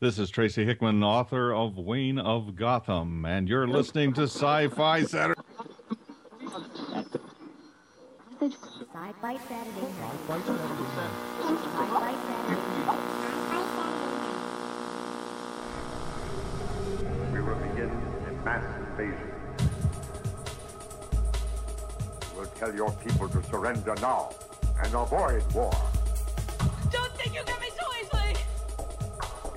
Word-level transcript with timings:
This 0.00 0.18
is 0.18 0.30
Tracy 0.30 0.64
Hickman, 0.64 1.04
author 1.04 1.52
of 1.52 1.76
Wayne 1.76 2.18
of 2.18 2.56
Gotham, 2.56 3.26
and 3.26 3.46
you're 3.46 3.68
listening 3.68 4.14
to 4.14 4.22
Sci 4.22 4.68
Fi 4.68 5.02
Saturday. 5.02 5.38
We 8.40 8.48
will 17.42 17.56
begin 17.56 17.90
a 17.90 18.32
mass 18.42 18.64
invasion. 18.88 19.30
We'll 22.34 22.46
tell 22.46 22.74
your 22.74 22.90
people 23.06 23.28
to 23.28 23.42
surrender 23.50 23.94
now 24.00 24.30
and 24.82 24.94
avoid 24.94 25.42
war. 25.52 25.89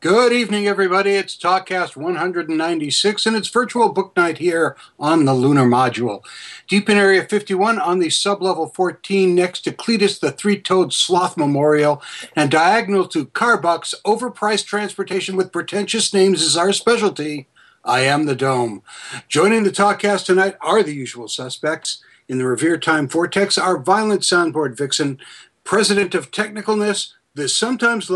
Good 0.00 0.32
evening, 0.32 0.66
everybody. 0.66 1.10
It's 1.10 1.36
TalkCast 1.36 1.94
196, 1.94 3.26
and 3.26 3.36
it's 3.36 3.48
virtual 3.48 3.90
book 3.90 4.16
night 4.16 4.38
here 4.38 4.74
on 4.98 5.26
the 5.26 5.34
Lunar 5.34 5.66
Module. 5.66 6.24
Deep 6.66 6.88
in 6.88 6.96
Area 6.96 7.22
51 7.22 7.78
on 7.78 7.98
the 7.98 8.06
sublevel 8.06 8.74
14 8.74 9.34
next 9.34 9.60
to 9.60 9.72
Cletus 9.72 10.18
the 10.18 10.32
Three-Toed 10.32 10.94
Sloth 10.94 11.36
Memorial, 11.36 12.02
and 12.34 12.50
diagonal 12.50 13.06
to 13.08 13.26
Carbuck's 13.26 13.94
overpriced 14.06 14.64
transportation 14.64 15.36
with 15.36 15.52
pretentious 15.52 16.14
names 16.14 16.40
is 16.40 16.56
our 16.56 16.72
specialty. 16.72 17.46
I 17.84 18.00
am 18.00 18.24
the 18.24 18.34
Dome. 18.34 18.82
Joining 19.28 19.64
the 19.64 19.70
TalkCast 19.70 20.24
tonight 20.24 20.56
are 20.62 20.82
the 20.82 20.94
usual 20.94 21.28
suspects. 21.28 22.02
In 22.26 22.38
the 22.38 22.46
Revere 22.46 22.78
Time 22.78 23.06
Vortex, 23.06 23.58
our 23.58 23.76
violent 23.76 24.22
soundboard 24.22 24.78
vixen, 24.78 25.18
president 25.62 26.14
of 26.14 26.30
technicalness, 26.30 27.12
the 27.34 27.48
sometimes 27.48 28.08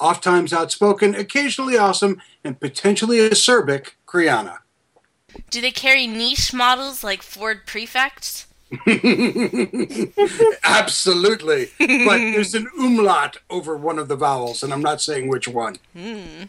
level-headed, 0.00 0.16
oft-times 0.16 0.52
outspoken, 0.52 1.14
occasionally 1.14 1.76
awesome, 1.76 2.20
and 2.44 2.60
potentially 2.60 3.18
acerbic 3.18 3.92
Kriana. 4.06 4.58
Do 5.50 5.60
they 5.60 5.70
carry 5.70 6.06
niche 6.06 6.52
models 6.52 7.04
like 7.04 7.22
Ford 7.22 7.66
Prefects? 7.66 8.46
Absolutely. 10.64 11.70
but 11.78 12.18
there's 12.18 12.54
an 12.54 12.68
umlaut 12.78 13.38
over 13.48 13.76
one 13.76 13.98
of 13.98 14.08
the 14.08 14.16
vowels, 14.16 14.62
and 14.62 14.72
I'm 14.72 14.82
not 14.82 15.00
saying 15.00 15.28
which 15.28 15.48
one. 15.48 15.76
Hmm. 15.92 16.44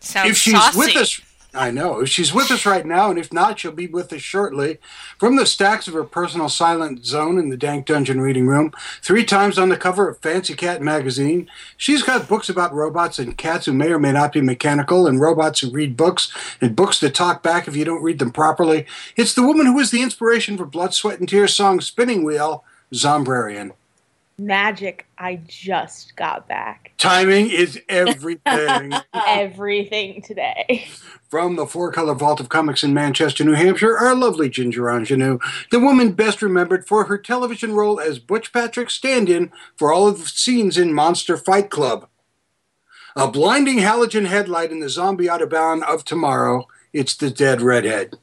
Sounds 0.00 0.30
if 0.30 0.36
she's 0.36 0.54
saucy. 0.54 0.78
with 0.78 0.96
us, 0.96 1.20
I 1.54 1.70
know. 1.70 2.04
She's 2.04 2.34
with 2.34 2.50
us 2.50 2.66
right 2.66 2.84
now, 2.84 3.08
and 3.08 3.18
if 3.18 3.32
not, 3.32 3.58
she'll 3.58 3.72
be 3.72 3.86
with 3.86 4.12
us 4.12 4.20
shortly. 4.20 4.78
From 5.18 5.36
the 5.36 5.46
stacks 5.46 5.88
of 5.88 5.94
her 5.94 6.04
personal 6.04 6.50
silent 6.50 7.06
zone 7.06 7.38
in 7.38 7.48
the 7.48 7.56
Dank 7.56 7.86
Dungeon 7.86 8.20
reading 8.20 8.46
room, 8.46 8.70
three 9.02 9.24
times 9.24 9.58
on 9.58 9.70
the 9.70 9.76
cover 9.76 10.10
of 10.10 10.18
Fancy 10.18 10.54
Cat 10.54 10.82
magazine, 10.82 11.48
she's 11.76 12.02
got 12.02 12.28
books 12.28 12.50
about 12.50 12.74
robots 12.74 13.18
and 13.18 13.38
cats 13.38 13.64
who 13.64 13.72
may 13.72 13.90
or 13.90 13.98
may 13.98 14.12
not 14.12 14.32
be 14.32 14.42
mechanical, 14.42 15.06
and 15.06 15.22
robots 15.22 15.60
who 15.60 15.70
read 15.70 15.96
books, 15.96 16.30
and 16.60 16.76
books 16.76 17.00
that 17.00 17.14
talk 17.14 17.42
back 17.42 17.66
if 17.66 17.74
you 17.74 17.84
don't 17.84 18.02
read 18.02 18.18
them 18.18 18.30
properly. 18.30 18.84
It's 19.16 19.34
the 19.34 19.42
woman 19.42 19.64
who 19.64 19.74
was 19.74 19.90
the 19.90 20.02
inspiration 20.02 20.58
for 20.58 20.66
Blood, 20.66 20.92
Sweat, 20.92 21.18
and 21.18 21.28
Tears 21.28 21.54
song 21.54 21.80
Spinning 21.80 22.24
Wheel, 22.24 22.62
Zombrarian. 22.92 23.72
Magic. 24.38 25.06
I 25.18 25.40
just 25.46 26.14
got 26.14 26.46
back. 26.46 26.92
Timing 26.96 27.50
is 27.50 27.80
everything. 27.88 28.92
Everything 29.26 30.22
today. 30.22 30.86
From 31.28 31.56
the 31.56 31.66
Four 31.66 31.92
Color 31.92 32.14
Vault 32.14 32.40
of 32.40 32.48
Comics 32.48 32.84
in 32.84 32.94
Manchester, 32.94 33.44
New 33.44 33.54
Hampshire, 33.54 33.98
our 33.98 34.14
lovely 34.14 34.48
Ginger 34.48 34.88
Ingenue, 34.88 35.38
the 35.70 35.80
woman 35.80 36.12
best 36.12 36.40
remembered 36.40 36.86
for 36.86 37.04
her 37.04 37.18
television 37.18 37.74
role 37.74 38.00
as 38.00 38.18
Butch 38.18 38.52
Patrick 38.52 38.90
stand 38.90 39.28
in 39.28 39.50
for 39.76 39.92
all 39.92 40.06
of 40.06 40.18
the 40.18 40.26
scenes 40.26 40.78
in 40.78 40.94
Monster 40.94 41.36
Fight 41.36 41.68
Club. 41.68 42.08
A 43.16 43.28
blinding 43.28 43.78
halogen 43.78 44.26
headlight 44.26 44.70
in 44.70 44.78
the 44.78 44.88
zombie 44.88 45.26
autobahn 45.26 45.82
of 45.82 46.04
tomorrow, 46.04 46.68
it's 46.92 47.16
the 47.16 47.30
dead 47.30 47.60
redhead. 47.60 48.16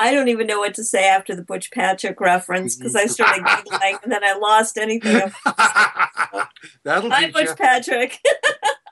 I 0.00 0.14
don't 0.14 0.28
even 0.28 0.46
know 0.46 0.60
what 0.60 0.72
to 0.76 0.82
say 0.84 1.06
after 1.06 1.36
the 1.36 1.42
Butch 1.42 1.70
Patrick 1.70 2.22
reference 2.22 2.74
because 2.74 2.96
I 2.96 3.04
started 3.04 3.44
giggling 3.44 3.98
and 4.02 4.10
then 4.10 4.24
I 4.24 4.32
lost 4.32 4.78
anything. 4.78 5.20
of- 5.22 6.48
That'll 6.84 7.10
Hi, 7.10 7.30
Butch 7.30 7.48
ya. 7.48 7.54
Patrick. 7.54 8.18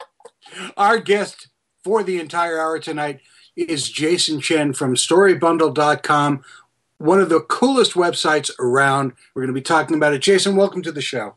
Our 0.76 0.98
guest 0.98 1.48
for 1.82 2.02
the 2.02 2.20
entire 2.20 2.60
hour 2.60 2.78
tonight 2.78 3.20
is 3.56 3.88
Jason 3.88 4.38
Chen 4.42 4.74
from 4.74 4.96
StoryBundle.com, 4.96 6.44
one 6.98 7.20
of 7.20 7.30
the 7.30 7.40
coolest 7.40 7.94
websites 7.94 8.50
around. 8.58 9.14
We're 9.34 9.42
going 9.42 9.54
to 9.54 9.58
be 9.58 9.62
talking 9.62 9.96
about 9.96 10.12
it. 10.12 10.20
Jason, 10.20 10.56
welcome 10.56 10.82
to 10.82 10.92
the 10.92 11.00
show. 11.00 11.36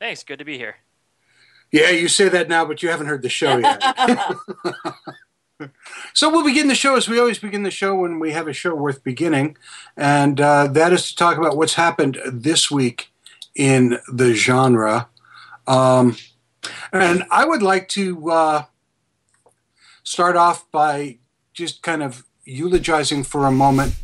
Thanks. 0.00 0.24
Good 0.24 0.40
to 0.40 0.44
be 0.44 0.58
here. 0.58 0.74
Yeah, 1.70 1.90
you 1.90 2.08
say 2.08 2.28
that 2.28 2.48
now, 2.48 2.64
but 2.64 2.82
you 2.82 2.88
haven't 2.88 3.06
heard 3.06 3.22
the 3.22 3.28
show 3.28 3.58
yet. 3.58 3.80
so 6.12 6.30
we'll 6.30 6.44
begin 6.44 6.68
the 6.68 6.74
show 6.74 6.96
as 6.96 7.08
we 7.08 7.18
always 7.18 7.38
begin 7.38 7.62
the 7.62 7.70
show 7.70 7.94
when 7.94 8.18
we 8.18 8.32
have 8.32 8.48
a 8.48 8.52
show 8.52 8.74
worth 8.74 9.04
beginning, 9.04 9.56
and 9.96 10.40
uh, 10.40 10.66
that 10.68 10.92
is 10.92 11.08
to 11.10 11.16
talk 11.16 11.38
about 11.38 11.56
what's 11.56 11.74
happened 11.74 12.18
this 12.26 12.70
week 12.70 13.10
in 13.54 13.98
the 14.12 14.34
genre. 14.34 15.08
Um, 15.66 16.16
and 16.92 17.24
I 17.30 17.44
would 17.44 17.62
like 17.62 17.88
to 17.90 18.30
uh, 18.30 18.64
start 20.02 20.36
off 20.36 20.70
by 20.70 21.18
just 21.52 21.82
kind 21.82 22.02
of 22.02 22.24
eulogizing 22.44 23.22
for 23.22 23.46
a 23.46 23.52
moment 23.52 23.94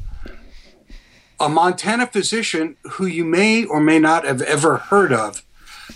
a 1.40 1.48
Montana 1.48 2.06
physician 2.06 2.76
who 2.82 3.06
you 3.06 3.24
may 3.24 3.64
or 3.64 3.80
may 3.80 3.98
not 3.98 4.26
have 4.26 4.42
ever 4.42 4.76
heard 4.76 5.10
of, 5.10 5.42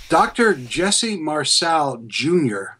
Dr. 0.08 0.54
Jesse 0.54 1.18
Marcel 1.18 2.02
Jr., 2.06 2.78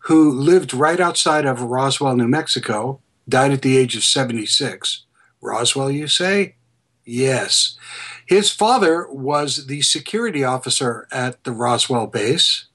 who 0.00 0.30
lived 0.30 0.74
right 0.74 1.00
outside 1.00 1.44
of 1.44 1.62
Roswell, 1.62 2.16
New 2.16 2.28
Mexico, 2.28 3.00
died 3.28 3.52
at 3.52 3.62
the 3.62 3.76
age 3.76 3.96
of 3.96 4.04
76. 4.04 5.04
Roswell, 5.40 5.90
you 5.90 6.08
say? 6.08 6.54
Yes. 7.04 7.78
His 8.26 8.50
father 8.50 9.06
was 9.10 9.66
the 9.66 9.82
security 9.82 10.44
officer 10.44 11.06
at 11.10 11.42
the 11.44 11.52
Roswell 11.52 12.06
base 12.06 12.66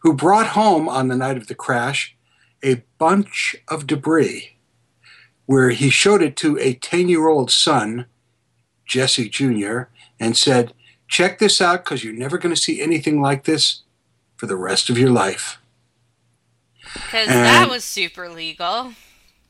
who 0.00 0.12
brought 0.12 0.48
home 0.48 0.88
on 0.88 1.08
the 1.08 1.16
night 1.16 1.36
of 1.36 1.46
the 1.46 1.54
crash 1.54 2.16
a 2.62 2.82
bunch 2.98 3.56
of 3.68 3.86
debris 3.86 4.56
where 5.46 5.70
he 5.70 5.90
showed 5.90 6.22
it 6.22 6.36
to 6.36 6.58
a 6.58 6.74
10 6.74 7.08
year 7.08 7.28
old 7.28 7.50
son, 7.50 8.06
Jesse 8.86 9.28
Jr., 9.28 9.82
and 10.20 10.36
said, 10.36 10.72
Check 11.08 11.38
this 11.38 11.60
out 11.60 11.84
because 11.84 12.04
you're 12.04 12.14
never 12.14 12.38
going 12.38 12.54
to 12.54 12.60
see 12.60 12.80
anything 12.80 13.20
like 13.20 13.44
this 13.44 13.82
for 14.36 14.46
the 14.46 14.56
rest 14.56 14.88
of 14.88 14.96
your 14.96 15.10
life. 15.10 15.58
Because 16.94 17.28
that 17.28 17.68
was 17.70 17.84
super 17.84 18.28
legal. 18.28 18.92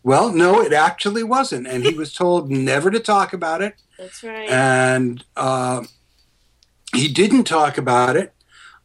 Well, 0.02 0.32
no, 0.32 0.60
it 0.62 0.72
actually 0.72 1.22
wasn't. 1.22 1.66
And 1.66 1.84
he 1.84 1.94
was 1.94 2.12
told 2.22 2.50
never 2.50 2.90
to 2.90 2.98
talk 3.00 3.32
about 3.32 3.62
it. 3.62 3.76
That's 3.98 4.22
right. 4.22 4.48
And 4.50 5.24
uh, 5.36 5.84
he 6.94 7.08
didn't 7.08 7.44
talk 7.44 7.78
about 7.78 8.16
it 8.16 8.32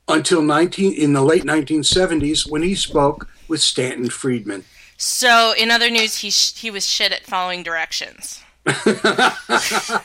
until 0.07 0.41
19, 0.41 0.94
in 0.94 1.13
the 1.13 1.22
late 1.23 1.44
1970s 1.44 2.50
when 2.50 2.62
he 2.62 2.75
spoke 2.75 3.27
with 3.48 3.62
Stanton 3.62 4.09
Friedman. 4.09 4.63
So, 4.98 5.53
in 5.57 5.69
other 5.71 5.89
news, 5.89 6.18
he 6.19 6.30
sh- 6.31 6.56
he 6.56 6.71
was 6.71 6.88
shit 6.88 7.12
at 7.12 7.24
following 7.25 7.63
directions. 7.63 8.42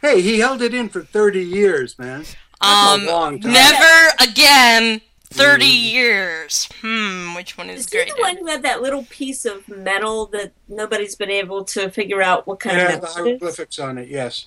Hey, 0.00 0.22
he 0.22 0.38
held 0.38 0.62
it 0.62 0.72
in 0.72 0.88
for 0.88 1.02
30 1.02 1.42
years, 1.44 1.98
man. 1.98 2.20
That's 2.60 2.92
Um, 3.02 3.02
a 3.02 3.10
long 3.10 3.40
time. 3.40 3.52
never 3.52 4.12
again. 4.20 5.00
Thirty 5.30 5.66
years. 5.66 6.68
Hmm. 6.80 7.34
Which 7.34 7.58
one 7.58 7.68
is, 7.68 7.80
Is 7.80 7.92
he 7.92 7.98
great? 7.98 8.08
the 8.16 8.20
one 8.20 8.36
who 8.38 8.46
had 8.46 8.62
that 8.62 8.80
little 8.82 9.04
piece 9.10 9.44
of 9.44 9.68
metal 9.68 10.26
that 10.26 10.52
nobody's 10.68 11.14
been 11.16 11.30
able 11.30 11.64
to 11.64 11.90
figure 11.90 12.22
out 12.22 12.46
what 12.46 12.60
kind 12.60 12.76
Yeah, 12.78 12.94
of 12.94 13.00
the 13.02 13.06
metal 13.06 13.08
it 13.08 13.10
is? 13.34 13.40
hieroglyphics 13.40 13.78
on 13.78 13.98
it, 13.98 14.08
yes. 14.08 14.46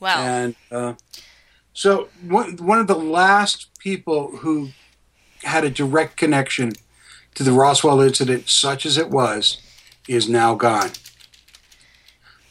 Well, 0.00 0.18
And 0.18 0.54
uh, 0.70 0.94
so 1.72 2.08
one, 2.26 2.56
one 2.56 2.78
of 2.78 2.86
the 2.86 2.94
last 2.98 3.68
people 3.78 4.36
who 4.38 4.70
had 5.42 5.64
a 5.64 5.70
direct 5.70 6.16
connection 6.16 6.72
to 7.34 7.42
the 7.42 7.52
Roswell 7.52 8.00
incident, 8.00 8.48
such 8.48 8.86
as 8.86 8.96
it 8.98 9.10
was, 9.10 9.60
is 10.08 10.28
now 10.28 10.54
gone. 10.54 10.90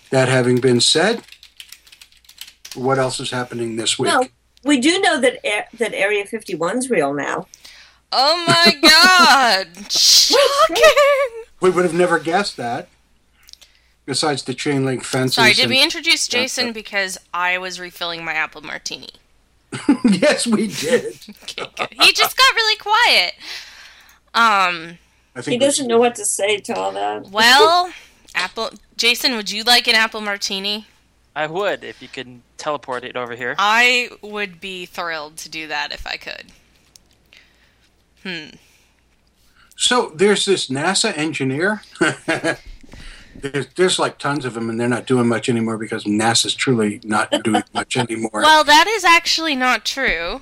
That 0.09 0.29
having 0.29 0.59
been 0.61 0.79
said, 0.79 1.23
what 2.75 2.97
else 2.97 3.19
is 3.19 3.31
happening 3.31 3.75
this 3.75 3.97
week? 3.99 4.11
No, 4.11 4.23
We 4.67 4.79
do 4.79 4.99
know 5.01 5.19
that 5.21 5.39
Air- 5.45 5.67
that 5.77 5.93
Area 5.93 6.25
51's 6.25 6.89
real 6.89 7.13
now. 7.13 7.47
Oh 8.11 8.43
my 8.47 8.73
god! 8.81 9.91
Shocking! 9.91 11.43
We 11.61 11.69
would 11.69 11.85
have 11.85 11.93
never 11.93 12.19
guessed 12.19 12.57
that. 12.57 12.89
Besides 14.05 14.43
the 14.43 14.53
chain 14.53 14.85
link 14.85 15.03
fences. 15.03 15.35
Sorry, 15.35 15.53
did 15.53 15.63
and- 15.63 15.69
we 15.71 15.83
introduce 15.83 16.27
Jason 16.27 16.71
because 16.73 17.17
I 17.33 17.57
was 17.57 17.79
refilling 17.79 18.23
my 18.23 18.33
apple 18.33 18.61
martini? 18.61 19.09
yes, 20.05 20.47
we 20.47 20.67
did. 20.67 21.13
He 21.99 22.13
just 22.13 22.37
got 22.37 22.55
really 22.55 22.77
quiet. 22.77 23.33
Um, 24.33 24.97
I 25.35 25.41
He 25.43 25.57
doesn't 25.57 25.87
know 25.87 25.97
what 25.99 26.15
to 26.15 26.25
say 26.25 26.57
to 26.57 26.73
all 26.75 26.91
that. 26.93 27.27
well, 27.29 27.91
apple. 28.33 28.69
Jason, 28.95 29.35
would 29.35 29.51
you 29.51 29.63
like 29.63 29.87
an 29.87 29.95
apple 29.95 30.21
martini? 30.21 30.85
I 31.37 31.45
would 31.45 31.83
if 31.83 32.01
you 32.01 32.07
could 32.07 32.41
teleport 32.57 33.03
it 33.03 33.15
over 33.15 33.35
here. 33.35 33.53
I 33.59 34.09
would 34.23 34.59
be 34.59 34.87
thrilled 34.87 35.37
to 35.37 35.49
do 35.49 35.67
that 35.67 35.91
if 35.93 36.07
I 36.07 36.17
could. 36.17 36.45
Hmm. 38.23 38.55
So 39.75 40.11
there's 40.15 40.45
this 40.45 40.67
NASA 40.67 41.15
engineer. 41.15 41.83
there's, 43.35 43.67
there's 43.75 43.99
like 43.99 44.17
tons 44.17 44.45
of 44.45 44.55
them, 44.55 44.67
and 44.67 44.79
they're 44.79 44.89
not 44.89 45.05
doing 45.05 45.27
much 45.27 45.47
anymore 45.47 45.77
because 45.77 46.05
NASA's 46.05 46.55
truly 46.55 46.99
not 47.03 47.29
doing 47.43 47.61
much 47.73 47.97
anymore. 47.97 48.31
Well, 48.41 48.63
that 48.63 48.87
is 48.87 49.03
actually 49.03 49.55
not 49.55 49.85
true. 49.85 50.41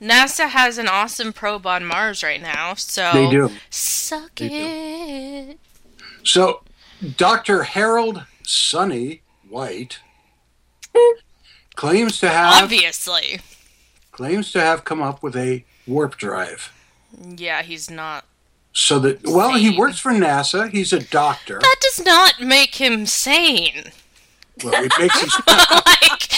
NASA 0.00 0.48
has 0.48 0.78
an 0.78 0.88
awesome 0.88 1.34
probe 1.34 1.66
on 1.66 1.84
Mars 1.84 2.22
right 2.22 2.40
now, 2.40 2.72
so 2.72 3.10
They 3.12 3.28
do. 3.28 3.50
suck 3.68 4.36
They 4.36 5.50
it. 5.50 5.58
So, 6.24 6.62
Dr. 7.18 7.64
Harold 7.64 8.24
Sonny 8.42 9.20
White 9.60 10.00
claims 11.76 12.20
to 12.20 12.28
have 12.28 12.64
Obviously, 12.64 13.40
claims 14.12 14.52
to 14.52 14.60
have 14.60 14.84
come 14.84 15.00
up 15.00 15.22
with 15.22 15.34
a 15.34 15.64
warp 15.86 16.18
drive. 16.18 16.70
yeah, 17.38 17.62
he's 17.62 17.90
not. 17.90 18.26
So 18.74 18.98
that 18.98 19.24
well, 19.24 19.54
he 19.56 19.78
works 19.78 19.98
for 19.98 20.12
NASA. 20.12 20.68
He's 20.70 20.92
a 20.92 21.00
doctor. 21.00 21.58
That 21.58 21.76
does 21.80 22.04
not 22.04 22.42
make 22.42 22.74
him 22.74 23.06
sane. 23.06 23.92
Well, 24.62 24.74
it 24.84 24.92
makes 24.98 25.22
him. 25.22 25.30
like, 25.46 26.28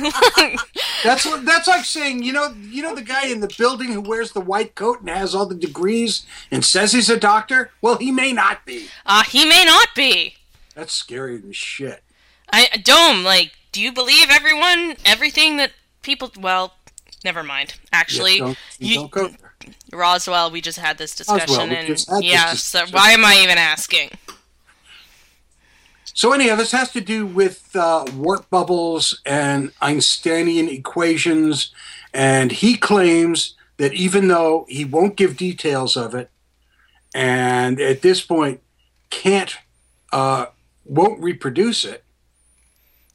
That's 1.04 1.24
what- 1.26 1.44
that's 1.44 1.68
like 1.68 1.84
saying 1.84 2.24
you 2.24 2.32
know 2.32 2.52
you 2.60 2.82
know 2.82 2.96
the 2.96 3.02
guy 3.02 3.26
in 3.28 3.38
the 3.38 3.54
building 3.56 3.92
who 3.92 4.00
wears 4.00 4.32
the 4.32 4.40
white 4.40 4.74
coat 4.74 4.98
and 5.00 5.08
has 5.10 5.32
all 5.32 5.46
the 5.46 5.54
degrees 5.54 6.26
and 6.50 6.64
says 6.64 6.90
he's 6.92 7.08
a 7.08 7.16
doctor. 7.20 7.70
Well, 7.80 7.98
he 7.98 8.10
may 8.10 8.32
not 8.32 8.66
be. 8.66 8.88
uh, 9.06 9.22
he 9.22 9.44
may 9.44 9.64
not 9.64 9.88
be. 9.94 10.34
That's 10.74 10.92
scary 10.92 11.40
as 11.48 11.54
shit. 11.56 12.02
I 12.52 12.68
Dome, 12.82 13.24
like, 13.24 13.52
do 13.72 13.80
you 13.80 13.92
believe 13.92 14.28
everyone, 14.30 14.96
everything 15.04 15.56
that 15.58 15.72
people? 16.02 16.32
Well, 16.38 16.74
never 17.24 17.42
mind. 17.42 17.74
Actually, 17.92 18.38
Yeah, 18.38 18.40
don't, 18.40 18.58
you, 18.78 19.08
don't. 19.12 19.36
Roswell, 19.92 20.50
we 20.50 20.60
just 20.60 20.78
had 20.78 20.98
this 20.98 21.14
discussion, 21.14 21.48
Roswell, 21.48 21.68
we 21.68 21.76
and 21.76 21.88
this 21.88 22.06
yeah. 22.20 22.54
So 22.54 22.84
why 22.90 23.10
am 23.12 23.24
I 23.24 23.40
even 23.42 23.58
asking? 23.58 24.10
So 26.18 26.32
anyhow, 26.32 26.56
this 26.56 26.72
has 26.72 26.90
to 26.92 27.00
do 27.00 27.26
with 27.26 27.76
uh, 27.76 28.04
warp 28.12 28.50
bubbles 28.50 29.20
and 29.24 29.72
Einsteinian 29.80 30.68
equations, 30.68 31.72
and 32.12 32.50
he 32.50 32.76
claims 32.76 33.54
that 33.76 33.92
even 33.92 34.26
though 34.26 34.66
he 34.68 34.84
won't 34.84 35.16
give 35.16 35.36
details 35.36 35.96
of 35.96 36.14
it, 36.16 36.30
and 37.14 37.80
at 37.80 38.02
this 38.02 38.20
point 38.20 38.60
can't 39.10 39.56
uh, 40.12 40.46
won't 40.84 41.22
reproduce 41.22 41.84
it. 41.84 42.02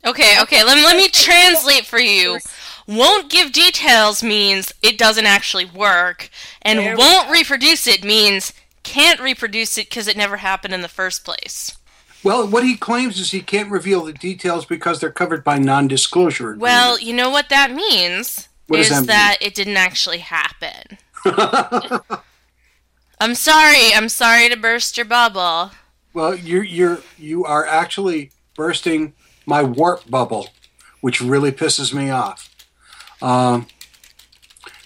Okay, 0.05 0.38
okay. 0.41 0.63
Let 0.63 0.75
me 0.75 0.83
let 0.83 0.97
me 0.97 1.07
translate 1.07 1.85
for 1.85 2.00
you. 2.00 2.39
Won't 2.88 3.29
give 3.31 3.53
details 3.53 4.21
means 4.21 4.73
it 4.81 4.97
doesn't 4.97 5.25
actually 5.25 5.65
work, 5.65 6.29
and 6.61 6.79
There 6.79 6.97
won't 6.97 7.29
reproduce 7.31 7.88
it 7.88 8.03
means 8.03 8.51
can't 8.83 9.21
reproduce 9.21 9.77
it 9.77 9.89
because 9.89 10.07
it 10.09 10.17
never 10.17 10.38
happened 10.38 10.73
in 10.73 10.81
the 10.81 10.89
first 10.89 11.23
place. 11.23 11.77
Well, 12.23 12.47
what 12.47 12.63
he 12.63 12.75
claims 12.77 13.19
is 13.19 13.31
he 13.31 13.41
can't 13.41 13.71
reveal 13.71 14.03
the 14.03 14.13
details 14.13 14.65
because 14.65 15.00
they're 15.00 15.11
covered 15.11 15.44
by 15.44 15.57
non-disclosure. 15.57 16.51
agreement. 16.51 16.61
Well, 16.61 17.00
you 17.00 17.13
know 17.13 17.29
what 17.29 17.50
that 17.50 17.71
means 17.71 18.47
What 18.67 18.77
does 18.77 18.91
is 18.91 19.05
that 19.07 19.38
mean? 19.41 19.47
it 19.47 19.55
didn't 19.55 19.77
actually 19.77 20.19
happen. 20.19 20.97
I'm 23.19 23.35
sorry. 23.35 23.94
I'm 23.94 24.09
sorry 24.09 24.50
to 24.50 24.57
burst 24.57 24.97
your 24.97 25.05
bubble. 25.05 25.71
Well, 26.13 26.35
you're 26.35 26.63
you're 26.63 27.00
you 27.17 27.45
are 27.45 27.65
actually 27.65 28.31
bursting 28.55 29.13
my 29.45 29.63
warp 29.63 30.09
bubble, 30.09 30.49
which 31.01 31.21
really 31.21 31.51
pisses 31.51 31.93
me 31.93 32.09
off. 32.09 32.49
Um, 33.21 33.67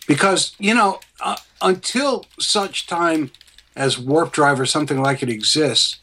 because 0.08 0.56
you 0.60 0.74
know, 0.74 1.00
uh, 1.20 1.38
until 1.62 2.26
such 2.40 2.88
time 2.88 3.32
as 3.76 4.00
warp 4.00 4.32
drive 4.32 4.60
or 4.60 4.66
something 4.66 5.02
like 5.02 5.22
it 5.22 5.30
exists, 5.30 5.98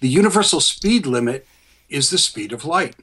the 0.00 0.08
universal 0.08 0.60
speed 0.60 1.06
limit 1.06 1.46
is 1.88 2.10
the 2.10 2.18
speed 2.18 2.52
of 2.52 2.64
light, 2.64 2.96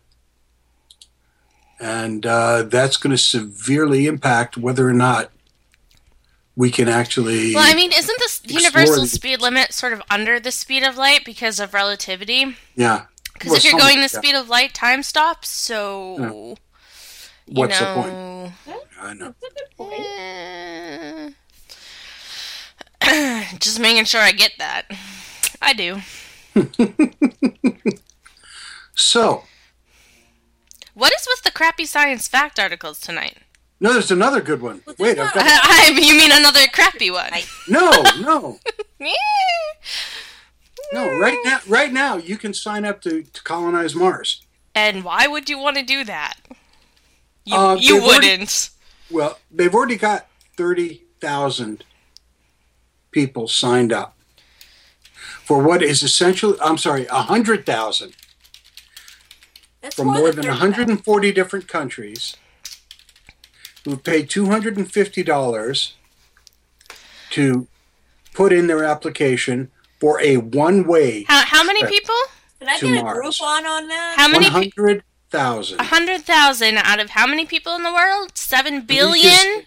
and 1.79 2.25
uh, 2.25 2.63
that's 2.63 2.97
going 2.97 3.11
to 3.11 3.21
severely 3.21 4.07
impact 4.07 4.57
whether 4.57 4.87
or 4.87 4.93
not 4.93 5.31
we 6.55 6.71
can 6.71 6.89
actually. 6.89 7.53
Well, 7.53 7.69
I 7.69 7.75
mean, 7.75 7.91
isn't 7.93 8.19
this 8.19 8.41
universal 8.45 9.03
the- 9.03 9.07
speed 9.07 9.41
limit 9.41 9.73
sort 9.73 9.93
of 9.93 10.01
under 10.09 10.39
the 10.39 10.51
speed 10.51 10.83
of 10.83 10.97
light 10.97 11.23
because 11.23 11.59
of 11.59 11.73
relativity? 11.73 12.57
yeah. 12.75 13.05
Because 13.37 13.49
Well, 13.51 13.57
if 13.57 13.63
you're 13.63 13.79
going 13.79 13.97
the 13.97 14.01
like 14.03 14.11
that. 14.11 14.23
speed 14.23 14.35
of 14.35 14.49
light, 14.49 14.73
time 14.73 15.03
stops. 15.03 15.49
So, 15.49 16.17
you 17.45 17.53
What's 17.53 17.79
the 17.79 17.85
point? 17.93 18.53
I 18.99 19.13
know. 19.13 19.35
eh. 23.01 23.43
just 23.59 23.79
making 23.79 24.05
sure 24.05 24.21
I 24.21 24.31
get 24.31 24.53
that. 24.57 24.85
I 25.61 25.73
do. 25.73 25.99
So, 28.99 29.43
What 30.95 31.13
is 31.13 31.27
with 31.29 31.43
the 31.43 31.51
crappy 31.51 31.85
science 31.85 32.27
fact 32.27 32.59
articles 32.59 32.99
tonight? 32.99 33.37
no, 33.79 33.93
there's 33.93 34.09
another 34.09 34.41
good 34.41 34.59
one. 34.59 34.81
Wait, 34.97 35.19
I've 35.19 35.31
got 35.35 35.45
I, 35.45 35.91
you 35.95 36.17
mean 36.17 36.31
another 36.31 36.65
crappy 36.73 37.11
one? 37.11 37.31
no, 37.67 37.91
no. 38.19 38.59
No, 40.93 41.17
right 41.19 41.37
now, 41.43 41.59
right 41.67 41.91
now, 41.91 42.15
you 42.17 42.37
can 42.37 42.53
sign 42.53 42.85
up 42.85 43.01
to, 43.01 43.23
to 43.23 43.43
colonize 43.43 43.93
Mars. 43.95 44.41
and 44.75 45.03
why 45.03 45.27
would 45.27 45.49
you 45.49 45.57
want 45.59 45.75
to 45.77 45.83
do 45.83 46.03
that? 46.05 46.35
You, 47.45 47.55
Uh, 47.55 47.75
you 47.75 47.95
they've 47.95 48.03
already- 48.03 48.27
wouldn't. 48.29 48.69
Well, 49.09 49.39
they've 49.51 49.73
already 49.73 49.95
got 49.95 50.27
thirty 50.57 51.03
thousand 51.21 51.83
people 53.11 53.47
signed 53.47 53.91
up 53.93 54.17
for 55.43 55.61
what 55.63 55.81
is 55.81 56.03
essentially, 56.03 56.57
I'm 56.61 56.77
sorry, 56.77 57.05
hundred 57.05 57.65
thousand 57.65 58.15
from 59.95 60.07
more 60.07 60.31
than 60.31 60.43
30,000. 60.43 60.59
140 60.59 61.31
different 61.31 61.67
countries 61.69 62.35
who 63.85 63.95
paid 63.95 64.29
$250 64.29 65.93
to 67.29 67.67
put 68.33 68.51
in 68.51 68.67
their 68.67 68.83
application 68.83 69.71
for 69.99 70.21
a 70.21 70.37
one-way 70.37 71.23
How, 71.23 71.43
how 71.45 71.63
many 71.63 71.83
people? 71.85 72.15
Can 72.59 72.69
I 72.69 72.79
get 72.79 72.99
a 72.99 73.03
Mars. 73.03 73.39
Groupon 73.39 73.65
on 73.65 73.87
that? 73.87 74.15
How 74.17 74.27
many? 74.27 74.49
100,000. 74.49 75.79
A 75.79 75.83
hundred 75.83 76.21
thousand 76.21 76.77
out 76.77 76.99
of 76.99 77.11
how 77.11 77.27
many 77.27 77.45
people 77.45 77.75
in 77.75 77.83
the 77.83 77.93
world? 77.93 78.35
Seven 78.37 78.81
billion. 78.81 79.63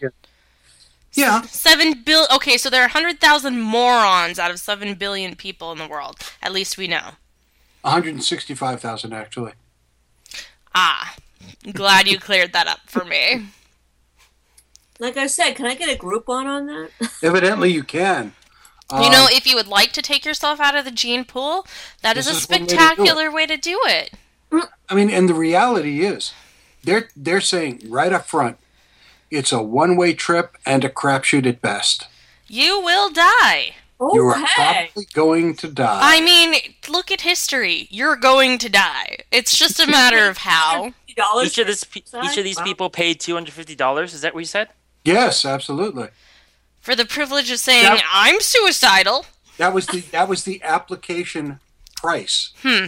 Yeah. 1.13 1.43
Seven 1.43 2.03
bill. 2.03 2.27
Okay, 2.35 2.57
so 2.57 2.71
there 2.71 2.83
are 2.83 2.89
hundred 2.89 3.21
thousand 3.21 3.61
morons 3.61 4.39
out 4.39 4.51
of 4.51 4.59
seven 4.59 4.95
billion 4.95 5.37
people 5.37 5.73
in 5.73 5.79
the 5.79 5.89
world. 5.89 6.17
At 6.43 6.53
least 6.53 6.79
we 6.79 6.89
know. 6.89 7.11
165,000 7.83 9.13
actually. 9.13 9.53
Ah, 10.75 11.17
glad 11.73 12.07
you 12.07 12.19
cleared 12.19 12.53
that 12.53 12.67
up 12.67 12.81
for 12.87 13.05
me. 13.05 13.47
Like 14.99 15.17
I 15.17 15.27
said, 15.27 15.55
can 15.55 15.67
I 15.67 15.75
get 15.75 15.89
a 15.89 15.99
Groupon 15.99 16.45
on 16.45 16.67
that? 16.67 16.91
Evidently 17.23 17.71
you 17.71 17.83
can. 17.83 18.35
You 18.93 19.11
know, 19.11 19.25
Um, 19.25 19.29
if 19.33 19.47
you 19.47 19.57
would 19.57 19.69
like 19.69 19.93
to 19.93 20.03
take 20.03 20.25
yourself 20.25 20.61
out 20.61 20.77
of 20.77 20.85
the 20.85 20.91
gene 20.91 21.25
pool, 21.25 21.67
that 22.03 22.17
is 22.17 22.27
a 22.27 22.31
is 22.31 22.49
one 22.49 22.61
way 22.61 22.67
to 22.67 22.75
spectacular 22.75 23.31
way 23.31 23.47
to 23.47 23.57
do 23.57 23.79
it. 23.87 24.13
I 24.89 24.95
mean, 24.95 25.11
and 25.11 25.29
the 25.29 25.35
reality 25.35 26.05
is, 26.05 26.33
they're 26.83 27.09
they're 27.15 27.41
saying 27.41 27.83
right 27.89 28.13
up 28.13 28.27
front, 28.27 28.59
it's 29.31 29.53
a 29.53 29.63
one-way 29.63 30.15
trip 30.15 30.57
and 30.67 30.85
a 30.85 30.89
crapshoot 30.89 31.47
at 31.47 31.61
best. 31.61 32.09
You 32.49 32.81
will 32.81 33.11
die. 33.11 33.75
you 34.01 34.27
are 34.27 34.43
probably 34.57 35.07
going 35.13 35.55
to 35.57 35.69
die. 35.69 35.99
I 36.03 36.21
mean, 36.21 36.55
look 36.89 37.13
at 37.13 37.21
history. 37.21 37.87
You're 37.91 38.17
going 38.17 38.59
to 38.59 38.69
die. 38.69 39.19
It's 39.31 39.57
just 39.57 39.79
a 39.79 39.87
matter 39.87 40.29
of 40.29 40.39
how. 40.39 40.95
Each 41.45 41.59
of 41.59 41.67
this, 41.67 41.85
each 41.95 42.39
of 42.39 42.45
these 42.45 42.61
people 42.61 42.89
paid 42.91 43.21
two 43.21 43.35
hundred 43.35 43.53
fifty 43.53 43.75
dollars. 43.75 44.15
Is 44.15 44.23
that 44.23 44.35
what 44.35 44.41
you 44.41 44.47
said? 44.47 44.69
yes, 45.05 45.45
absolutely. 45.45 46.09
For 46.81 46.95
the 46.95 47.05
privilege 47.05 47.51
of 47.51 47.59
saying, 47.59 47.85
That- 47.85 48.03
I'm 48.13 48.41
suicidal. 48.41 49.27
That 49.59 49.75
was 49.75 49.87
the 49.87 50.01
that 50.13 50.29
was 50.29 50.45
the 50.45 50.63
application 50.63 51.61
price. 51.97 52.51
Hmm. 52.63 52.87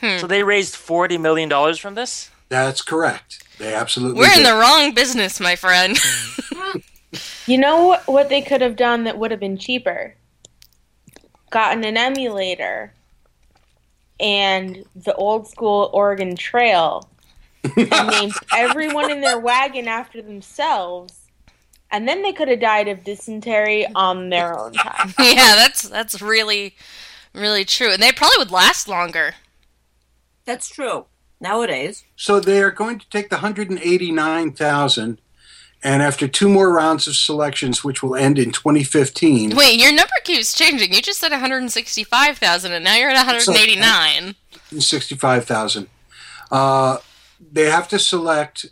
Hmm. 0.00 0.18
So 0.18 0.26
they 0.28 0.42
raised 0.44 0.76
forty 0.76 1.18
million 1.18 1.48
dollars 1.48 1.78
from 1.78 1.94
this. 1.94 2.30
That's 2.48 2.80
correct. 2.82 3.42
They 3.58 3.74
absolutely. 3.74 4.20
We're 4.20 4.36
in 4.36 4.44
the 4.44 4.54
wrong 4.54 4.94
business, 4.94 5.40
my 5.40 5.56
friend. 5.56 5.98
You 7.46 7.58
know 7.58 7.88
what, 7.88 8.06
what 8.08 8.28
they 8.28 8.40
could 8.40 8.60
have 8.60 8.76
done 8.76 9.04
that 9.04 9.18
would 9.18 9.30
have 9.32 9.40
been 9.40 9.58
cheaper? 9.58 10.14
Gotten 11.50 11.84
an 11.84 11.96
emulator 11.96 12.94
and 14.20 14.84
the 14.94 15.14
old 15.14 15.48
school 15.48 15.90
Oregon 15.92 16.36
Trail 16.36 17.08
and 17.76 18.06
named 18.08 18.32
everyone 18.54 19.10
in 19.10 19.20
their 19.20 19.38
wagon 19.38 19.88
after 19.88 20.22
themselves. 20.22 21.18
And 21.92 22.08
then 22.08 22.22
they 22.22 22.32
could 22.32 22.48
have 22.48 22.60
died 22.60 22.88
of 22.88 23.04
dysentery 23.04 23.86
on 23.94 24.30
their 24.30 24.58
own 24.58 24.72
time. 24.72 25.14
yeah, 25.18 25.54
that's 25.54 25.82
that's 25.82 26.20
really 26.20 26.74
really 27.34 27.64
true. 27.64 27.92
And 27.92 28.02
they 28.02 28.12
probably 28.12 28.38
would 28.38 28.50
last 28.50 28.88
longer. 28.88 29.34
That's 30.44 30.68
true. 30.68 31.06
Nowadays. 31.40 32.04
So 32.16 32.40
they 32.40 32.62
are 32.62 32.70
going 32.70 32.98
to 33.00 33.10
take 33.10 33.28
the 33.28 33.36
189,000, 33.36 35.20
and 35.82 36.02
after 36.02 36.28
two 36.28 36.48
more 36.48 36.72
rounds 36.72 37.08
of 37.08 37.16
selections, 37.16 37.82
which 37.82 38.00
will 38.02 38.14
end 38.14 38.38
in 38.38 38.52
2015, 38.52 39.56
Wait, 39.56 39.80
your 39.80 39.92
number 39.92 40.12
keeps 40.22 40.54
changing. 40.54 40.92
You 40.92 41.02
just 41.02 41.18
said 41.18 41.32
165,000 41.32 42.72
and 42.72 42.84
now 42.84 42.94
you're 42.94 43.10
at 43.10 43.16
189. 43.16 44.36
65,000, 44.78 45.88
uh, 46.52 46.98
they 47.50 47.64
have 47.68 47.88
to 47.88 47.98
select 47.98 48.66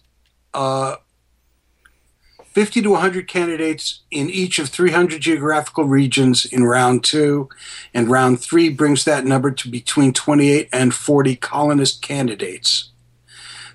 uh, 0.54 0.96
50 2.52 2.82
to 2.82 2.90
100 2.90 3.28
candidates 3.28 4.00
in 4.10 4.28
each 4.28 4.58
of 4.58 4.68
300 4.68 5.20
geographical 5.20 5.84
regions 5.84 6.44
in 6.44 6.64
round 6.64 7.04
two, 7.04 7.48
and 7.94 8.08
round 8.10 8.40
three 8.40 8.68
brings 8.68 9.04
that 9.04 9.24
number 9.24 9.50
to 9.52 9.68
between 9.70 10.12
28 10.12 10.68
and 10.72 10.92
40 10.92 11.36
colonist 11.36 12.02
candidates. 12.02 12.90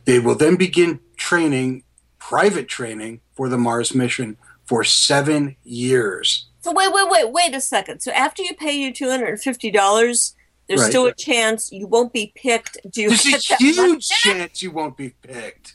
They 0.04 0.20
will 0.20 0.36
then 0.36 0.56
begin 0.58 1.00
training, 1.16 1.84
private 2.20 2.68
training, 2.68 3.22
for 3.34 3.50
the 3.50 3.58
Mars 3.58 3.94
mission 3.96 4.38
for 4.66 4.84
seven 4.84 5.56
years. 5.64 6.48
So 6.62 6.72
wait, 6.74 6.92
wait, 6.92 7.08
wait, 7.10 7.32
wait 7.32 7.54
a 7.54 7.62
second. 7.62 8.00
So 8.02 8.12
after 8.12 8.42
you 8.44 8.54
pay 8.56 8.74
your 8.78 8.92
two 8.92 9.10
hundred 9.10 9.28
and 9.30 9.42
fifty 9.42 9.70
dollars, 9.72 10.36
there's 10.68 10.82
Right. 10.82 10.90
still 10.90 11.06
a 11.06 11.14
chance 11.14 11.72
you 11.72 11.86
won't 11.88 12.12
be 12.12 12.34
picked. 12.36 12.78
Do 12.90 13.02
you 13.04 13.10
There's 13.10 13.52
a 13.52 13.56
huge 13.58 14.08
chance 14.08 14.62
you 14.64 14.72
won't 14.72 14.98
be 14.98 15.10
picked. 15.22 15.75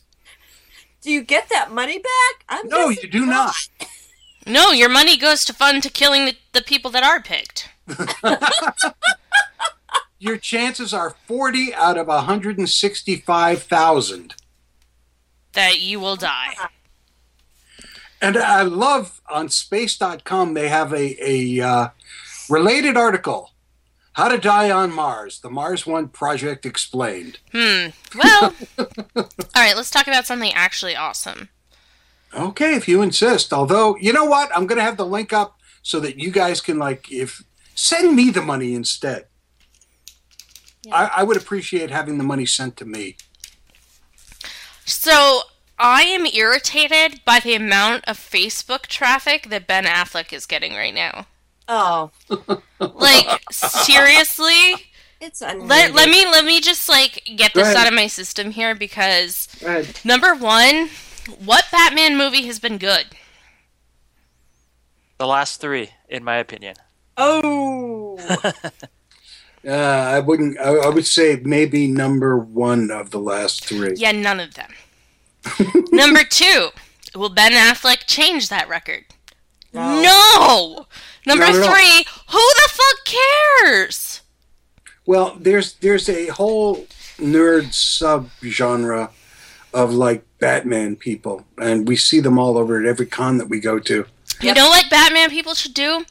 Do 1.00 1.10
you 1.10 1.22
get 1.22 1.48
that 1.48 1.72
money 1.72 1.98
back? 1.98 2.44
I'm 2.48 2.68
No, 2.68 2.88
you 2.88 3.08
do 3.08 3.26
not. 3.26 3.54
No, 4.46 4.70
your 4.70 4.88
money 4.88 5.18
goes 5.18 5.44
to 5.44 5.52
fund 5.52 5.82
to 5.82 5.90
killing 5.90 6.24
the, 6.24 6.34
the 6.54 6.62
people 6.62 6.90
that 6.92 7.02
are 7.02 7.20
picked. 7.20 7.68
Your 10.18 10.38
chances 10.38 10.94
are 10.94 11.14
40 11.26 11.74
out 11.74 11.98
of 11.98 12.06
165,000. 12.06 14.34
That 15.52 15.80
you 15.80 16.00
will 16.00 16.16
die. 16.16 16.54
And 18.20 18.36
I 18.36 18.62
love 18.62 19.20
on 19.30 19.48
space.com, 19.48 20.54
they 20.54 20.68
have 20.68 20.92
a, 20.92 21.16
a 21.26 21.60
uh, 21.60 21.88
related 22.48 22.96
article 22.96 23.52
How 24.12 24.28
to 24.28 24.38
Die 24.38 24.70
on 24.70 24.92
Mars, 24.92 25.40
the 25.40 25.50
Mars 25.50 25.86
One 25.86 26.08
Project 26.08 26.66
Explained. 26.66 27.38
Hmm. 27.52 27.88
Well, 28.16 28.54
all 29.16 29.28
right, 29.54 29.76
let's 29.76 29.90
talk 29.90 30.08
about 30.08 30.26
something 30.26 30.52
actually 30.52 30.96
awesome. 30.96 31.48
Okay, 32.34 32.74
if 32.74 32.88
you 32.88 33.02
insist. 33.02 33.52
Although, 33.52 33.96
you 33.96 34.12
know 34.12 34.24
what? 34.24 34.50
I'm 34.54 34.66
going 34.66 34.78
to 34.78 34.84
have 34.84 34.96
the 34.96 35.06
link 35.06 35.32
up 35.32 35.58
so 35.82 36.00
that 36.00 36.18
you 36.18 36.30
guys 36.30 36.60
can, 36.60 36.78
like, 36.78 37.10
if 37.10 37.44
send 37.74 38.14
me 38.14 38.30
the 38.30 38.42
money 38.42 38.74
instead. 38.74 39.26
I, 40.90 41.10
I 41.16 41.22
would 41.22 41.36
appreciate 41.36 41.90
having 41.90 42.18
the 42.18 42.24
money 42.24 42.46
sent 42.46 42.76
to 42.78 42.84
me. 42.84 43.16
So, 44.84 45.42
I 45.78 46.02
am 46.02 46.26
irritated 46.26 47.24
by 47.24 47.40
the 47.40 47.54
amount 47.54 48.04
of 48.06 48.18
Facebook 48.18 48.86
traffic 48.86 49.48
that 49.50 49.66
Ben 49.66 49.84
Affleck 49.84 50.32
is 50.32 50.46
getting 50.46 50.74
right 50.74 50.94
now. 50.94 51.26
Oh, 51.72 52.10
Like, 52.80 53.40
seriously? 53.52 54.86
it's 55.20 55.40
Let, 55.40 55.54
unneeded. 55.54 55.94
let 55.94 56.08
me 56.08 56.26
let 56.26 56.44
me 56.44 56.60
just 56.60 56.88
like 56.88 57.22
get 57.36 57.52
Go 57.52 57.60
this 57.60 57.68
ahead. 57.68 57.76
out 57.76 57.88
of 57.88 57.94
my 57.94 58.06
system 58.08 58.50
here 58.50 58.74
because 58.74 59.46
number 60.04 60.34
one, 60.34 60.88
what 61.44 61.66
Batman 61.70 62.16
movie 62.16 62.46
has 62.46 62.58
been 62.58 62.76
good? 62.78 63.06
The 65.18 65.26
last 65.26 65.60
three, 65.60 65.90
in 66.08 66.24
my 66.24 66.36
opinion. 66.36 66.74
Oh, 67.16 68.18
Uh, 69.62 69.72
I 69.72 70.20
wouldn't. 70.20 70.58
I, 70.58 70.70
I 70.74 70.88
would 70.88 71.04
say 71.06 71.38
maybe 71.44 71.86
number 71.86 72.38
one 72.38 72.90
of 72.90 73.10
the 73.10 73.20
last 73.20 73.62
three. 73.66 73.92
Yeah, 73.94 74.12
none 74.12 74.40
of 74.40 74.54
them. 74.54 74.70
number 75.92 76.24
two, 76.24 76.70
will 77.14 77.28
Ben 77.28 77.52
Affleck 77.52 78.06
change 78.06 78.48
that 78.48 78.70
record? 78.70 79.04
No. 79.74 80.86
Number 81.26 81.44
Not 81.44 81.54
at 81.54 81.62
all. 81.62 81.74
three, 81.74 82.04
who 82.28 82.38
the 82.38 82.68
fuck 82.70 83.04
cares? 83.64 84.20
Well, 85.06 85.36
there's 85.38 85.74
there's 85.74 86.08
a 86.08 86.28
whole 86.28 86.86
nerd 87.18 87.68
subgenre 87.72 89.10
of 89.74 89.92
like 89.92 90.24
Batman 90.38 90.96
people, 90.96 91.44
and 91.58 91.86
we 91.86 91.96
see 91.96 92.20
them 92.20 92.38
all 92.38 92.56
over 92.56 92.80
at 92.80 92.86
every 92.86 93.06
con 93.06 93.38
that 93.38 93.48
we 93.48 93.60
go 93.60 93.78
to. 93.80 94.06
You 94.40 94.54
know 94.54 94.68
what 94.68 94.88
Batman 94.90 95.30
people 95.30 95.54
should 95.54 95.74
do? 95.74 96.04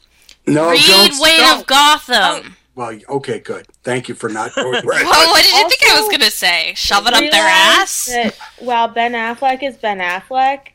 No, 0.46 0.70
Read 0.70 0.80
don't 0.86 1.20
Wayne 1.20 1.38
stop. 1.40 1.60
of 1.60 1.66
Gotham. 1.66 2.16
Oh. 2.52 2.56
Well, 2.76 2.98
okay, 3.10 3.40
good. 3.40 3.66
Thank 3.82 4.08
you 4.08 4.14
for 4.14 4.28
not 4.30 4.54
going. 4.54 4.72
Well, 4.72 4.82
what 4.84 5.42
did 5.42 5.52
you 5.52 5.68
think 5.68 5.82
I 5.90 6.00
was 6.00 6.08
gonna 6.10 6.30
say? 6.30 6.72
Shove 6.76 7.06
it 7.06 7.12
up 7.14 7.20
their 7.20 7.46
ass? 7.46 8.06
That 8.06 8.36
while 8.60 8.88
Ben 8.88 9.12
Affleck 9.12 9.62
is 9.62 9.76
Ben 9.76 9.98
Affleck, 9.98 10.68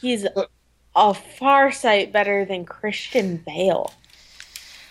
he's 0.00 0.24
uh, 0.24 0.44
a 1.00 1.14
far 1.14 1.72
sight 1.72 2.12
better 2.12 2.44
than 2.44 2.64
Christian 2.64 3.38
Bale. 3.38 3.92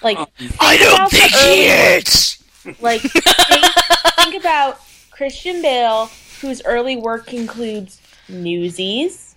Like, 0.02 0.18
um, 0.18 0.28
I 0.60 0.78
don't 0.78 1.10
think 1.12 1.32
he 1.34 1.66
is. 1.66 2.42
Like, 2.82 3.02
think, 3.02 3.66
think 4.16 4.36
about 4.36 4.80
Christian 5.12 5.62
Bale, 5.62 6.10
whose 6.42 6.62
early 6.66 6.96
work 6.96 7.34
includes 7.34 8.02
Newsies, 8.28 9.36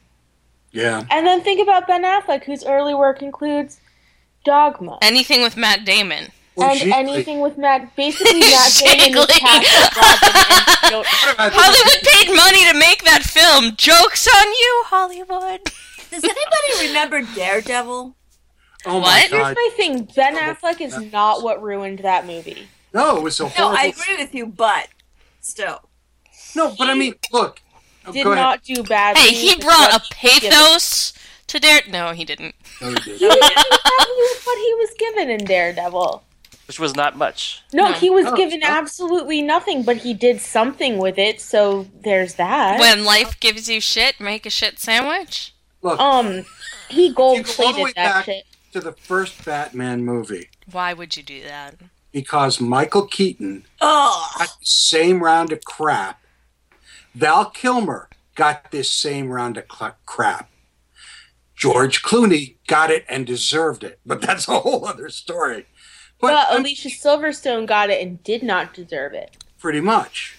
Yeah. 0.72 1.04
and 1.10 1.26
then 1.26 1.40
think 1.42 1.60
about 1.60 1.86
Ben 1.86 2.02
Affleck, 2.04 2.44
whose 2.44 2.64
early 2.64 2.94
work 2.94 3.22
includes 3.22 3.80
Dogma. 4.44 4.98
Anything 5.02 5.42
with 5.42 5.56
Matt 5.56 5.84
Damon. 5.84 6.30
Well, 6.54 6.70
and 6.70 6.78
gee, 6.78 6.92
anything 6.92 7.40
with 7.40 7.56
Matt, 7.56 7.96
basically 7.96 8.40
Matt 8.40 8.72
Damon 8.78 9.16
was 9.18 9.26
cast 9.26 9.66
as 9.72 9.96
Robin, 9.96 10.30
and 10.50 10.66
you 10.84 10.90
don't- 10.90 11.06
Hollywood 11.54 12.02
paid 12.04 12.36
money 12.36 12.70
to 12.70 12.78
make 12.78 13.02
that 13.04 13.22
film. 13.22 13.74
Jokes 13.76 14.28
on 14.28 14.46
you, 14.46 14.82
Hollywood. 14.86 15.60
Does 16.12 16.22
anybody 16.24 16.88
remember 16.88 17.22
Daredevil? 17.34 18.16
Oh 18.84 18.94
What? 18.98 19.02
my 19.02 19.20
Here's 19.30 19.54
my 19.56 19.70
thing: 19.76 20.08
Ben 20.14 20.36
oh 20.36 20.54
Affleck 20.54 20.80
is 20.80 20.96
not 21.12 21.42
what 21.42 21.62
ruined 21.62 22.00
that 22.00 22.26
movie. 22.26 22.68
No, 22.94 23.16
it 23.16 23.22
was 23.22 23.40
a 23.40 23.44
No. 23.44 23.68
I 23.68 23.84
agree 23.96 24.16
with 24.18 24.34
you, 24.34 24.46
but 24.46 24.88
still. 25.40 25.88
No, 26.54 26.74
but 26.78 26.88
I 26.90 26.94
mean, 26.94 27.14
look. 27.32 27.60
Oh, 28.04 28.12
Did 28.12 28.24
not 28.26 28.62
do 28.64 28.82
bad. 28.82 29.16
Hey, 29.16 29.32
he 29.32 29.54
brought 29.56 29.90
a 29.94 30.00
he 30.16 30.26
was 30.28 30.40
given. 30.40 30.50
pathos 30.50 31.12
to 31.46 31.58
Dare. 31.60 31.82
No, 31.88 32.12
he 32.12 32.24
didn't. 32.24 32.54
No, 32.80 32.88
he 32.88 32.94
did. 32.96 33.04
He 33.04 33.28
did 33.28 33.36
exactly 33.36 34.16
with 34.18 34.42
what 34.44 34.58
he 34.58 34.74
was 34.74 34.90
given 34.98 35.30
in 35.30 35.44
Daredevil. 35.44 36.24
Which 36.66 36.80
was 36.80 36.96
not 36.96 37.16
much. 37.16 37.62
No, 37.72 37.88
No. 37.88 37.92
he 37.94 38.10
was 38.10 38.26
Oh, 38.26 38.36
given 38.36 38.60
oh. 38.64 38.68
absolutely 38.68 39.40
nothing, 39.42 39.82
but 39.84 39.98
he 39.98 40.14
did 40.14 40.40
something 40.40 40.98
with 40.98 41.16
it. 41.18 41.40
So 41.40 41.86
there's 42.02 42.34
that. 42.34 42.80
When 42.80 43.04
life 43.04 43.38
gives 43.40 43.68
you 43.68 43.80
shit, 43.80 44.20
make 44.20 44.46
a 44.46 44.50
shit 44.50 44.78
sandwich. 44.80 45.51
Look, 45.82 45.98
um, 46.00 46.44
he 46.88 47.12
gold 47.12 47.38
You 47.38 47.42
go 47.44 47.64
all 47.64 47.72
the 47.72 47.78
way 47.82 47.92
plated 47.92 47.96
that 47.96 48.14
back. 48.14 48.24
shit. 48.26 48.44
to 48.72 48.80
the 48.80 48.92
first 48.92 49.44
Batman 49.44 50.04
movie 50.04 50.48
Why 50.70 50.92
would 50.94 51.16
you 51.16 51.22
do 51.22 51.42
that? 51.42 51.74
because 52.12 52.60
Michael 52.60 53.06
Keaton 53.06 53.64
Oh, 53.80 54.30
got 54.38 54.48
the 54.60 54.66
same 54.66 55.22
round 55.22 55.50
of 55.52 55.64
crap. 55.64 56.20
Val 57.14 57.46
Kilmer 57.50 58.08
got 58.34 58.70
this 58.70 58.90
same 58.90 59.28
round 59.30 59.56
of 59.58 59.64
cl- 59.70 59.96
crap. 60.06 60.50
George 61.56 62.02
Clooney 62.02 62.56
got 62.66 62.90
it 62.90 63.04
and 63.08 63.26
deserved 63.26 63.84
it, 63.84 64.00
but 64.04 64.20
that's 64.20 64.48
a 64.48 64.60
whole 64.60 64.84
other 64.86 65.08
story. 65.10 65.66
But 66.20 66.48
But 66.50 66.60
Alicia 66.60 66.88
Silverstone 66.88 67.66
got 67.66 67.90
it 67.90 68.00
and 68.00 68.22
did 68.24 68.42
not 68.42 68.72
deserve 68.74 69.12
it. 69.14 69.36
pretty 69.58 69.80
much. 69.80 70.36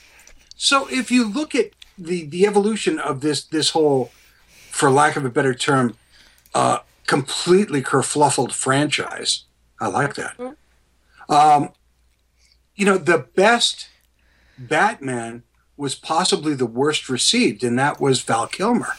So 0.55 0.87
if 0.89 1.11
you 1.11 1.27
look 1.27 1.53
at 1.55 1.71
the 1.97 2.25
the 2.25 2.45
evolution 2.45 2.99
of 2.99 3.21
this 3.21 3.43
this 3.45 3.71
whole, 3.71 4.11
for 4.73 4.89
lack 4.89 5.15
of 5.15 5.23
a 5.23 5.29
better 5.29 5.53
term, 5.53 5.95
uh, 6.55 6.79
completely 7.05 7.83
kerfluffled 7.83 8.51
franchise, 8.51 9.43
I 9.79 9.87
like 9.87 10.15
that. 10.15 10.35
Um, 11.29 11.69
you 12.75 12.83
know, 12.83 12.97
the 12.97 13.19
best 13.19 13.89
Batman 14.57 15.43
was 15.77 15.93
possibly 15.93 16.55
the 16.55 16.65
worst 16.65 17.07
received, 17.07 17.63
and 17.63 17.77
that 17.77 18.01
was 18.01 18.23
Val 18.23 18.47
Kilmer. 18.47 18.93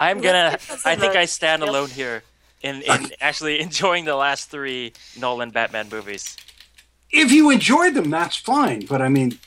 I'm 0.00 0.22
gonna. 0.22 0.56
I 0.86 0.96
think 0.96 1.14
I 1.14 1.26
stand 1.26 1.62
alone 1.62 1.90
here 1.90 2.22
in, 2.62 2.80
in 2.82 3.10
actually 3.20 3.60
enjoying 3.66 4.06
the 4.06 4.16
last 4.16 4.50
three 4.50 4.94
Nolan 5.20 5.50
Batman 5.50 5.90
movies. 5.90 6.38
If 7.10 7.30
you 7.30 7.50
enjoyed 7.50 7.92
them, 7.92 8.08
that's 8.08 8.36
fine. 8.36 8.86
But 8.86 9.02
I 9.02 9.10
mean, 9.10 9.38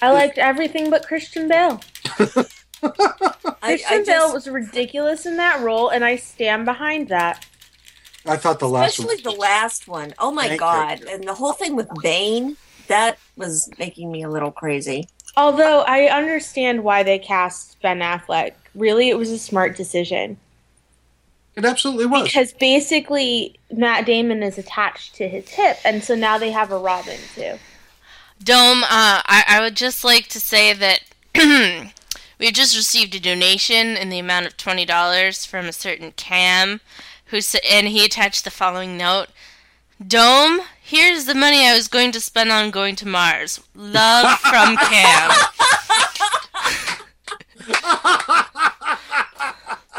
I 0.00 0.10
liked 0.10 0.38
everything 0.38 0.88
but 0.88 1.06
Christian 1.06 1.48
Bale. 1.48 1.82
I, 3.62 3.76
Christian 3.76 4.00
I 4.00 4.04
Bale 4.04 4.04
just, 4.04 4.34
was 4.34 4.48
ridiculous 4.48 5.26
in 5.26 5.36
that 5.36 5.60
role, 5.60 5.90
and 5.90 6.04
I 6.04 6.16
stand 6.16 6.64
behind 6.64 7.08
that. 7.08 7.46
I 8.26 8.36
thought 8.36 8.58
the 8.58 8.68
last 8.68 8.98
one. 8.98 9.08
especially 9.08 9.32
the 9.32 9.38
last 9.38 9.88
one. 9.88 10.14
Oh 10.18 10.30
my 10.30 10.48
Thank 10.48 10.52
you. 10.52 10.58
god! 10.58 11.02
And 11.02 11.24
the 11.24 11.34
whole 11.34 11.52
thing 11.52 11.76
with 11.76 11.88
Bane 12.02 12.56
that 12.88 13.18
was 13.36 13.70
making 13.78 14.10
me 14.10 14.22
a 14.22 14.28
little 14.28 14.50
crazy. 14.50 15.08
Although 15.36 15.82
I 15.82 16.06
understand 16.06 16.84
why 16.84 17.02
they 17.02 17.18
cast 17.18 17.80
Ben 17.80 18.00
Affleck. 18.00 18.52
Really, 18.74 19.08
it 19.08 19.18
was 19.18 19.30
a 19.30 19.38
smart 19.38 19.76
decision. 19.76 20.36
It 21.56 21.64
absolutely 21.64 22.06
was. 22.06 22.24
Because 22.24 22.52
basically, 22.52 23.58
Matt 23.72 24.06
Damon 24.06 24.42
is 24.42 24.58
attached 24.58 25.14
to 25.16 25.28
his 25.28 25.48
hip, 25.48 25.78
and 25.84 26.02
so 26.02 26.14
now 26.14 26.38
they 26.38 26.50
have 26.50 26.72
a 26.72 26.78
Robin 26.78 27.18
too. 27.34 27.58
Dome, 28.42 28.82
uh, 28.84 29.20
I, 29.24 29.44
I 29.46 29.60
would 29.60 29.76
just 29.76 30.04
like 30.04 30.28
to 30.28 30.40
say 30.40 30.72
that 30.72 31.00
we 32.40 32.50
just 32.50 32.74
received 32.76 33.14
a 33.14 33.20
donation 33.20 33.96
in 33.96 34.08
the 34.08 34.18
amount 34.18 34.46
of 34.46 34.56
twenty 34.56 34.84
dollars 34.84 35.44
from 35.46 35.66
a 35.66 35.72
certain 35.72 36.10
Cam, 36.12 36.80
who 37.26 37.36
s- 37.36 37.54
and 37.70 37.86
he 37.88 38.04
attached 38.04 38.42
the 38.44 38.50
following 38.50 38.96
note: 38.96 39.28
Dome, 40.04 40.62
here's 40.82 41.26
the 41.26 41.34
money 41.34 41.66
I 41.68 41.74
was 41.74 41.86
going 41.86 42.10
to 42.12 42.20
spend 42.20 42.50
on 42.50 42.70
going 42.72 42.96
to 42.96 43.06
Mars. 43.06 43.60
Love 43.76 44.38
from 44.40 44.76
Cam. 44.76 45.30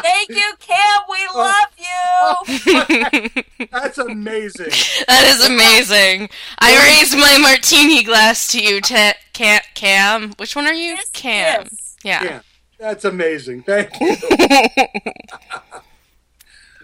Thank 0.01 0.29
you, 0.29 0.53
Cam. 0.59 1.01
We 1.09 1.27
love 1.35 1.65
you. 1.77 3.43
That's 3.71 3.97
amazing. 3.99 4.71
that 5.07 5.25
is 5.27 5.45
amazing. 5.47 6.29
I 6.59 6.75
raise 6.99 7.13
my 7.15 7.37
martini 7.39 8.03
glass 8.03 8.47
to 8.51 8.59
you, 8.61 8.81
Te- 8.81 9.13
Cam. 9.33 9.61
Cam. 9.75 10.31
Which 10.37 10.55
one 10.55 10.65
are 10.65 10.73
you? 10.73 10.97
Cam. 11.13 11.67
Yeah. 12.03 12.23
Yeah, 12.23 12.41
that's 12.79 13.05
amazing. 13.05 13.63
Thank 13.63 13.89
you. 13.99 14.15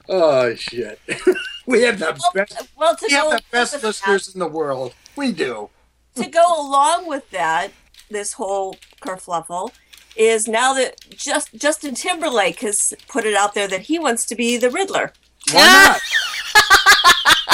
oh 0.10 0.54
shit. 0.56 1.00
we 1.66 1.82
have 1.84 2.00
the 2.00 2.18
best. 2.34 2.70
well, 2.78 2.96
to 2.96 3.06
we 3.10 3.14
have 3.14 3.32
the 3.32 3.42
best 3.52 3.74
with 3.74 3.82
that- 3.82 3.88
listeners 3.88 4.34
in 4.34 4.40
the 4.40 4.48
world. 4.48 4.94
We 5.16 5.32
do. 5.32 5.70
to 6.16 6.28
go 6.28 6.44
along 6.60 7.08
with 7.08 7.30
that, 7.32 7.72
this 8.10 8.34
whole 8.34 8.76
kerfluffle 9.02 9.72
is 10.16 10.48
now 10.48 10.74
that 10.74 10.96
just 11.12 11.54
Justin 11.56 11.94
Timberlake 11.96 12.60
has 12.62 12.94
put 13.08 13.26
it 13.26 13.36
out 13.36 13.54
there 13.54 13.68
that 13.68 13.82
he 13.82 14.00
wants 14.00 14.26
to 14.28 14.36
be 14.36 14.58
the 14.58 14.70
Riddler. 14.72 15.14
Why 15.52 15.98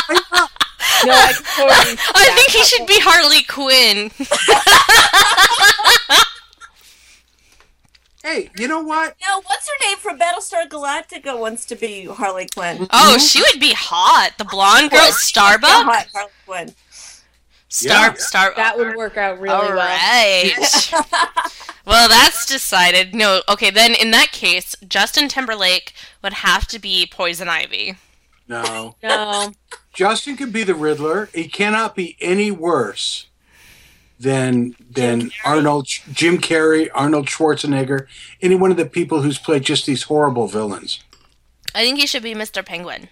not? 0.09 0.49
No, 1.05 1.11
I 1.11 1.33
totally. 1.33 1.97
I 2.15 2.33
think 2.33 2.51
he 2.51 2.63
should 2.63 2.87
be 2.87 2.97
Harley 3.01 3.43
Quinn. 3.43 4.09
Hey, 8.23 8.49
you 8.57 8.67
know 8.69 8.81
what? 8.81 9.15
No, 9.27 9.41
what's 9.41 9.67
her 9.69 9.85
name 9.89 9.97
from 9.97 10.17
Battlestar 10.17 10.67
Galactica 10.69 11.37
wants 11.37 11.65
to 11.65 11.75
be 11.75 12.05
Harley 12.05 12.47
Quinn? 12.53 12.87
Oh, 12.91 13.17
she 13.17 13.41
would 13.41 13.59
be 13.59 13.73
hot. 13.73 14.31
The 14.37 14.45
blonde 14.45 14.91
girl, 14.91 15.05
Yeah, 15.05 15.11
Starbuck. 15.11 15.69
hot 15.69 16.07
Harley 16.13 16.31
Quinn. 16.45 16.73
Star, 17.67 18.07
Yeah. 18.09 18.13
Star. 18.13 18.53
That 18.55 18.77
would 18.77 18.95
work 18.95 19.17
out 19.17 19.39
really 19.41 19.53
All 19.55 19.61
well. 19.63 19.75
right. 19.75 20.53
well, 21.85 22.07
that's 22.07 22.45
decided. 22.45 23.13
No, 23.13 23.41
okay. 23.49 23.69
Then 23.71 23.93
in 23.93 24.11
that 24.11 24.31
case, 24.31 24.75
Justin 24.87 25.27
Timberlake 25.27 25.93
would 26.21 26.33
have 26.33 26.65
to 26.67 26.79
be 26.79 27.05
Poison 27.11 27.49
Ivy. 27.49 27.97
No. 28.47 28.95
No, 29.03 29.51
Justin 29.93 30.37
can 30.37 30.51
be 30.51 30.63
the 30.63 30.75
Riddler. 30.75 31.29
He 31.33 31.47
cannot 31.49 31.95
be 31.95 32.15
any 32.21 32.51
worse 32.51 33.27
than 34.19 34.75
than 34.89 35.31
Arnold, 35.43 35.87
Jim 36.11 36.37
Carrey, 36.37 36.89
Arnold 36.93 37.27
Schwarzenegger, 37.27 38.07
any 38.41 38.55
one 38.55 38.71
of 38.71 38.77
the 38.77 38.85
people 38.85 39.21
who's 39.21 39.37
played 39.37 39.63
just 39.63 39.85
these 39.85 40.03
horrible 40.03 40.47
villains. 40.47 40.99
I 41.75 41.83
think 41.83 41.99
he 41.99 42.07
should 42.07 42.23
be 42.23 42.35
Mr. 42.35 42.63
Penguin. 42.65 43.09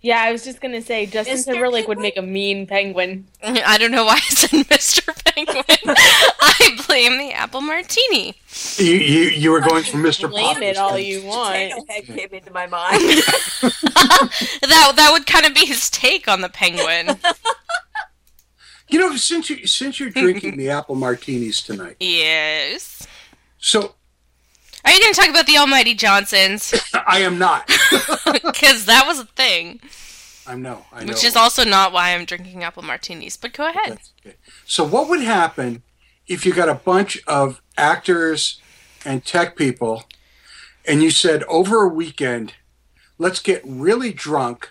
yeah, 0.00 0.22
I 0.22 0.30
was 0.30 0.44
just 0.44 0.60
gonna 0.60 0.80
say 0.80 1.04
Justin 1.06 1.36
Mr. 1.36 1.44
Timberlake 1.52 1.88
would 1.88 1.98
make 1.98 2.16
a 2.16 2.22
mean 2.22 2.66
penguin. 2.66 3.26
I 3.42 3.76
don't 3.78 3.90
know 3.90 4.04
why 4.04 4.14
I 4.14 4.20
said 4.20 4.50
Mr. 4.66 5.34
Penguin. 5.34 5.64
I 6.40 6.80
blame 6.86 7.18
the 7.18 7.32
apple 7.32 7.60
martini. 7.60 8.36
You 8.76 8.94
you, 8.94 9.20
you 9.30 9.50
were 9.50 9.60
going 9.60 9.82
for 9.82 9.96
Mr. 9.98 10.30
Blame 10.30 10.46
Poppins. 10.54 10.64
it 10.64 10.76
all 10.78 10.96
you 10.98 11.24
want. 11.24 11.72
Came 12.06 12.28
into 12.32 12.52
my 12.52 12.66
mind. 12.68 13.02
That 14.62 14.92
that 14.96 15.10
would 15.12 15.26
kind 15.26 15.44
of 15.46 15.54
be 15.54 15.66
his 15.66 15.90
take 15.90 16.28
on 16.28 16.40
the 16.42 16.48
penguin. 16.48 17.18
You 18.88 18.98
know, 18.98 19.16
since 19.16 19.50
you 19.50 19.66
since 19.66 20.00
you're 20.00 20.10
drinking 20.10 20.56
the 20.58 20.70
apple 20.70 20.94
martinis 20.94 21.62
tonight, 21.62 21.96
yes. 22.00 23.06
so 23.58 23.94
Are 24.84 24.90
you 24.92 25.00
going 25.00 25.12
to 25.12 25.20
talk 25.20 25.28
about 25.30 25.46
the 25.46 25.58
Almighty 25.58 25.94
Johnsons? 25.94 26.74
I 27.06 27.20
am 27.20 27.38
not. 27.38 27.70
Because 28.44 28.86
that 28.86 29.04
was 29.06 29.18
a 29.18 29.24
thing. 29.24 29.80
I 30.46 30.54
know. 30.54 30.84
I 30.92 31.04
know. 31.04 31.08
Which 31.12 31.24
is 31.24 31.36
also 31.36 31.64
not 31.64 31.92
why 31.92 32.14
I'm 32.14 32.24
drinking 32.24 32.62
apple 32.64 32.82
martinis. 32.82 33.36
But 33.36 33.52
go 33.52 33.68
ahead. 33.68 33.98
Okay. 34.24 34.36
So, 34.66 34.84
what 34.84 35.08
would 35.08 35.20
happen 35.20 35.82
if 36.26 36.44
you 36.46 36.52
got 36.54 36.68
a 36.68 36.74
bunch 36.74 37.22
of 37.26 37.60
actors 37.76 38.60
and 39.04 39.24
tech 39.24 39.56
people 39.56 40.04
and 40.86 41.02
you 41.02 41.10
said, 41.10 41.42
over 41.44 41.82
a 41.82 41.88
weekend, 41.88 42.54
let's 43.18 43.40
get 43.40 43.62
really 43.64 44.12
drunk, 44.12 44.70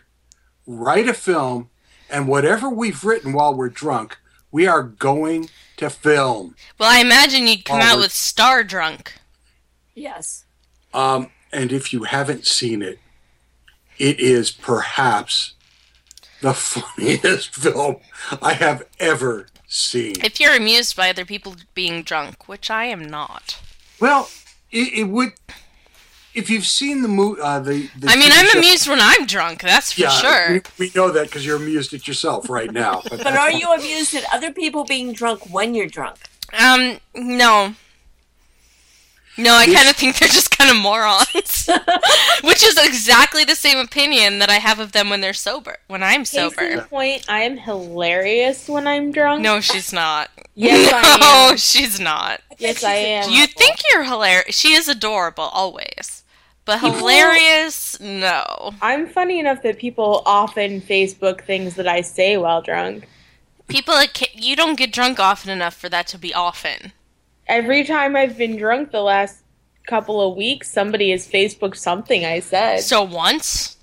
write 0.65 1.07
a 1.07 1.13
film, 1.13 1.69
and 2.09 2.27
whatever 2.27 2.69
we've 2.69 3.03
written 3.03 3.33
while 3.33 3.53
we're 3.53 3.69
drunk, 3.69 4.17
we 4.51 4.65
are 4.67 4.83
going 4.83 5.49
to 5.77 5.89
film? 5.89 6.55
Well, 6.79 6.89
I 6.91 6.99
imagine 6.99 7.47
you'd 7.47 7.65
come 7.65 7.81
out 7.81 7.99
with 7.99 8.11
Star 8.11 8.63
Drunk. 8.63 9.13
yes. 9.93 10.45
Um, 10.93 11.29
and 11.51 11.71
if 11.71 11.93
you 11.93 12.03
haven't 12.03 12.45
seen 12.45 12.81
it, 12.81 12.99
it 13.97 14.19
is 14.19 14.51
perhaps 14.51 15.53
the 16.41 16.53
funniest 16.55 17.53
film 17.53 17.97
I 18.41 18.53
have 18.53 18.83
ever 18.99 19.47
seen. 19.67 20.13
If 20.23 20.39
you're 20.39 20.55
amused 20.55 20.95
by 20.95 21.09
other 21.09 21.25
people 21.25 21.55
being 21.73 22.03
drunk, 22.03 22.47
which 22.47 22.69
I 22.71 22.85
am 22.85 23.07
not. 23.07 23.59
Well, 23.99 24.29
it, 24.71 24.93
it 24.93 25.03
would. 25.05 25.33
If 26.37 26.49
you've 26.51 26.65
seen 26.67 27.01
the 27.01 27.07
movie, 27.07 27.41
uh, 27.41 27.59
the, 27.59 27.89
the 27.97 28.07
I 28.09 28.15
mean, 28.15 28.29
I'm 28.31 28.45
show- 28.47 28.59
amused 28.59 28.87
when 28.87 28.99
I'm 29.01 29.25
drunk, 29.25 29.61
that's 29.61 29.93
for 29.93 30.01
yeah, 30.01 30.09
sure. 30.09 30.53
We, 30.77 30.85
we 30.85 30.91
know 30.95 31.09
that 31.11 31.23
because 31.25 31.43
you're 31.45 31.57
amused 31.57 31.93
at 31.95 32.07
yourself 32.07 32.47
right 32.49 32.71
now. 32.71 33.01
But, 33.09 33.23
But 33.23 33.33
are 33.35 33.51
you 33.51 33.67
amused 33.73 34.13
at 34.13 34.23
other 34.31 34.51
people 34.51 34.83
being 34.85 35.13
drunk 35.13 35.51
when 35.51 35.73
you're 35.73 35.87
drunk? 35.87 36.17
Um, 36.57 36.99
no. 37.15 37.73
No, 39.39 39.53
I 39.55 39.65
kind 39.67 39.87
of 39.87 39.95
think 39.95 40.17
they're 40.17 40.29
just 40.29 40.57
kind 40.57 40.71
of 40.71 40.77
morons. 40.77 41.69
Which 42.43 42.63
is 42.63 42.77
exactly 42.83 43.43
the 43.43 43.53
same 43.55 43.77
opinion 43.77 44.39
that 44.39 44.49
I 44.49 44.55
have 44.55 44.79
of 44.79 44.93
them 44.93 45.09
when 45.11 45.21
they're 45.21 45.33
sober, 45.33 45.77
when 45.87 46.01
I'm 46.01 46.21
Case 46.21 46.33
in 46.35 46.49
sober. 46.49 46.81
point, 46.83 47.25
I 47.29 47.41
am 47.41 47.57
hilarious 47.57 48.67
when 48.67 48.87
I'm 48.87 49.11
drunk. 49.11 49.41
No, 49.43 49.59
she's 49.59 49.93
not. 49.93 50.31
Yes, 50.55 50.91
I 50.91 51.01
am. 51.13 51.19
No, 51.51 51.55
she's 51.55 51.99
not. 51.99 52.41
Yes, 52.57 52.83
I 52.83 52.93
am. 52.95 53.29
You 53.31 53.45
think 53.45 53.77
you're 53.91 54.05
hilarious. 54.05 54.55
She 54.55 54.73
is 54.73 54.87
adorable, 54.87 55.43
always. 55.53 56.23
But 56.67 56.81
hilarious, 56.81 57.97
no. 58.01 58.73
I'm 58.81 59.07
funny 59.07 59.39
enough 59.39 59.63
that 59.63 59.79
people 59.79 60.21
often 60.25 60.81
Facebook 60.81 61.45
things 61.45 61.75
that 61.75 61.87
I 61.87 62.01
say 62.01 62.35
while 62.35 62.61
drunk. 62.61 63.07
People, 63.69 63.93
like, 63.93 64.35
you 64.35 64.53
don't 64.57 64.77
get 64.77 64.91
drunk 64.91 65.17
often 65.17 65.49
enough 65.49 65.75
for 65.75 65.87
that 65.87 66.07
to 66.07 66.17
be 66.17 66.33
often. 66.33 66.91
Every 67.47 67.85
time 67.85 68.17
I've 68.17 68.37
been 68.37 68.57
drunk 68.57 68.91
the 68.91 68.99
last 68.99 69.43
couple 69.87 70.19
of 70.19 70.35
weeks, 70.35 70.69
somebody 70.69 71.11
has 71.11 71.25
Facebooked 71.25 71.77
something 71.77 72.25
I 72.25 72.41
said. 72.41 72.81
So 72.81 73.01
once? 73.01 73.77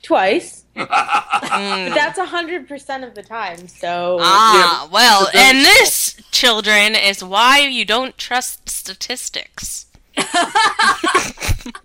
Twice. 0.00 0.64
Mm. 0.76 1.88
But 1.88 1.94
that's 1.94 2.18
100% 2.20 3.06
of 3.06 3.16
the 3.16 3.24
time, 3.24 3.66
so. 3.66 4.18
Ah, 4.20 4.88
well, 4.92 5.28
and 5.34 5.58
this, 5.58 6.14
children, 6.30 6.94
is 6.94 7.24
why 7.24 7.58
you 7.58 7.84
don't 7.84 8.16
trust 8.16 8.68
statistics. 8.68 9.86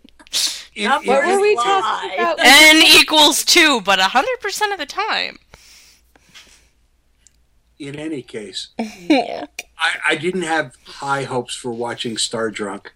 In- 0.80 0.90
Not 0.90 1.06
What 1.06 1.26
were 1.26 1.40
we 1.42 1.56
Lie. 1.56 1.64
talking 1.64 2.20
about? 2.20 2.40
N 2.42 2.78
equals 2.84 3.44
2, 3.46 3.82
but 3.82 4.00
100% 4.00 4.72
of 4.74 4.78
the 4.80 4.86
time. 4.86 5.38
in 7.78 7.96
any 7.98 8.22
case, 8.22 8.70
I, 8.80 9.48
I 10.10 10.16
didn't 10.16 10.42
have 10.42 10.76
high 10.86 11.24
hopes 11.24 11.56
for 11.56 11.72
watching 11.72 12.18
Star 12.18 12.50
Drunk, 12.52 12.94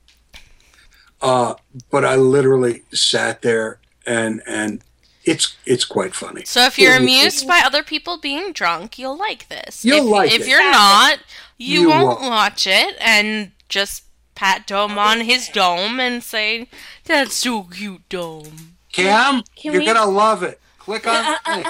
uh, 1.21 1.55
but 1.89 2.03
I 2.03 2.15
literally 2.15 2.83
sat 2.91 3.41
there 3.41 3.79
and 4.05 4.41
and 4.45 4.81
it's 5.23 5.55
it's 5.65 5.85
quite 5.85 6.13
funny. 6.13 6.43
So 6.43 6.63
if 6.65 6.77
you're 6.77 6.95
It- 6.95 7.01
amused 7.01 7.47
by 7.47 7.61
other 7.65 7.81
people 7.83 8.17
being 8.19 8.51
drunk, 8.51 8.99
you'll 8.99 9.17
like 9.17 9.47
this. 9.47 9.85
You'll 9.85 9.99
if, 10.07 10.11
like 10.11 10.31
if 10.33 10.41
it. 10.41 10.47
you're 10.49 10.71
not, 10.71 11.19
you, 11.57 11.81
You 11.83 11.89
won't, 11.89 12.19
won't. 12.19 12.23
watch 12.29 12.67
it 12.67 12.95
and 12.99 13.51
just 13.69 14.03
pat 14.35 14.65
Dome 14.67 14.97
on 14.97 15.21
his 15.21 15.47
dome 15.49 15.99
and 15.99 16.23
say, 16.23 16.67
"That's 17.05 17.35
so 17.35 17.63
cute, 17.63 18.07
Dome." 18.09 18.75
Cam, 18.91 19.43
Can 19.55 19.71
you're 19.73 19.81
we- 19.81 19.85
gonna 19.85 20.05
love 20.05 20.43
it. 20.43 20.59
Click 20.79 21.07
on. 21.07 21.35
the 21.45 21.51
link. 21.55 21.67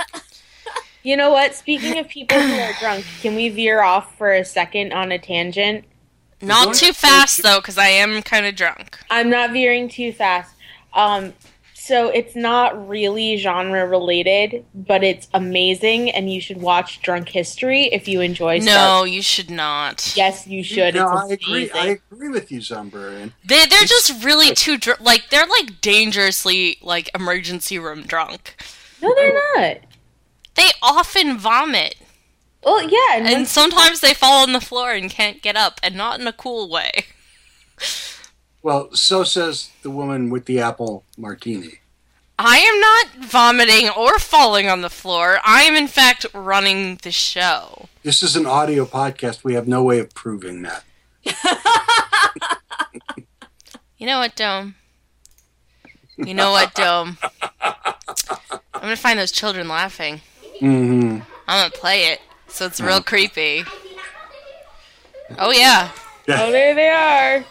You 1.04 1.18
know 1.18 1.32
what? 1.32 1.54
Speaking 1.54 1.98
of 2.00 2.08
people 2.08 2.40
who 2.40 2.60
are 2.60 2.74
drunk, 2.80 3.06
can 3.22 3.36
we 3.36 3.50
veer 3.50 3.82
off 3.82 4.18
for 4.18 4.34
a 4.34 4.44
second 4.46 4.94
on 4.94 5.12
a 5.12 5.20
tangent? 5.20 5.84
Not 6.42 6.66
Don't- 6.66 6.76
too 6.76 6.94
fast 6.94 7.44
though, 7.44 7.60
because 7.60 7.78
I 7.78 7.88
am 7.88 8.22
kind 8.24 8.46
of 8.46 8.56
drunk. 8.56 8.98
I'm 9.10 9.30
not 9.30 9.52
veering 9.52 9.90
too 9.90 10.12
fast. 10.14 10.54
Um, 10.94 11.34
so 11.86 12.08
it's 12.08 12.34
not 12.34 12.88
really 12.88 13.36
genre 13.36 13.86
related, 13.86 14.66
but 14.74 15.04
it's 15.04 15.28
amazing, 15.34 16.12
and 16.12 16.32
you 16.32 16.40
should 16.40 16.62
watch 16.62 17.02
Drunk 17.02 17.28
History 17.28 17.88
if 17.88 18.08
you 18.08 18.22
enjoy. 18.22 18.60
No, 18.60 18.64
Star- 18.64 19.08
you 19.08 19.22
should 19.22 19.50
not. 19.50 20.14
yes, 20.16 20.48
you 20.48 20.64
should. 20.64 20.96
No, 20.96 21.10
I 21.10 21.28
agree. 21.28 21.70
I 21.72 22.00
agree 22.12 22.30
with 22.30 22.54
you, 22.54 22.62
Zombrarian. 22.62 23.34
They 23.44 23.66
they're 23.66 23.84
just 23.84 24.24
really 24.24 24.56
too 24.56 24.78
dr- 24.78 25.02
like 25.02 25.30
they're 25.30 25.46
like 25.46 25.82
dangerously 25.82 26.78
like 26.82 27.10
emergency 27.14 27.78
room 27.78 28.04
drunk. 28.04 28.56
No, 29.02 29.14
they're 29.14 29.34
not. 29.58 29.78
They 30.56 30.70
often 30.82 31.38
vomit. 31.38 31.96
Well, 32.64 32.82
yeah, 32.82 33.18
and, 33.18 33.28
And 33.28 33.46
sometimes 33.46 34.00
they 34.00 34.14
fall 34.14 34.44
on 34.44 34.54
the 34.54 34.62
floor 34.62 34.94
and 34.94 35.10
can't 35.10 35.42
get 35.42 35.58
up, 35.58 35.82
and 35.84 35.96
not 35.96 36.22
in 36.22 36.28
a 36.28 36.34
cool 36.34 36.70
way. 36.70 37.08
Well, 38.64 38.94
so 38.94 39.24
says 39.24 39.70
the 39.84 39.92
woman 39.92 40.30
with 40.30 40.46
the 40.46 40.60
apple 40.60 41.04
martini. 41.18 41.80
I 42.40 42.58
am 42.58 42.80
not 42.80 43.30
vomiting 43.30 43.90
or 43.90 44.18
falling 44.18 44.68
on 44.68 44.82
the 44.82 44.90
floor. 44.90 45.38
I 45.46 45.64
am, 45.64 45.76
in 45.76 45.88
fact, 45.88 46.26
running 46.34 46.96
the 47.04 47.12
show. 47.12 47.90
This 48.02 48.24
is 48.24 48.36
an 48.36 48.48
audio 48.48 48.86
podcast. 48.86 49.44
We 49.44 49.54
have 49.54 49.68
no 49.68 49.84
way 49.84 50.00
of 50.00 50.14
proving 50.16 50.64
that. 50.64 50.84
You 54.04 54.08
know 54.08 54.20
what, 54.20 54.36
Dome? 54.36 54.76
You 56.18 56.34
know 56.34 56.52
what, 56.52 56.74
Dome? 56.74 57.18
I'm 57.62 58.82
gonna 58.82 58.98
find 58.98 59.18
those 59.18 59.32
children 59.32 59.70
laughing. 59.70 60.20
Mm-hmm. 60.60 61.20
I'm 61.48 61.70
gonna 61.70 61.72
play 61.72 62.12
it, 62.12 62.20
so 62.50 62.66
it's 62.66 62.82
real 62.82 63.02
creepy. 63.02 63.64
Oh 65.40 65.52
yeah, 65.52 65.90
oh, 66.28 66.52
there 66.52 66.76
they 66.76 66.90
are. 66.90 67.46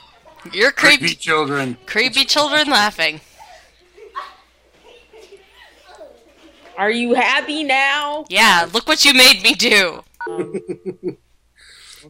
You're 0.50 0.72
Creepy 0.72 0.98
creepy, 0.98 1.14
children. 1.14 1.76
creepy 1.86 2.24
children 2.24 2.68
laughing. 2.68 3.20
Are 6.76 6.90
you 6.90 7.14
happy 7.14 7.62
now? 7.64 8.24
Yeah, 8.28 8.66
look 8.72 8.88
what 8.88 9.04
you 9.04 9.14
made 9.14 9.42
me 9.42 9.54
do. 9.54 10.02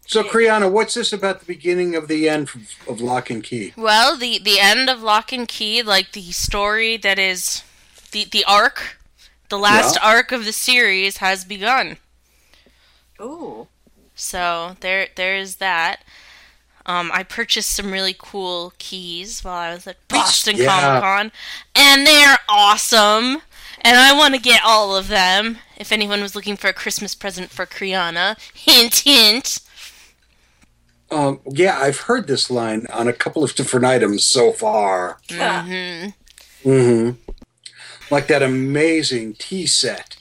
So, 0.07 0.25
Kriana, 0.25 0.73
what's 0.73 0.95
this 0.95 1.13
about 1.13 1.41
the 1.41 1.45
beginning 1.45 1.95
of 1.95 2.09
the 2.09 2.27
end 2.27 2.49
of, 2.55 2.89
of 2.89 3.01
Locke 3.03 3.29
and 3.29 3.45
Key? 3.45 3.75
Well, 3.77 4.17
the 4.17 4.39
the 4.39 4.59
end 4.59 4.89
of 4.89 5.03
Locke 5.03 5.33
and 5.33 5.47
Key, 5.47 5.83
like 5.83 6.13
the 6.13 6.33
story 6.33 6.97
that 6.97 7.19
is 7.19 7.63
the 8.11 8.25
the 8.25 8.43
arc, 8.47 8.99
the 9.51 9.59
last 9.59 9.97
Yeah. 9.97 10.09
arc 10.09 10.33
of 10.33 10.47
the 10.47 10.53
series 10.53 11.19
has 11.19 11.45
begun. 11.45 11.99
Ooh. 13.21 13.69
So 14.15 14.77
there 14.81 15.09
there 15.15 15.37
is 15.37 15.57
that. 15.57 16.03
Um, 16.87 17.11
I 17.15 17.23
purchased 17.23 17.73
some 17.73 17.93
really 17.93 18.15
cool 18.17 18.73
keys 18.79 19.45
while 19.45 19.55
I 19.55 19.75
was 19.75 19.87
at 19.87 19.97
Boston 20.09 20.57
yeah. 20.57 20.67
Comic 20.67 21.03
Con, 21.03 21.33
and 21.75 22.07
they're 22.07 22.39
awesome. 22.49 23.43
And 23.85 23.97
I 23.97 24.17
want 24.17 24.35
to 24.35 24.41
get 24.41 24.63
all 24.65 24.97
of 24.97 25.09
them. 25.09 25.59
If 25.77 25.93
anyone 25.93 26.21
was 26.21 26.37
looking 26.37 26.57
for 26.57 26.69
a 26.69 26.73
Christmas 26.73 27.15
present 27.15 27.51
for 27.51 27.67
Kriana, 27.67 28.39
hint 28.55 28.99
hint. 28.99 29.61
Um, 31.11 31.41
yeah, 31.51 31.79
I've 31.79 32.01
heard 32.01 32.27
this 32.27 32.51
line 32.51 32.87
on 32.93 33.07
a 33.07 33.13
couple 33.13 33.45
of 33.45 33.55
different 33.55 33.85
items 33.85 34.25
so 34.25 34.53
far. 34.53 35.19
Mm-hmm. 35.29 36.69
Mm-hmm. 36.69 37.33
Like 38.11 38.29
that 38.29 38.43
amazing 38.43 39.35
tea 39.35 39.67
set. 39.67 40.17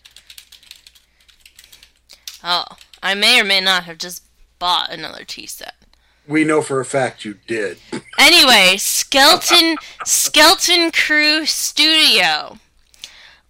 Oh, 2.43 2.65
I 3.01 3.13
may 3.13 3.39
or 3.39 3.43
may 3.43 3.61
not 3.61 3.83
have 3.83 3.99
just 3.99 4.23
bought 4.59 4.91
another 4.91 5.23
tea 5.23 5.47
set. 5.47 5.75
We 6.31 6.45
know 6.45 6.61
for 6.61 6.79
a 6.79 6.85
fact 6.85 7.25
you 7.25 7.35
did. 7.45 7.77
Anyway, 8.17 8.77
Skeleton 8.77 9.75
Skeleton 10.05 10.91
Crew 10.91 11.45
Studio. 11.45 12.57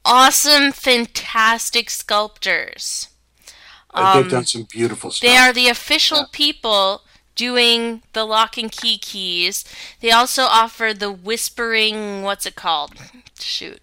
Awesome, 0.03 0.71
fantastic 0.71 1.91
sculptors. 1.91 3.09
Uh, 3.93 4.13
Um, 4.15 4.21
They've 4.23 4.31
done 4.31 4.45
some 4.45 4.63
beautiful 4.63 5.11
stuff. 5.11 5.29
They 5.29 5.37
are 5.37 5.53
the 5.53 5.67
official 5.67 6.25
people 6.31 7.03
doing 7.35 8.01
the 8.13 8.25
Locke 8.25 8.57
and 8.57 8.71
Key 8.71 8.97
keys. 8.97 9.63
They 9.99 10.09
also 10.11 10.43
offer 10.43 10.91
the 10.93 11.11
whispering 11.11 12.23
what's 12.23 12.47
it 12.47 12.55
called? 12.55 12.93
Shoot. 13.39 13.81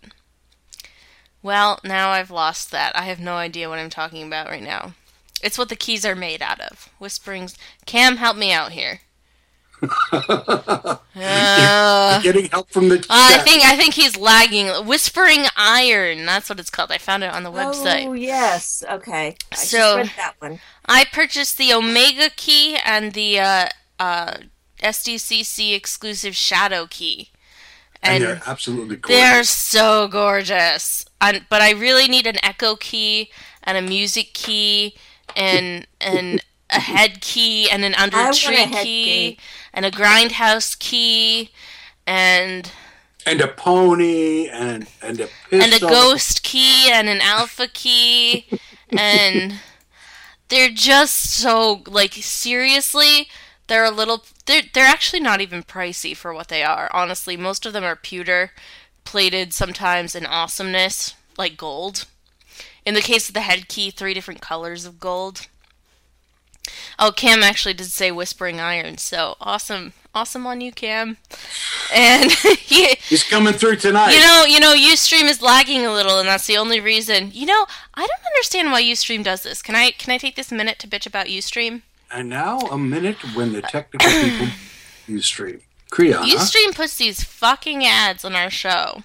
Well, 1.41 1.79
now 1.85 2.11
I've 2.11 2.33
lost 2.33 2.73
that. 2.73 2.97
I 2.97 3.03
have 3.03 3.21
no 3.21 3.35
idea 3.35 3.69
what 3.69 3.79
I'm 3.79 3.91
talking 3.91 4.27
about 4.27 4.49
right 4.49 4.63
now. 4.63 4.95
It's 5.43 5.59
what 5.59 5.69
the 5.69 5.77
keys 5.77 6.05
are 6.05 6.15
made 6.17 6.43
out 6.43 6.61
of. 6.61 6.89
Whisperings. 7.01 7.57
Cam, 7.87 8.17
help 8.17 8.37
me 8.37 8.53
out 8.53 8.73
here. 8.73 9.01
Uh, 11.21 12.21
You're 12.23 12.33
getting 12.33 12.51
help 12.51 12.71
from 12.71 12.89
the 12.89 13.05
I 13.11 13.39
think 13.39 13.65
I 13.65 13.77
think 13.77 13.95
he's 13.95 14.17
lagging. 14.17 14.69
Whispering 14.87 15.47
Iron. 15.57 16.27
That's 16.27 16.49
what 16.49 16.61
it's 16.61 16.71
called. 16.71 16.93
I 16.93 16.99
found 16.99 17.25
it 17.25 17.33
on 17.33 17.43
the 17.43 17.51
website. 17.51 18.07
Oh 18.07 18.13
yes. 18.13 18.85
Okay. 18.89 19.37
I 19.51 19.55
just 19.55 19.71
So- 19.71 19.97
read 19.99 20.13
that 20.17 20.35
one. 20.39 20.61
I 20.87 21.05
purchased 21.13 21.59
the 21.59 21.73
Omega 21.73 22.31
key 22.35 22.77
and 22.85 23.13
the 23.13 23.41
uh, 23.41 23.69
uh, 23.99 24.35
SDCC 24.83 25.75
exclusive 25.75 26.35
Shadow 26.37 26.87
key, 26.89 27.31
and 28.03 28.23
and, 28.23 28.25
they're 28.25 28.43
absolutely 28.47 28.97
gorgeous. 28.97 29.19
they're 29.19 29.33
gorgeous. 29.35 29.51
so 29.51 30.09
gorgeous. 30.09 31.05
And, 31.21 31.45
but 31.51 31.61
I 31.63 31.73
really 31.73 32.07
need 32.09 32.27
an 32.29 32.43
Echo 32.45 32.77
key 32.77 33.31
and 33.65 33.77
a 33.77 33.83
music 33.83 34.33
key 34.35 34.97
and 35.39 35.87
and 36.01 36.43
a 36.71 36.81
head 36.81 37.21
key 37.23 37.71
and 37.71 37.85
an 37.85 37.95
under 37.95 38.17
I 38.17 38.33
tree 38.33 38.67
key, 38.67 38.83
key. 38.83 39.39
and 39.73 39.87
a 39.87 39.91
grindhouse 39.91 40.79
key 40.79 41.51
and 42.07 42.71
And 43.27 43.41
a 43.41 43.49
pony 43.49 44.49
and 44.49 44.87
and 45.03 45.21
a 45.21 45.29
pistol. 45.49 45.63
and 45.63 45.73
a 45.75 45.79
ghost 45.81 46.43
key 46.43 46.91
and 46.91 47.09
an 47.09 47.21
alpha 47.23 47.69
key 47.69 48.47
and 48.91 49.55
they're 50.49 50.71
just 50.71 51.31
so 51.31 51.83
like 51.87 52.15
seriously 52.15 53.29
they're 53.67 53.85
a 53.85 53.91
little 53.91 54.25
they're 54.47 54.63
they're 54.73 54.87
actually 54.87 55.21
not 55.21 55.41
even 55.41 55.63
pricey 55.63 56.17
for 56.17 56.33
what 56.35 56.49
they 56.49 56.63
are 56.63 56.91
honestly 56.93 57.37
most 57.37 57.67
of 57.67 57.73
them 57.73 57.85
are 57.85 57.97
pewter 57.97 58.51
plated 59.05 59.53
sometimes 59.55 60.15
in 60.15 60.27
awesomeness 60.27 61.15
like 61.39 61.57
gold 61.57 62.07
in 62.89 62.95
the 62.95 63.01
case 63.01 63.29
of 63.29 63.35
the 63.35 63.43
head 63.43 63.69
key 63.69 63.91
three 63.91 64.15
different 64.15 64.41
colors 64.41 64.85
of 64.85 64.99
gold 64.99 65.47
oh 66.99 67.13
cam 67.15 67.43
actually 67.43 67.75
did 67.75 67.87
say 67.87 68.11
whispering 68.11 68.61
iron 68.61 68.99
so 68.99 69.37
awesome 69.41 69.93
awesome 70.15 70.47
on 70.47 70.61
you 70.61 70.73
cam 70.73 71.17
and 71.95 72.33
he 72.59 72.95
He's 73.09 73.25
coming 73.25 73.55
through 73.55 73.77
tonight. 73.77 74.13
you 74.13 74.21
know, 74.21 74.45
you 74.47 74.61
know, 74.61 74.75
UStream 74.75 75.31
is 75.31 75.41
lagging 75.41 75.87
a 75.87 75.93
little, 75.93 76.19
and 76.19 76.29
that's 76.29 76.47
the 76.47 76.59
only 76.59 76.79
reason. 76.79 77.31
You 77.33 77.47
know, 77.47 77.65
I 77.95 78.01
don't 78.01 78.27
understand 78.27 78.71
why 78.71 78.83
UStream 78.83 79.25
does 79.25 79.43
this. 79.43 79.63
Can 79.63 79.75
I 79.75 79.93
can 79.93 80.13
I 80.13 80.19
take 80.19 80.37
this 80.37 80.53
minute 80.53 80.79
to 80.81 80.89
bitch 80.89 81.07
about 81.07 81.27
UStream? 81.29 81.81
and 82.11 82.29
now 82.29 82.59
a 82.59 82.79
minute 82.79 83.17
when 83.35 83.53
the 83.53 83.63
technical 83.63 84.11
people 84.11 84.49
use 85.07 85.27
stream. 85.27 85.61
Kriana. 85.91 86.25
UStream 86.25 86.75
puts 86.75 86.97
these 86.97 87.25
fucking 87.25 87.85
ads 87.85 88.25
on 88.25 88.35
our 88.35 88.51
show, 88.51 89.03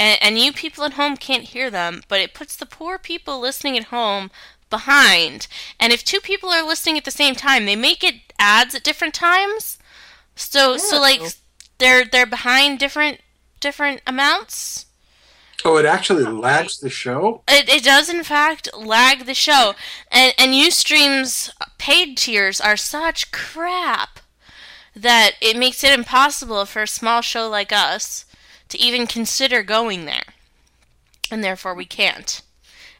and 0.00 0.18
and 0.22 0.38
you 0.38 0.52
people 0.52 0.82
at 0.84 0.94
home 0.94 1.16
can't 1.16 1.44
hear 1.44 1.70
them, 1.70 2.02
but 2.08 2.20
it 2.20 2.34
puts 2.34 2.56
the 2.56 2.66
poor 2.66 2.98
people 2.98 3.38
listening 3.38 3.76
at 3.76 3.84
home 3.84 4.30
behind. 4.70 5.46
And 5.78 5.92
if 5.92 6.02
two 6.02 6.20
people 6.20 6.48
are 6.48 6.66
listening 6.66 6.96
at 6.96 7.04
the 7.04 7.10
same 7.10 7.34
time, 7.34 7.66
they 7.66 7.76
make 7.76 8.02
it 8.02 8.14
ads 8.38 8.74
at 8.74 8.82
different 8.82 9.14
times. 9.14 9.78
So 10.34 10.78
so 10.78 10.98
like 10.98 11.20
they're 11.78 12.04
they're 12.04 12.26
behind 12.26 12.78
different 12.78 13.20
different 13.60 14.00
amounts. 14.06 14.86
Oh, 15.62 15.76
it 15.76 15.84
actually 15.84 16.24
lags 16.24 16.80
the 16.80 16.88
show? 16.88 17.42
It, 17.46 17.68
it 17.68 17.84
does 17.84 18.08
in 18.08 18.24
fact 18.24 18.70
lag 18.74 19.26
the 19.26 19.34
show, 19.34 19.74
and 20.10 20.32
and 20.38 20.54
UStream's 20.54 21.50
paid 21.76 22.16
tiers 22.16 22.58
are 22.58 22.78
such 22.78 23.30
crap 23.32 24.20
that 24.96 25.32
it 25.42 25.58
makes 25.58 25.84
it 25.84 25.92
impossible 25.92 26.64
for 26.64 26.82
a 26.82 26.88
small 26.88 27.20
show 27.20 27.46
like 27.48 27.72
us 27.72 28.24
to 28.70 28.78
even 28.78 29.06
consider 29.06 29.62
going 29.62 30.04
there, 30.06 30.24
and 31.30 31.44
therefore 31.44 31.74
we 31.74 31.84
can't, 31.84 32.42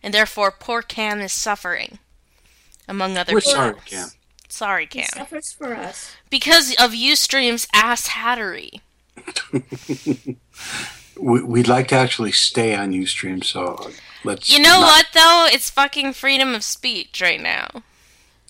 and 0.03 0.13
therefore 0.15 0.51
poor 0.51 0.83
Cam 0.83 1.21
is 1.21 1.33
suffering, 1.33 1.99
among 2.87 3.17
other. 3.17 3.33
We're 3.35 3.41
people. 3.41 3.53
sorry, 3.53 3.75
Cam. 3.87 4.09
Sorry, 4.49 4.83
He 4.93 5.01
Cam, 5.01 5.09
suffers 5.15 5.53
for 5.53 5.75
us. 5.75 6.13
because 6.29 6.71
of 6.79 6.91
UStream's 6.93 7.67
ass 7.73 8.09
hattery. 8.09 8.81
We, 11.19 11.43
we'd 11.43 11.69
like 11.69 11.89
to 11.89 11.97
actually 11.97 12.33
stay 12.33 12.75
on 12.75 12.93
Ustream, 12.93 13.45
so 13.45 13.91
let's. 14.25 14.49
You 14.51 14.59
know 14.63 14.81
not- 14.81 14.87
what 14.87 15.07
though? 15.13 15.47
It's 15.51 15.69
fucking 15.69 16.15
freedom 16.15 16.55
of 16.55 16.65
speech 16.65 17.21
right 17.21 17.41
now. 17.41 17.83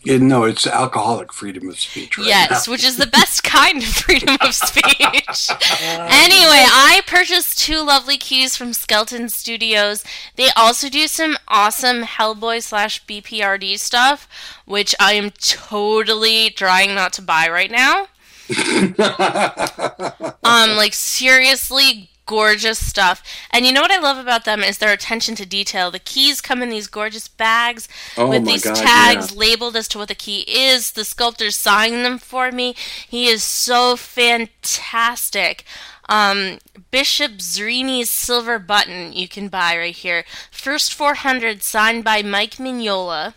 Yeah, 0.02 0.16
no, 0.16 0.44
it's 0.44 0.66
alcoholic 0.66 1.30
freedom 1.32 1.68
of 1.68 1.78
speech. 1.78 2.16
Right 2.16 2.26
yes, 2.26 2.66
now. 2.66 2.72
which 2.72 2.84
is 2.84 2.96
the 2.96 3.06
best 3.06 3.44
kind 3.44 3.82
of 3.82 3.88
freedom 3.88 4.36
of 4.40 4.54
speech. 4.54 4.84
anyway, 5.82 6.64
I 6.66 7.02
purchased 7.06 7.58
two 7.58 7.82
lovely 7.84 8.16
keys 8.16 8.56
from 8.56 8.72
Skeleton 8.72 9.28
Studios. 9.28 10.02
They 10.36 10.48
also 10.56 10.88
do 10.88 11.06
some 11.06 11.36
awesome 11.48 12.02
Hellboy 12.02 12.62
slash 12.62 13.04
BPRD 13.04 13.78
stuff, 13.78 14.26
which 14.64 14.94
I 14.98 15.12
am 15.14 15.30
totally 15.32 16.50
trying 16.50 16.94
not 16.94 17.12
to 17.14 17.22
buy 17.22 17.48
right 17.48 17.70
now. 17.70 18.06
um, 20.42 20.76
like 20.76 20.94
seriously 20.94 22.09
gorgeous 22.30 22.78
stuff. 22.78 23.24
And 23.50 23.66
you 23.66 23.72
know 23.72 23.82
what 23.82 23.90
I 23.90 23.98
love 23.98 24.16
about 24.16 24.44
them 24.44 24.62
is 24.62 24.78
their 24.78 24.92
attention 24.92 25.34
to 25.34 25.44
detail. 25.44 25.90
The 25.90 25.98
keys 25.98 26.40
come 26.40 26.62
in 26.62 26.70
these 26.70 26.86
gorgeous 26.86 27.26
bags 27.26 27.88
Oh 28.16 28.30
with 28.30 28.44
these 28.44 28.62
God, 28.62 28.76
tags 28.76 29.32
yeah. 29.32 29.38
labeled 29.40 29.74
as 29.74 29.88
to 29.88 29.98
what 29.98 30.06
the 30.06 30.14
key 30.14 30.44
is. 30.46 30.92
The 30.92 31.04
sculptor 31.04 31.50
signed 31.50 32.04
them 32.04 32.18
for 32.18 32.52
me. 32.52 32.76
He 33.08 33.26
is 33.26 33.42
so 33.42 33.96
fantastic. 33.96 35.64
Um, 36.08 36.58
Bishop 36.92 37.38
Zrini's 37.38 38.10
silver 38.10 38.60
button 38.60 39.12
you 39.12 39.26
can 39.26 39.48
buy 39.48 39.76
right 39.76 39.96
here. 39.96 40.24
First 40.52 40.94
400 40.94 41.64
signed 41.64 42.04
by 42.04 42.22
Mike 42.22 42.56
Mignola. 42.56 43.34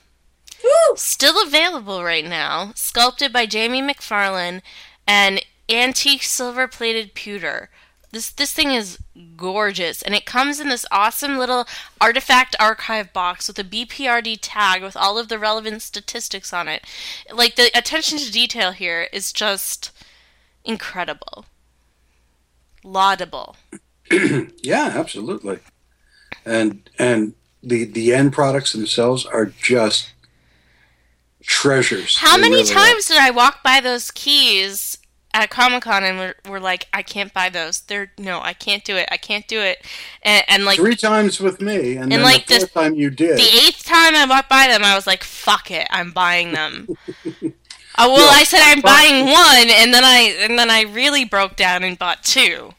Still 0.95 1.41
available 1.41 2.03
right 2.03 2.25
now. 2.25 2.73
Sculpted 2.75 3.33
by 3.33 3.47
Jamie 3.47 3.81
McFarlane 3.81 4.61
and 5.07 5.43
antique 5.67 6.21
silver 6.21 6.67
plated 6.67 7.15
pewter. 7.15 7.71
This 8.13 8.29
this 8.29 8.53
thing 8.53 8.69
is 8.71 8.99
gorgeous 9.35 10.03
and 10.03 10.13
it 10.13 10.27
comes 10.27 10.59
in 10.59 10.69
this 10.69 10.85
awesome 10.91 11.39
little 11.39 11.65
artifact 11.99 12.55
archive 12.59 13.11
box 13.11 13.47
with 13.47 13.57
a 13.57 13.63
BPRD 13.63 14.37
tag 14.39 14.83
with 14.83 14.95
all 14.95 15.17
of 15.17 15.29
the 15.29 15.39
relevant 15.39 15.81
statistics 15.81 16.53
on 16.53 16.67
it. 16.67 16.85
Like 17.33 17.55
the 17.55 17.71
attention 17.75 18.19
to 18.19 18.31
detail 18.31 18.71
here 18.71 19.07
is 19.11 19.33
just 19.33 19.91
incredible. 20.63 21.45
Laudable. 22.83 23.55
yeah, 24.11 24.91
absolutely. 24.93 25.57
And 26.45 26.87
and 26.99 27.33
the 27.63 27.85
the 27.85 28.13
end 28.13 28.31
products 28.31 28.73
themselves 28.73 29.25
are 29.25 29.47
just 29.47 30.13
treasures. 31.41 32.17
How 32.17 32.35
They 32.35 32.43
many 32.43 32.57
really 32.57 32.71
are. 32.71 32.75
times 32.75 33.07
did 33.07 33.17
I 33.17 33.31
walk 33.31 33.63
by 33.63 33.79
those 33.79 34.11
keys 34.11 34.99
at 35.33 35.49
Comic 35.49 35.83
Con 35.83 36.03
and 36.03 36.19
we're, 36.19 36.35
we're 36.47 36.59
like, 36.59 36.87
I 36.93 37.01
can't 37.01 37.33
buy 37.33 37.49
those. 37.49 37.81
They're 37.81 38.11
no, 38.17 38.39
I 38.41 38.53
can't 38.53 38.83
do 38.83 38.95
it. 38.95 39.07
I 39.11 39.17
can't 39.17 39.47
do 39.47 39.59
it. 39.59 39.83
And, 40.21 40.43
and 40.47 40.65
like 40.65 40.77
Three 40.79 40.95
times 40.95 41.39
with 41.39 41.59
me, 41.61 41.93
and, 41.93 42.03
And, 42.03 42.11
then 42.11 42.21
like, 42.21 42.45
the 42.47 42.55
the- 42.55 42.59
fourth 42.67 42.73
time 42.73 42.95
you 42.95 43.09
did. 43.09 43.37
the 43.37 43.41
eighth 43.65 43.83
time 43.83 44.15
I 44.15 44.25
bought 44.27 44.47
by 44.49 44.67
them, 44.67 44.83
I 44.83 44.95
was 44.95 45.07
like, 45.07 45.23
fuck 45.23 45.71
it, 45.71 45.87
I'm 45.89 46.11
buying 46.11 46.51
them. 46.53 46.87
Oh 47.25 47.25
well, 48.13 48.17
Yeah, 48.31 48.39
I 48.39 48.43
said 48.43 48.61
I'm 48.61 48.81
but- 48.81 48.89
buying 48.89 49.25
one, 49.25 49.69
and 49.69 49.93
then 49.93 50.03
I 50.03 50.35
and 50.41 50.57
then 50.59 50.69
I 50.69 50.81
really 50.83 51.25
broke 51.25 51.55
down 51.55 51.83
and 51.83 51.97
bought 51.97 52.23
two. 52.23 52.73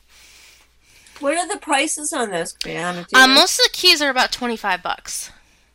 What 1.21 1.37
are 1.37 1.49
the 1.49 1.59
prices 1.59 2.13
on 2.13 2.31
those, 2.31 2.55
Brianna? 2.55 3.07
Do 3.09 3.19
Um, 3.19 3.35
most 3.35 3.59
of 3.59 3.65
the 3.65 3.71
keys 3.73 4.03
are 4.03 4.11
about 4.11 4.33
twenty 4.33 4.57
five 4.57 4.83
bucks. 4.83 5.31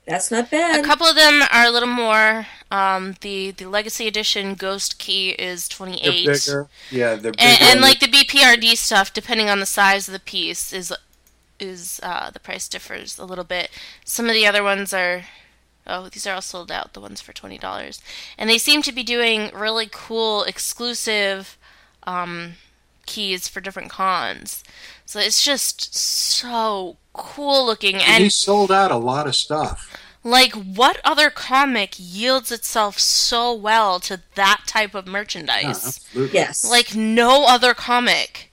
That's 0.07 0.31
not 0.31 0.49
bad. 0.51 0.79
A 0.79 0.83
couple 0.83 1.05
of 1.07 1.15
them 1.15 1.41
are 1.51 1.65
a 1.65 1.69
little 1.71 1.87
more. 1.89 2.47
Um, 2.71 3.15
the 3.21 3.51
the 3.51 3.65
Legacy 3.65 4.07
Edition 4.07 4.53
Ghost 4.53 4.99
Key 4.99 5.31
is 5.31 5.67
28. 5.67 6.25
They're 6.25 6.33
bigger. 6.35 6.67
Yeah, 6.91 7.15
they're 7.15 7.31
bigger. 7.31 7.37
and, 7.39 7.61
and 7.61 7.81
like 7.81 7.99
the 7.99 8.07
BPRD 8.07 8.77
stuff, 8.77 9.11
depending 9.13 9.49
on 9.49 9.59
the 9.59 9.65
size 9.65 10.07
of 10.07 10.13
the 10.13 10.19
piece, 10.19 10.71
is 10.71 10.93
is 11.59 11.99
uh, 12.03 12.29
the 12.29 12.39
price 12.39 12.67
differs 12.67 13.17
a 13.17 13.25
little 13.25 13.43
bit. 13.43 13.69
Some 14.05 14.27
of 14.27 14.33
the 14.33 14.45
other 14.47 14.63
ones 14.63 14.93
are 14.93 15.25
oh 15.87 16.09
these 16.09 16.27
are 16.27 16.35
all 16.35 16.41
sold 16.41 16.71
out. 16.71 16.93
The 16.93 17.01
ones 17.01 17.21
for 17.21 17.33
twenty 17.33 17.57
dollars, 17.57 18.01
and 18.37 18.49
they 18.49 18.57
seem 18.59 18.81
to 18.83 18.91
be 18.91 19.03
doing 19.03 19.49
really 19.53 19.87
cool 19.91 20.43
exclusive 20.43 21.57
um, 22.03 22.53
keys 23.07 23.47
for 23.47 23.61
different 23.61 23.89
cons. 23.89 24.63
So 25.05 25.19
it's 25.19 25.43
just 25.43 25.95
so 25.95 26.97
cool 27.13 27.65
looking 27.65 27.95
and 27.95 28.03
and 28.03 28.23
he 28.25 28.29
sold 28.29 28.71
out 28.71 28.91
a 28.91 28.97
lot 28.97 29.25
of 29.25 29.35
stuff. 29.35 29.95
Like 30.23 30.53
what 30.53 30.99
other 31.03 31.29
comic 31.29 31.95
yields 31.97 32.51
itself 32.51 32.99
so 32.99 33.53
well 33.53 33.99
to 34.01 34.21
that 34.35 34.63
type 34.67 34.93
of 34.93 35.07
merchandise? 35.07 36.05
Yeah, 36.13 36.27
yes. 36.31 36.69
like 36.69 36.95
no 36.95 37.45
other 37.47 37.73
comic. 37.73 38.51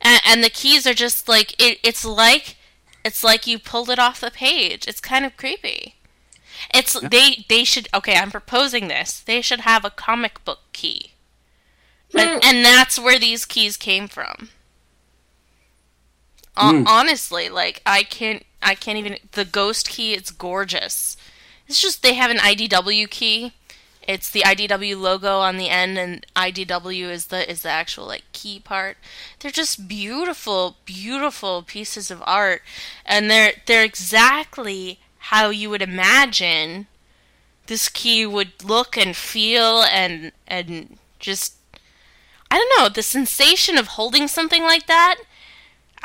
And, 0.00 0.20
and 0.26 0.44
the 0.44 0.50
keys 0.50 0.86
are 0.86 0.94
just 0.94 1.28
like 1.28 1.52
it, 1.62 1.78
it's 1.82 2.04
like 2.04 2.56
it's 3.04 3.22
like 3.22 3.46
you 3.46 3.58
pulled 3.58 3.90
it 3.90 3.98
off 3.98 4.20
the 4.20 4.30
page. 4.30 4.88
It's 4.88 5.00
kind 5.00 5.24
of 5.24 5.36
creepy. 5.36 5.94
It's 6.72 6.98
they 7.00 7.44
they 7.48 7.64
should 7.64 7.88
okay 7.94 8.16
i'm 8.16 8.30
proposing 8.30 8.88
this. 8.88 9.20
They 9.20 9.40
should 9.40 9.60
have 9.60 9.84
a 9.84 9.90
comic 9.90 10.44
book 10.44 10.60
key. 10.72 11.12
And, 12.16 12.40
mm. 12.40 12.44
and 12.44 12.64
that's 12.64 12.98
where 12.98 13.18
these 13.18 13.44
keys 13.44 13.76
came 13.76 14.08
from. 14.08 14.50
Hon- 16.56 16.84
mm. 16.84 16.88
honestly 16.88 17.48
like 17.48 17.82
i 17.84 18.04
can't 18.04 18.44
i 18.64 18.74
can't 18.74 18.98
even 18.98 19.18
the 19.32 19.44
ghost 19.44 19.88
key 19.88 20.14
it's 20.14 20.30
gorgeous. 20.30 21.16
It's 21.66 21.80
just 21.80 22.02
they 22.02 22.14
have 22.14 22.30
an 22.30 22.38
idw 22.38 23.08
key. 23.10 23.52
It's 24.06 24.28
the 24.28 24.42
IDW 24.42 25.00
logo 25.00 25.38
on 25.38 25.56
the 25.56 25.70
end, 25.70 25.98
and 25.98 26.26
IDW 26.36 27.08
is 27.08 27.26
the 27.26 27.48
is 27.50 27.62
the 27.62 27.70
actual 27.70 28.06
like 28.06 28.24
key 28.32 28.60
part. 28.60 28.98
They're 29.40 29.50
just 29.50 29.88
beautiful, 29.88 30.76
beautiful 30.84 31.62
pieces 31.62 32.10
of 32.10 32.22
art, 32.26 32.62
and 33.06 33.30
they're 33.30 33.52
they're 33.66 33.84
exactly 33.84 35.00
how 35.18 35.48
you 35.48 35.70
would 35.70 35.80
imagine 35.80 36.86
this 37.66 37.88
key 37.88 38.26
would 38.26 38.62
look 38.62 38.96
and 38.96 39.16
feel, 39.16 39.82
and 39.84 40.32
and 40.46 40.98
just 41.18 41.54
I 42.50 42.58
don't 42.58 42.78
know 42.78 42.90
the 42.90 43.02
sensation 43.02 43.78
of 43.78 43.88
holding 43.88 44.28
something 44.28 44.62
like 44.62 44.86
that 44.86 45.16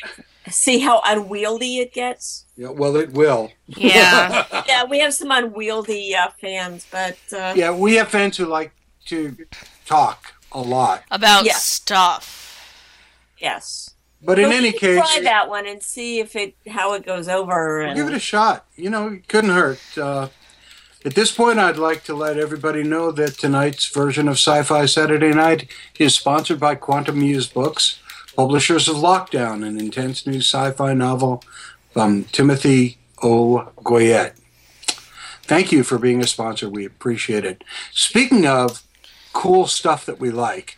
see 0.50 0.80
how 0.80 1.00
unwieldy 1.04 1.78
it 1.78 1.92
gets. 1.92 2.44
Yeah, 2.56 2.70
well, 2.70 2.96
it 2.96 3.12
will. 3.12 3.52
Yeah. 3.66 4.44
Yeah, 4.68 4.84
we 4.84 4.98
have 5.00 5.14
some 5.14 5.30
unwieldy 5.30 6.14
uh, 6.14 6.28
fans, 6.40 6.86
but 6.90 7.16
uh, 7.32 7.54
Yeah, 7.56 7.70
we 7.70 7.94
have 7.94 8.08
fans 8.08 8.36
who 8.36 8.44
like 8.46 8.72
to 9.06 9.36
talk 9.86 10.34
a 10.52 10.60
lot. 10.60 11.04
About 11.10 11.44
Yeah. 11.46 11.54
stuff. 11.54 12.47
Yes. 13.38 13.94
But 14.22 14.38
in 14.38 14.50
any 14.50 14.72
case, 14.72 14.98
try 14.98 15.20
that 15.22 15.48
one 15.48 15.66
and 15.66 15.82
see 15.82 16.18
if 16.18 16.34
it 16.34 16.56
how 16.66 16.94
it 16.94 17.06
goes 17.06 17.28
over. 17.28 17.80
And 17.80 17.96
give 17.96 18.08
it 18.08 18.14
a 18.14 18.18
shot. 18.18 18.66
You 18.74 18.90
know, 18.90 19.08
it 19.08 19.28
couldn't 19.28 19.50
hurt. 19.50 19.80
Uh, 19.96 20.28
at 21.04 21.14
this 21.14 21.32
point, 21.32 21.60
I'd 21.60 21.76
like 21.76 22.02
to 22.04 22.14
let 22.14 22.36
everybody 22.36 22.82
know 22.82 23.12
that 23.12 23.38
tonight's 23.38 23.86
version 23.86 24.26
of 24.26 24.34
Sci 24.34 24.62
Fi 24.64 24.86
Saturday 24.86 25.32
Night 25.32 25.70
is 25.98 26.16
sponsored 26.16 26.58
by 26.58 26.74
Quantum 26.74 27.20
Muse 27.20 27.46
Books, 27.46 28.00
publishers 28.34 28.88
of 28.88 28.96
Lockdown, 28.96 29.64
an 29.64 29.78
intense 29.78 30.26
new 30.26 30.40
sci 30.40 30.72
fi 30.72 30.94
novel 30.94 31.44
from 31.92 32.24
Timothy 32.24 32.98
O. 33.22 33.70
Goyette. 33.82 34.34
Thank 35.42 35.70
you 35.70 35.84
for 35.84 35.96
being 35.96 36.20
a 36.20 36.26
sponsor. 36.26 36.68
We 36.68 36.84
appreciate 36.84 37.44
it. 37.44 37.62
Speaking 37.92 38.46
of 38.46 38.82
cool 39.32 39.68
stuff 39.68 40.04
that 40.06 40.18
we 40.18 40.30
like, 40.30 40.77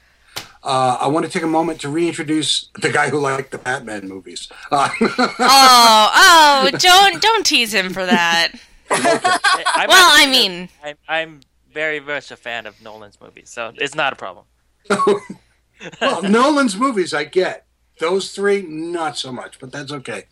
uh, 0.63 0.99
I 1.01 1.07
want 1.09 1.25
to 1.27 1.33
take 1.33 1.43
a 1.43 1.47
moment 1.49 1.81
to 1.83 1.89
reintroduce 1.89 2.69
the 2.81 2.91
guy 2.91 3.09
who 3.11 3.19
liked 3.19 3.51
the 3.51 3.59
Batman 3.59 4.09
movies. 4.09 4.49
Uh, 4.71 4.89
Oh, 5.01 6.11
oh, 6.15 6.71
don't 6.79 7.21
don't 7.23 7.47
tease 7.47 7.73
him 7.75 7.93
for 7.93 8.05
that. 8.05 8.53
I'm 8.91 9.89
Well, 9.89 10.11
I 10.13 10.27
mean- 10.31 10.69
I'm, 10.85 10.97
I'm 11.09 11.41
very 11.73 12.01
much 12.01 12.31
a 12.31 12.37
fan 12.37 12.67
of 12.67 12.81
Nolan's 12.83 13.19
movies, 13.21 13.49
so 13.51 13.73
it's 13.77 13.95
not 13.95 14.13
a 14.13 14.17
problem. 14.17 14.45
well, 16.01 16.23
Nolan's 16.23 16.77
movies, 16.77 17.15
I 17.15 17.25
get. 17.25 17.67
Those 18.01 18.33
three, 18.33 18.63
not 18.63 19.17
so 19.19 19.31
much, 19.31 19.59
but 19.61 19.71
that's 19.73 19.93
okay. 19.93 20.25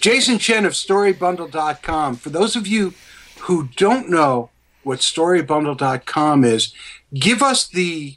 Jason 0.00 0.38
Chen 0.38 0.66
of 0.66 0.72
StoryBundle.com. 0.74 2.16
For 2.16 2.28
those 2.30 2.54
of 2.54 2.66
you 2.66 2.92
who 3.40 3.68
don't 3.76 4.10
know 4.10 4.50
what 4.82 4.98
StoryBundle.com 5.00 6.44
is, 6.44 6.74
give 7.14 7.42
us 7.42 7.66
the 7.66 8.16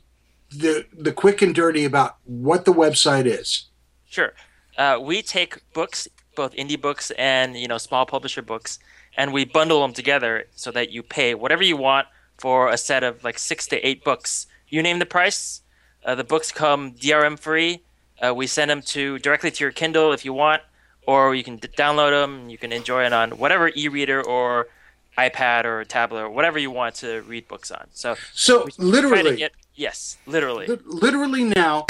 the 0.49 0.85
the 0.97 1.11
quick 1.11 1.41
and 1.41 1.53
dirty 1.53 1.85
about 1.85 2.17
what 2.25 2.65
the 2.65 2.73
website 2.73 3.25
is. 3.25 3.65
Sure. 4.05 4.33
Uh, 4.77 4.99
we 5.01 5.21
take 5.21 5.61
books, 5.73 6.07
both 6.35 6.53
indie 6.55 6.79
books 6.79 7.11
and 7.11 7.57
you 7.57 7.67
know 7.67 7.77
small 7.77 8.05
publisher 8.05 8.41
books, 8.41 8.79
and 9.17 9.33
we 9.33 9.45
bundle 9.45 9.81
them 9.81 9.93
together 9.93 10.45
so 10.55 10.71
that 10.71 10.91
you 10.91 11.03
pay 11.03 11.33
whatever 11.33 11.63
you 11.63 11.77
want 11.77 12.07
for 12.37 12.69
a 12.69 12.77
set 12.77 13.03
of 13.03 13.23
like 13.23 13.39
six 13.39 13.67
to 13.67 13.87
eight 13.87 14.03
books. 14.03 14.47
You 14.69 14.81
name 14.81 14.99
the 14.99 15.05
price. 15.05 15.61
Uh, 16.05 16.15
the 16.15 16.23
books 16.23 16.51
come 16.51 16.93
DRM 16.93 17.37
free. 17.37 17.83
Uh, 18.21 18.33
we 18.33 18.47
send 18.47 18.71
them 18.71 18.81
to 18.81 19.19
directly 19.19 19.51
to 19.51 19.63
your 19.63 19.71
Kindle 19.71 20.13
if 20.13 20.23
you 20.25 20.33
want, 20.33 20.61
or 21.05 21.35
you 21.35 21.43
can 21.43 21.57
d- 21.57 21.67
download 21.77 22.11
them. 22.11 22.49
You 22.49 22.57
can 22.57 22.71
enjoy 22.71 23.05
it 23.05 23.13
on 23.13 23.31
whatever 23.31 23.71
e-reader 23.75 24.23
or 24.23 24.67
iPad 25.17 25.65
or 25.65 25.83
tablet 25.83 26.21
or 26.21 26.29
whatever 26.29 26.59
you 26.59 26.69
want 26.71 26.95
to 26.95 27.21
read 27.23 27.47
books 27.47 27.71
on. 27.71 27.87
So, 27.93 28.15
So 28.33 28.65
we 28.65 28.71
try 28.71 28.75
to 28.75 28.83
literally, 28.91 29.35
get- 29.37 29.53
yes, 29.75 30.17
literally. 30.25 30.67
li- 30.67 30.77
literally 30.85 31.43
now, 31.43 31.85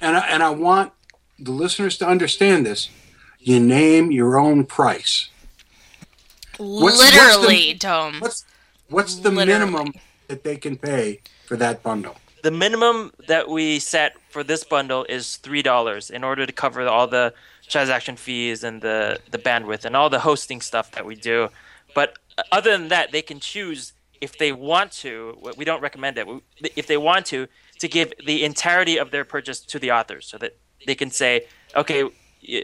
and 0.00 0.16
I, 0.16 0.26
and 0.28 0.42
I 0.42 0.50
want 0.50 0.92
the 1.38 1.52
listeners 1.52 1.96
to 1.98 2.06
understand 2.06 2.66
this. 2.66 2.88
You 3.38 3.60
name 3.60 4.10
your 4.10 4.38
own 4.38 4.64
price. 4.66 5.28
What's- 6.58 6.98
what's 6.98 7.10
the- 7.10 7.16
Literally, 7.16 7.74
Dome. 7.74 8.20
What's 8.20 8.44
what's 8.88 9.14
the 9.16 9.30
Literally. 9.30 9.46
minimum 9.46 9.92
that 10.28 10.44
they 10.44 10.56
can 10.56 10.76
pay 10.76 11.20
for 11.46 11.56
that 11.56 11.82
bundle? 11.82 12.16
the 12.42 12.50
minimum 12.52 13.12
that 13.26 13.48
we 13.48 13.76
set 13.80 14.14
for 14.30 14.44
this 14.44 14.62
bundle 14.62 15.04
is 15.08 15.36
three 15.38 15.62
dollars 15.62 16.10
in 16.10 16.22
order 16.22 16.46
to 16.46 16.52
cover 16.52 16.86
all 16.86 17.08
the 17.08 17.34
transaction 17.68 18.14
fees 18.16 18.62
and 18.62 18.80
the 18.82 19.18
the 19.32 19.38
bandwidth 19.38 19.84
and 19.84 19.96
all 19.96 20.08
the 20.08 20.20
hosting 20.20 20.60
stuff 20.60 20.92
that 20.92 21.04
we 21.04 21.16
do. 21.16 21.48
But 21.94 22.18
other 22.52 22.72
than 22.72 22.88
that, 22.88 23.12
they 23.12 23.22
can 23.22 23.40
choose 23.40 23.92
if 24.20 24.38
they 24.38 24.52
want 24.52 24.92
to. 24.92 25.38
We 25.56 25.64
don't 25.64 25.80
recommend 25.80 26.18
it. 26.18 26.26
If 26.74 26.86
they 26.86 26.96
want 26.96 27.26
to, 27.26 27.48
to 27.78 27.88
give 27.88 28.12
the 28.24 28.44
entirety 28.44 28.98
of 28.98 29.10
their 29.10 29.24
purchase 29.24 29.60
to 29.60 29.78
the 29.78 29.92
authors, 29.92 30.26
so 30.26 30.38
that 30.38 30.56
they 30.86 30.94
can 30.94 31.10
say, 31.10 31.46
okay, 31.74 32.04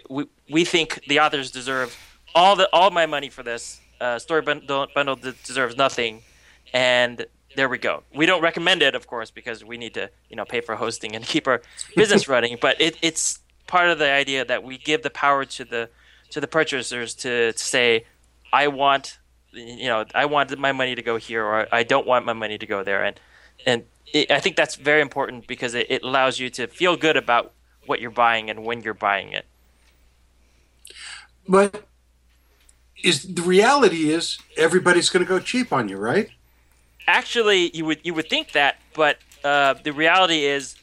we 0.09 0.27
we 0.51 0.65
think 0.65 1.01
the 1.09 1.21
authors 1.21 1.51
deserve 1.51 1.97
all 2.35 2.57
the 2.57 2.69
all 2.73 2.91
my 2.91 3.07
money 3.07 3.29
for 3.29 3.43
this. 3.43 3.81
Uh, 4.01 4.19
story 4.19 4.43
bundle, 4.43 4.89
bundle 4.95 5.15
deserves 5.15 5.77
nothing, 5.77 6.23
and 6.73 7.27
there 7.55 7.69
we 7.69 7.79
go. 7.79 8.03
We 8.15 8.27
don't 8.27 8.43
recommend 8.43 8.83
it, 8.83 8.95
of 8.95 9.07
course, 9.07 9.31
because 9.31 9.65
we 9.65 9.77
need 9.77 9.95
to, 9.95 10.11
you 10.29 10.37
know, 10.37 10.45
pay 10.45 10.61
for 10.61 10.75
hosting 10.75 11.15
and 11.15 11.25
keep 11.35 11.47
our 11.47 11.63
business 11.95 12.29
running. 12.29 12.59
But 12.61 12.81
it, 12.81 12.97
it's 13.03 13.41
part 13.67 13.91
of 13.91 13.99
the 13.99 14.11
idea 14.11 14.45
that 14.45 14.65
we 14.65 14.79
give 14.79 15.03
the 15.03 15.11
power 15.11 15.45
to 15.45 15.65
the 15.65 15.91
to 16.31 16.41
the 16.41 16.47
purchasers 16.47 17.15
to, 17.15 17.53
to 17.53 17.59
say, 17.59 18.07
I 18.55 18.69
want, 18.69 19.19
you 19.53 19.89
know, 19.89 20.05
I 20.15 20.27
want 20.27 20.57
my 20.59 20.73
money 20.73 20.95
to 20.95 21.03
go 21.03 21.17
here, 21.17 21.45
or 21.45 21.67
I 21.73 21.83
don't 21.83 22.07
want 22.07 22.25
my 22.27 22.33
money 22.33 22.59
to 22.59 22.67
go 22.67 22.83
there, 22.83 23.05
and 23.05 23.19
and 23.67 23.85
it, 24.13 24.31
I 24.31 24.41
think 24.41 24.57
that's 24.57 24.77
very 24.77 25.01
important 25.01 25.47
because 25.47 25.75
it, 25.75 25.87
it 25.91 26.03
allows 26.03 26.39
you 26.39 26.51
to 26.51 26.67
feel 26.67 26.97
good 26.97 27.17
about 27.17 27.53
what 27.87 28.01
you're 28.01 28.11
buying 28.11 28.51
and 28.51 28.65
when 28.65 28.83
you're 28.83 28.95
buying 28.95 29.33
it. 29.33 29.47
But 31.49 31.87
is 33.03 33.35
the 33.35 33.43
reality 33.43 34.11
is 34.11 34.39
everybody's 34.57 35.11
going 35.11 35.25
to 35.25 35.29
go 35.29 35.41
cheap 35.41 35.73
on 35.73 35.89
you, 35.89 35.97
right? 35.97 36.31
actually 37.07 37.71
you 37.77 37.85
would 37.85 38.01
you 38.03 38.15
would 38.15 38.29
think 38.29 38.53
that 38.53 38.79
but 38.95 39.19
uh, 39.45 39.75
the 39.83 39.93
reality 39.93 40.45
is 40.45 40.77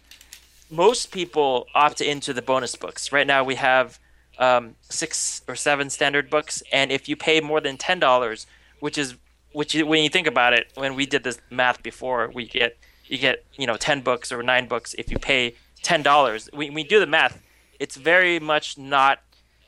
most 0.69 1.11
people 1.11 1.65
opt 1.73 2.01
into 2.01 2.33
the 2.33 2.41
bonus 2.41 2.75
books 2.75 3.11
right 3.11 3.27
now 3.27 3.43
we 3.43 3.55
have 3.55 3.99
um, 4.37 4.75
six 4.89 5.41
or 5.47 5.55
seven 5.55 5.89
standard 5.89 6.29
books 6.29 6.63
and 6.71 6.91
if 6.91 7.09
you 7.09 7.15
pay 7.15 7.41
more 7.41 7.61
than 7.61 7.77
ten 7.77 7.99
dollars 7.99 8.47
which 8.79 8.97
is 8.97 9.15
which 9.51 9.73
when 9.75 10.03
you 10.03 10.09
think 10.09 10.27
about 10.27 10.53
it 10.53 10.71
when 10.75 10.95
we 10.95 11.05
did 11.05 11.23
this 11.23 11.39
math 11.49 11.81
before 11.81 12.29
we 12.33 12.45
get 12.47 12.77
you 13.05 13.17
get 13.17 13.43
you 13.57 13.65
know 13.65 13.77
10 13.77 14.01
books 14.01 14.31
or 14.31 14.43
9 14.43 14.67
books 14.67 14.93
if 14.97 15.11
you 15.11 15.17
pay 15.17 15.55
$10 15.83 16.53
when 16.53 16.73
we 16.73 16.83
do 16.83 16.99
the 16.99 17.07
math. 17.07 17.41
It's 17.79 17.95
very 17.95 18.39
much 18.39 18.77
not 18.77 19.19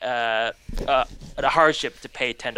uh, 0.02 0.52
uh, 0.86 1.04
a 1.38 1.48
hardship 1.48 2.00
to 2.00 2.08
pay 2.08 2.34
$10 2.34 2.54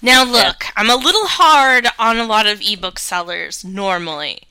Now 0.00 0.24
look, 0.24 0.64
I'm 0.76 0.90
a 0.90 0.96
little 0.96 1.26
hard 1.26 1.86
on 1.98 2.16
a 2.16 2.24
lot 2.24 2.46
of 2.46 2.62
ebook 2.62 2.98
sellers 2.98 3.64
normally, 3.64 4.42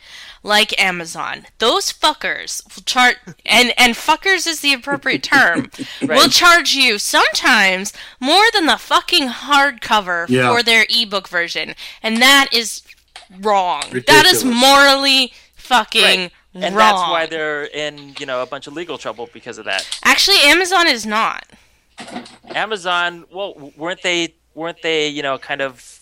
like 0.43 0.79
Amazon. 0.79 1.45
Those 1.59 1.91
fuckers 1.93 2.63
will 2.75 2.83
charge, 2.83 3.15
and 3.45 3.73
and 3.77 3.95
fuckers 3.95 4.45
is 4.45 4.59
the 4.59 4.73
appropriate 4.73 5.23
term. 5.33 5.71
Will 6.01 6.27
charge 6.29 6.73
you 6.73 6.99
sometimes 6.99 7.93
more 8.19 8.43
than 8.53 8.65
the 8.65 8.77
fucking 8.77 9.29
hardcover 9.29 10.27
Yeah. 10.29 10.53
for 10.53 10.61
their 10.61 10.85
ebook 10.89 11.27
version, 11.29 11.73
and 12.01 12.17
that 12.21 12.49
is 12.51 12.81
wrong. 13.39 13.83
That 14.07 14.25
is 14.25 14.43
morally 14.43 15.33
fucking 15.55 16.03
Right. 16.55 16.65
and 16.65 16.75
wrong. 16.75 16.89
that's 16.97 17.09
why 17.09 17.25
they're 17.25 17.63
in 17.63 18.13
you 18.19 18.25
know 18.25 18.41
a 18.43 18.45
bunch 18.45 18.67
of 18.67 18.73
legal 18.73 18.97
trouble 18.99 19.29
because 19.33 19.57
of 19.57 19.65
that 19.65 19.87
Actually, 20.03 20.37
Amazon 20.43 20.87
is 20.87 21.05
not. 21.05 21.45
amazon 22.53 23.23
well 23.31 23.71
weren't 23.77 24.01
they 24.03 24.35
weren't 24.55 24.81
they 24.83 25.07
you 25.07 25.21
know 25.23 25.37
kind 25.37 25.61
of 25.61 26.01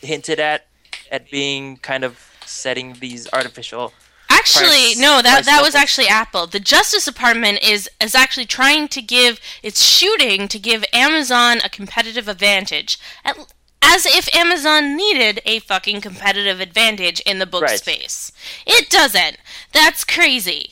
hinted 0.00 0.40
at 0.40 0.66
at 1.10 1.30
being 1.30 1.76
kind 1.78 2.04
of 2.04 2.31
setting 2.52 2.94
these 3.00 3.28
artificial 3.32 3.92
Actually, 4.30 4.94
no, 4.96 5.20
that 5.22 5.44
that 5.44 5.62
was 5.62 5.74
actually 5.74 6.08
Apple. 6.08 6.46
The 6.46 6.58
Justice 6.58 7.04
Department 7.04 7.62
is 7.62 7.88
is 8.00 8.14
actually 8.14 8.46
trying 8.46 8.88
to 8.88 9.02
give 9.02 9.38
it's 9.62 9.82
shooting 9.84 10.48
to 10.48 10.58
give 10.58 10.84
Amazon 10.92 11.58
a 11.62 11.68
competitive 11.68 12.28
advantage. 12.28 12.98
At, 13.24 13.36
as 13.82 14.06
if 14.06 14.34
Amazon 14.34 14.96
needed 14.96 15.42
a 15.44 15.58
fucking 15.58 16.00
competitive 16.00 16.60
advantage 16.60 17.20
in 17.20 17.40
the 17.40 17.46
book 17.46 17.62
Right. 17.62 17.78
space. 17.78 18.32
It 18.66 18.88
doesn't. 18.88 19.36
That's 19.72 20.02
crazy. 20.04 20.70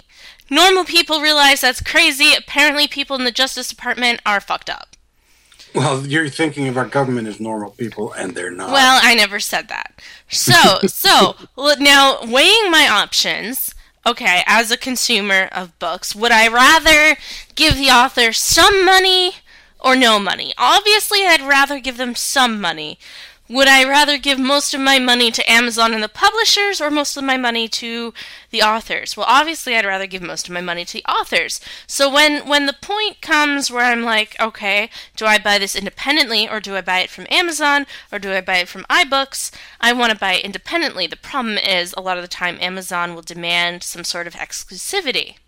Normal 0.48 0.84
people 0.84 1.20
realize 1.20 1.60
that's 1.60 1.82
crazy. 1.82 2.34
Apparently 2.34 2.88
people 2.88 3.16
in 3.16 3.24
the 3.24 3.30
Justice 3.30 3.68
Department 3.68 4.20
are 4.24 4.40
fucked 4.40 4.70
up. 4.70 4.89
Well, 5.74 6.06
you're 6.06 6.28
thinking 6.28 6.68
of 6.68 6.76
our 6.76 6.86
government 6.86 7.28
as 7.28 7.40
normal 7.40 7.70
people, 7.70 8.12
and 8.12 8.34
they're 8.34 8.50
not. 8.50 8.70
Well, 8.72 9.00
I 9.02 9.14
never 9.14 9.40
said 9.40 9.68
that. 9.68 10.00
So, 10.28 10.80
so 10.86 11.36
now 11.78 12.18
weighing 12.24 12.70
my 12.70 12.88
options. 12.90 13.74
Okay, 14.06 14.42
as 14.46 14.70
a 14.70 14.78
consumer 14.78 15.48
of 15.52 15.78
books, 15.78 16.16
would 16.16 16.32
I 16.32 16.48
rather 16.48 17.18
give 17.54 17.76
the 17.76 17.90
author 17.90 18.32
some 18.32 18.84
money 18.84 19.32
or 19.78 19.94
no 19.94 20.18
money? 20.18 20.54
Obviously, 20.56 21.26
I'd 21.26 21.42
rather 21.42 21.78
give 21.80 21.98
them 21.98 22.14
some 22.14 22.60
money. 22.60 22.98
Would 23.50 23.66
I 23.66 23.82
rather 23.82 24.16
give 24.16 24.38
most 24.38 24.74
of 24.74 24.80
my 24.80 25.00
money 25.00 25.32
to 25.32 25.50
Amazon 25.50 25.92
and 25.92 26.04
the 26.04 26.08
publishers 26.08 26.80
or 26.80 26.88
most 26.88 27.16
of 27.16 27.24
my 27.24 27.36
money 27.36 27.66
to 27.66 28.14
the 28.50 28.62
authors? 28.62 29.16
Well, 29.16 29.26
obviously 29.28 29.74
I'd 29.74 29.84
rather 29.84 30.06
give 30.06 30.22
most 30.22 30.46
of 30.46 30.54
my 30.54 30.60
money 30.60 30.84
to 30.84 30.92
the 30.92 31.04
authors. 31.04 31.60
So 31.88 32.08
when 32.08 32.46
when 32.46 32.66
the 32.66 32.72
point 32.72 33.20
comes 33.20 33.68
where 33.68 33.86
I'm 33.86 34.04
like, 34.04 34.36
okay, 34.38 34.88
do 35.16 35.26
I 35.26 35.38
buy 35.38 35.58
this 35.58 35.74
independently 35.74 36.48
or 36.48 36.60
do 36.60 36.76
I 36.76 36.80
buy 36.80 37.00
it 37.00 37.10
from 37.10 37.26
Amazon 37.28 37.86
or 38.12 38.20
do 38.20 38.32
I 38.32 38.40
buy 38.40 38.58
it 38.58 38.68
from 38.68 38.86
iBooks? 38.88 39.50
I 39.80 39.94
want 39.94 40.12
to 40.12 40.18
buy 40.18 40.34
it 40.34 40.44
independently. 40.44 41.08
The 41.08 41.16
problem 41.16 41.58
is 41.58 41.92
a 41.96 42.00
lot 42.00 42.18
of 42.18 42.22
the 42.22 42.28
time 42.28 42.56
Amazon 42.60 43.16
will 43.16 43.22
demand 43.22 43.82
some 43.82 44.04
sort 44.04 44.28
of 44.28 44.34
exclusivity. 44.34 45.38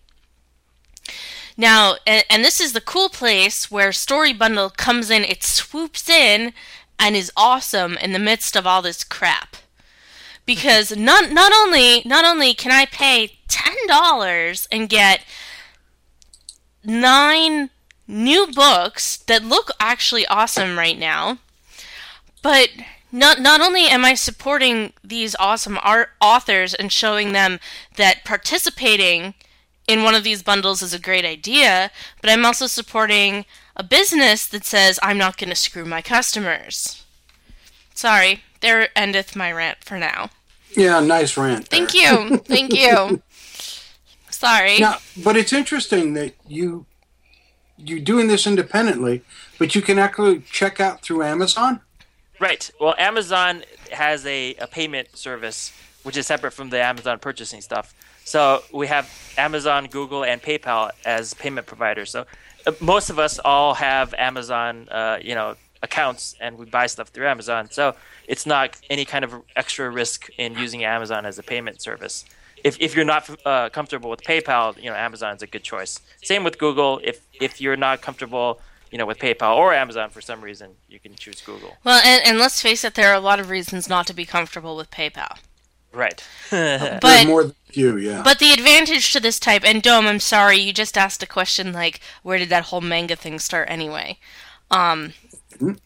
Now, 1.57 1.97
and, 2.07 2.24
and 2.31 2.45
this 2.45 2.61
is 2.61 2.72
the 2.72 2.81
cool 2.81 3.09
place 3.09 3.70
where 3.70 3.93
Story 3.93 4.33
Bundle 4.33 4.70
comes 4.70 5.11
in, 5.11 5.22
it 5.22 5.45
swoops 5.45 6.09
in 6.09 6.53
and 6.99 7.16
is 7.16 7.32
awesome 7.36 7.97
in 7.99 8.12
the 8.12 8.18
midst 8.18 8.57
of 8.57 8.66
all 8.66 8.82
this 8.82 9.05
crap. 9.05 9.57
Because 10.45 10.97
not 10.97 11.30
not 11.30 11.53
only 11.53 12.03
not 12.05 12.24
only 12.24 12.55
can 12.55 12.72
I 12.72 12.86
pay 12.86 13.38
$10 13.49 14.66
and 14.72 14.88
get 14.88 15.24
nine 16.84 17.70
new 18.07 18.47
books 18.47 19.18
that 19.18 19.45
look 19.45 19.70
actually 19.80 20.26
awesome 20.26 20.78
right 20.78 20.99
now. 20.99 21.38
But 22.43 22.70
not 23.11 23.40
not 23.40 23.61
only 23.61 23.86
am 23.86 24.05
I 24.05 24.14
supporting 24.14 24.93
these 25.05 25.36
awesome 25.38 25.78
art 25.82 26.11
authors 26.20 26.74
and 26.74 26.90
showing 26.90 27.32
them 27.32 27.61
that 27.97 28.24
participating 28.24 29.34
in 29.86 30.03
one 30.03 30.14
of 30.14 30.24
these 30.24 30.43
bundles 30.43 30.82
is 30.82 30.95
a 30.95 30.99
great 30.99 31.24
idea, 31.24 31.90
but 32.20 32.30
I'm 32.30 32.45
also 32.45 32.66
supporting 32.66 33.45
a 33.77 33.83
business 33.83 34.47
that 34.47 34.64
says 34.64 34.99
I'm 35.03 35.18
not 35.18 35.37
going 35.37 35.51
to 35.51 35.57
screw 35.57 35.85
my 35.85 36.03
customers. 36.03 37.05
Sorry, 37.95 38.43
there 38.61 38.89
endeth 38.97 39.37
my 39.37 39.53
rant 39.53 39.85
for 39.85 39.99
now. 39.99 40.31
Yeah, 40.77 41.01
nice 41.01 41.37
rant. 41.37 41.68
Thank 41.68 41.95
you. 41.95 42.39
Thank 42.45 42.73
you. 42.73 43.23
Sorry. 44.31 44.79
Now, 44.79 44.97
but 45.23 45.37
it's 45.37 45.53
interesting 45.53 46.14
that 46.14 46.35
you 46.49 46.87
you're 47.77 48.01
doing 48.01 48.29
this 48.29 48.47
independently, 48.47 49.23
but 49.59 49.75
you 49.75 49.83
can 49.83 49.99
actually 49.99 50.41
check 50.41 50.81
out 50.81 51.03
through 51.03 51.23
Amazon. 51.23 51.81
Right. 52.39 52.70
Well, 52.81 52.95
Amazon 52.99 53.64
has 53.91 54.25
a, 54.27 54.55
a 54.55 54.66
payment 54.66 55.16
service 55.16 55.73
which 56.03 56.16
is 56.16 56.27
separate 56.27 56.53
from 56.53 56.70
the 56.70 56.83
Amazon 56.83 57.18
purchasing 57.18 57.61
stuff. 57.61 57.95
So 58.25 58.62
we 58.73 58.87
have 58.87 59.11
Amazon, 59.37 59.87
Google, 59.87 60.25
and 60.25 60.43
PayPal 60.43 60.91
as 61.05 61.35
payment 61.35 61.66
providers. 61.66 62.11
So 62.11 62.27
most 62.81 63.11
of 63.11 63.19
us 63.19 63.39
all 63.45 63.75
have 63.75 64.15
Amazon, 64.15 64.89
uh, 64.91 65.19
you 65.21 65.35
know, 65.35 65.57
accounts, 65.83 66.35
and 66.41 66.59
we 66.59 66.67
buy 66.67 66.87
stuff 66.87 67.09
through 67.09 67.27
Amazon. 67.27 67.69
So 67.71 67.95
it's 68.29 68.47
not 68.47 68.77
any 68.89 69.05
kind 69.05 69.25
of 69.25 69.35
extra 69.57 69.91
risk 69.91 70.29
in 70.39 70.55
using 70.55 70.85
Amazon 70.85 71.27
as 71.27 71.39
a 71.39 71.43
payment 71.43 71.83
service. 71.83 72.25
If, 72.65 72.77
if 72.81 72.95
you're 72.95 73.05
not 73.05 73.29
uh, 73.45 73.69
comfortable 73.71 74.09
with 74.09 74.23
PayPal, 74.23 74.77
you 74.81 74.89
know 74.89 74.95
Amazon 74.97 75.35
is 75.35 75.43
a 75.43 75.49
good 75.49 75.65
choice. 75.65 76.01
Same 76.23 76.45
with 76.45 76.59
Google. 76.59 77.01
If 77.03 77.21
if 77.41 77.61
you're 77.61 77.77
not 77.77 78.03
comfortable, 78.03 78.61
you 78.93 78.99
know, 78.99 79.07
with 79.07 79.19
PayPal 79.19 79.57
or 79.57 79.75
Amazon 79.75 80.11
for 80.11 80.21
some 80.21 80.41
reason, 80.41 80.71
you 80.89 81.01
can 81.01 81.15
choose 81.17 81.41
Google. 81.41 81.77
Well, 81.83 82.01
and, 82.05 82.25
and 82.25 82.39
let's 82.39 82.63
face 82.63 82.85
it, 82.85 82.95
there 82.95 83.09
are 83.11 83.15
a 83.15 83.21
lot 83.21 83.41
of 83.41 83.51
reasons 83.51 83.89
not 83.89 84.07
to 84.07 84.15
be 84.15 84.25
comfortable 84.25 84.77
with 84.77 84.91
PayPal. 84.91 85.39
Right. 85.93 86.22
But 86.51 87.26
more 87.26 87.45
than 87.45 87.55
you, 87.72 87.97
yeah. 87.97 88.22
But 88.22 88.38
the 88.38 88.53
advantage 88.53 89.12
to 89.12 89.20
this 89.20 89.38
type, 89.38 89.62
and 89.64 89.82
Dome, 89.82 90.07
I'm 90.07 90.20
sorry, 90.20 90.59
you 90.59 90.72
just 90.72 90.99
asked 90.99 91.22
a 91.22 91.26
question 91.26 91.72
like, 91.72 92.01
where 92.22 92.38
did 92.38 92.51
that 92.51 92.64
whole 92.64 92.80
manga 92.80 93.16
thing 93.16 93.38
start 93.38 93.70
anyway? 93.70 94.18
Um, 94.70 95.12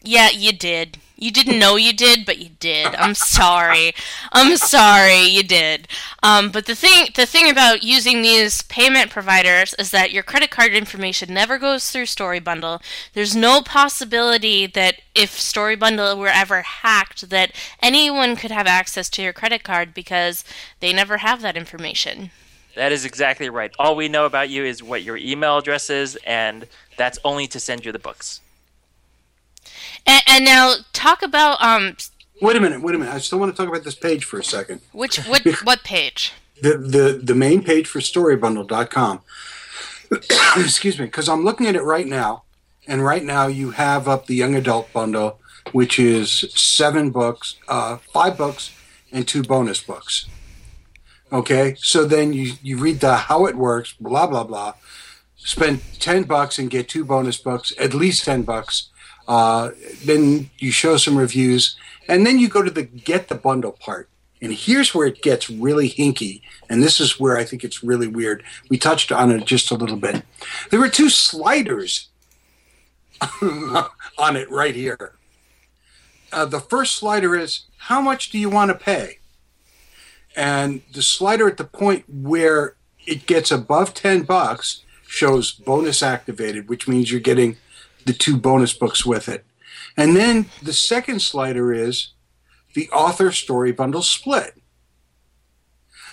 yeah, 0.01 0.29
you 0.29 0.51
did. 0.53 0.97
You 1.19 1.31
didn't 1.31 1.57
know 1.57 1.77
you 1.77 1.93
did, 1.93 2.27
but 2.27 2.37
you 2.37 2.49
did. 2.59 2.93
I'm 2.95 3.15
sorry. 3.15 3.93
I'm 4.31 4.55
sorry, 4.55 5.23
you 5.23 5.41
did. 5.41 5.87
Um, 6.21 6.51
but 6.51 6.67
the 6.67 6.75
thing, 6.75 7.07
the 7.15 7.25
thing 7.25 7.49
about 7.49 7.81
using 7.81 8.21
these 8.21 8.61
payment 8.63 9.09
providers 9.09 9.73
is 9.79 9.89
that 9.89 10.11
your 10.11 10.21
credit 10.21 10.51
card 10.51 10.73
information 10.73 11.33
never 11.33 11.57
goes 11.57 11.89
through 11.89 12.05
Story 12.05 12.39
Bundle. 12.39 12.81
There's 13.13 13.35
no 13.35 13.63
possibility 13.63 14.67
that 14.67 15.01
if 15.15 15.31
Story 15.31 15.75
Bundle 15.75 16.17
were 16.19 16.27
ever 16.27 16.61
hacked, 16.61 17.31
that 17.31 17.51
anyone 17.81 18.35
could 18.35 18.51
have 18.51 18.67
access 18.67 19.09
to 19.09 19.23
your 19.23 19.33
credit 19.33 19.63
card 19.63 19.95
because 19.95 20.43
they 20.81 20.93
never 20.93 21.17
have 21.17 21.41
that 21.41 21.57
information. 21.57 22.29
That 22.75 22.91
is 22.91 23.05
exactly 23.05 23.49
right. 23.49 23.71
All 23.79 23.95
we 23.95 24.07
know 24.07 24.27
about 24.27 24.51
you 24.51 24.63
is 24.63 24.83
what 24.83 25.01
your 25.01 25.17
email 25.17 25.57
address 25.57 25.89
is, 25.89 26.15
and 26.27 26.67
that's 26.95 27.17
only 27.25 27.47
to 27.47 27.59
send 27.59 27.85
you 27.85 27.91
the 27.91 27.97
books. 27.97 28.39
And, 30.07 30.23
and 30.27 30.45
now 30.45 30.75
talk 30.93 31.21
about 31.21 31.61
um. 31.61 31.97
Wait 32.41 32.55
a 32.55 32.59
minute. 32.59 32.81
Wait 32.81 32.95
a 32.95 32.97
minute. 32.97 33.13
I 33.13 33.19
still 33.19 33.39
want 33.39 33.55
to 33.55 33.57
talk 33.61 33.69
about 33.69 33.83
this 33.83 33.95
page 33.95 34.23
for 34.23 34.39
a 34.39 34.43
second. 34.43 34.81
Which 34.91 35.17
what 35.25 35.45
what 35.63 35.83
page? 35.83 36.33
The 36.61 36.77
the 36.77 37.19
the 37.21 37.35
main 37.35 37.63
page 37.63 37.87
for 37.87 37.99
storybundle.com. 37.99 39.21
Excuse 40.57 40.97
me, 40.99 41.05
because 41.05 41.27
I'm 41.27 41.43
looking 41.43 41.67
at 41.67 41.75
it 41.75 41.83
right 41.83 42.07
now, 42.07 42.43
and 42.87 43.03
right 43.03 43.23
now 43.23 43.47
you 43.47 43.71
have 43.71 44.07
up 44.07 44.27
the 44.27 44.35
young 44.35 44.55
adult 44.55 44.91
bundle, 44.93 45.39
which 45.73 45.99
is 45.99 46.45
seven 46.55 47.11
books, 47.11 47.55
uh, 47.67 47.97
five 47.97 48.37
books, 48.37 48.71
and 49.11 49.27
two 49.27 49.43
bonus 49.43 49.81
books. 49.81 50.27
Okay, 51.31 51.75
so 51.77 52.05
then 52.05 52.31
you 52.31 52.53
you 52.61 52.77
read 52.77 53.01
the 53.01 53.15
how 53.15 53.45
it 53.47 53.55
works, 53.55 53.93
blah 53.99 54.27
blah 54.27 54.45
blah. 54.45 54.73
Spend 55.35 55.81
ten 55.99 56.23
bucks 56.23 56.57
and 56.57 56.69
get 56.69 56.87
two 56.87 57.03
bonus 57.03 57.37
books, 57.37 57.73
at 57.77 57.93
least 57.93 58.23
ten 58.23 58.43
bucks. 58.43 58.89
Uh, 59.27 59.71
then 60.03 60.49
you 60.57 60.71
show 60.71 60.97
some 60.97 61.17
reviews, 61.17 61.77
and 62.07 62.25
then 62.25 62.39
you 62.39 62.47
go 62.47 62.61
to 62.61 62.71
the 62.71 62.83
get 62.83 63.27
the 63.27 63.35
bundle 63.35 63.73
part. 63.73 64.09
And 64.41 64.53
here's 64.53 64.93
where 64.93 65.07
it 65.07 65.21
gets 65.21 65.49
really 65.49 65.89
hinky, 65.89 66.41
and 66.69 66.83
this 66.83 66.99
is 66.99 67.19
where 67.19 67.37
I 67.37 67.43
think 67.43 67.63
it's 67.63 67.83
really 67.83 68.07
weird. 68.07 68.43
We 68.69 68.77
touched 68.77 69.11
on 69.11 69.31
it 69.31 69.45
just 69.45 69.71
a 69.71 69.75
little 69.75 69.97
bit. 69.97 70.23
There 70.69 70.79
were 70.79 70.89
two 70.89 71.09
sliders 71.09 72.09
on 74.17 74.35
it 74.35 74.49
right 74.51 74.75
here. 74.75 75.13
Uh, 76.31 76.45
the 76.45 76.59
first 76.59 76.95
slider 76.97 77.35
is 77.35 77.61
how 77.77 78.01
much 78.01 78.29
do 78.29 78.37
you 78.37 78.49
want 78.49 78.69
to 78.69 78.75
pay? 78.75 79.19
And 80.35 80.81
the 80.93 81.01
slider 81.01 81.47
at 81.47 81.57
the 81.57 81.63
point 81.63 82.05
where 82.07 82.75
it 83.07 83.25
gets 83.25 83.49
above 83.49 83.93
10 83.93 84.23
bucks 84.23 84.83
shows 85.07 85.51
bonus 85.51 86.03
activated, 86.03 86.69
which 86.69 86.87
means 86.87 87.09
you're 87.09 87.19
getting 87.19 87.57
the 88.07 88.13
two 88.13 88.37
bonus 88.37 88.73
books 88.73 89.05
with 89.05 89.29
it. 89.29 89.45
And 89.95 90.15
then 90.15 90.47
the 90.63 90.73
second 90.73 91.21
slider 91.21 91.71
is 91.73 92.13
the 92.73 92.89
author 92.89 93.31
story 93.31 93.71
bundle 93.71 94.01
split. 94.01 94.55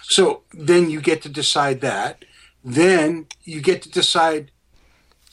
So 0.02 0.42
then 0.52 0.90
you 0.90 1.00
get 1.00 1.22
to 1.22 1.28
decide 1.28 1.80
that. 1.80 2.24
Then 2.62 3.26
you 3.44 3.60
get 3.60 3.82
to 3.82 3.90
decide 3.90 4.50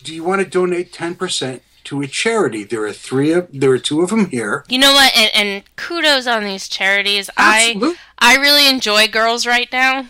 do 0.04 0.16
you 0.16 0.24
want 0.24 0.42
to 0.42 0.48
donate 0.48 0.92
10% 0.92 1.62
to 1.84 2.02
a 2.02 2.08
charity? 2.08 2.64
There 2.64 2.84
are 2.86 2.92
three 2.94 3.32
of 3.34 3.48
there 3.52 3.72
are 3.72 3.78
two 3.78 4.02
of 4.02 4.10
them 4.10 4.30
here. 4.30 4.66
You 4.68 4.80
know 4.80 4.94
what? 4.94 5.16
And, 5.16 5.32
and 5.34 5.76
kudos 5.76 6.26
on 6.28 6.44
these 6.44 6.68
charities. 6.68 7.30
Absolutely. 7.38 7.98
I 8.20 8.34
I 8.34 8.38
really 8.38 8.68
enjoy 8.68 9.08
girls 9.08 9.46
right 9.46 9.72
now. 9.72 10.08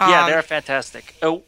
yeah, 0.00 0.24
Um, 0.24 0.30
they're 0.30 0.42
fantastic. 0.42 1.14
Oh, 1.22 1.42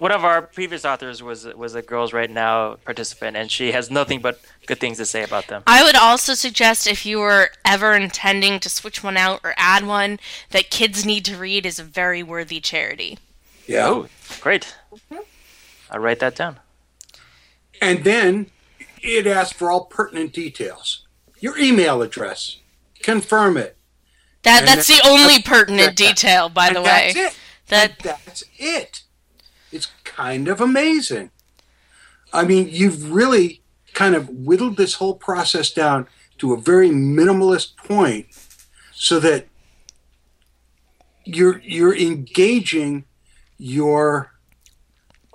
one 0.00 0.12
of 0.12 0.24
our 0.24 0.40
previous 0.40 0.86
authors 0.86 1.22
was 1.22 1.44
was 1.44 1.74
a 1.74 1.82
Girls 1.82 2.14
Right 2.14 2.30
Now 2.30 2.76
participant, 2.86 3.36
and 3.36 3.50
she 3.50 3.72
has 3.72 3.90
nothing 3.90 4.20
but 4.20 4.40
good 4.66 4.80
things 4.80 4.96
to 4.96 5.04
say 5.04 5.22
about 5.22 5.48
them. 5.48 5.62
I 5.66 5.84
would 5.84 5.94
also 5.94 6.32
suggest 6.32 6.86
if 6.86 7.04
you 7.04 7.18
were 7.18 7.50
ever 7.66 7.92
intending 7.92 8.60
to 8.60 8.70
switch 8.70 9.04
one 9.04 9.18
out 9.18 9.40
or 9.44 9.52
add 9.58 9.86
one, 9.86 10.18
that 10.50 10.70
Kids 10.70 11.04
Need 11.04 11.26
to 11.26 11.36
Read 11.36 11.66
is 11.66 11.78
a 11.78 11.84
very 11.84 12.22
worthy 12.22 12.60
charity. 12.60 13.18
Yeah. 13.66 13.88
Oh, 13.88 14.08
great. 14.40 14.74
Mm-hmm. 14.90 15.22
I'll 15.90 16.00
write 16.00 16.20
that 16.20 16.34
down. 16.34 16.58
And 17.82 18.02
then 18.02 18.46
it 19.02 19.26
asks 19.26 19.52
for 19.52 19.70
all 19.70 19.84
pertinent 19.84 20.32
details. 20.32 21.06
Your 21.40 21.58
email 21.58 22.00
address. 22.00 22.56
Confirm 23.02 23.58
it. 23.58 23.76
That 24.44 24.60
And 24.60 24.68
that's 24.68 24.88
the 24.88 25.06
only 25.06 25.42
pertinent 25.42 25.94
detail, 25.94 26.48
by 26.48 26.68
And 26.68 26.76
the 26.76 26.82
way. 26.82 27.12
That's 27.14 27.16
it. 27.16 27.38
That 27.68 27.90
And 27.90 27.98
that's 28.26 28.44
it. 28.58 29.02
It's 29.72 29.88
kind 30.04 30.48
of 30.48 30.60
amazing. 30.60 31.30
I 32.32 32.44
mean, 32.44 32.68
you've 32.70 33.12
really 33.12 33.62
kind 33.94 34.14
of 34.14 34.28
whittled 34.28 34.76
this 34.76 34.94
whole 34.94 35.14
process 35.14 35.70
down 35.70 36.06
to 36.38 36.52
a 36.52 36.56
very 36.56 36.90
minimalist 36.90 37.76
point 37.76 38.26
so 38.92 39.18
that 39.20 39.46
you're 41.24 41.60
you're 41.60 41.96
engaging 41.96 43.04
your 43.58 44.32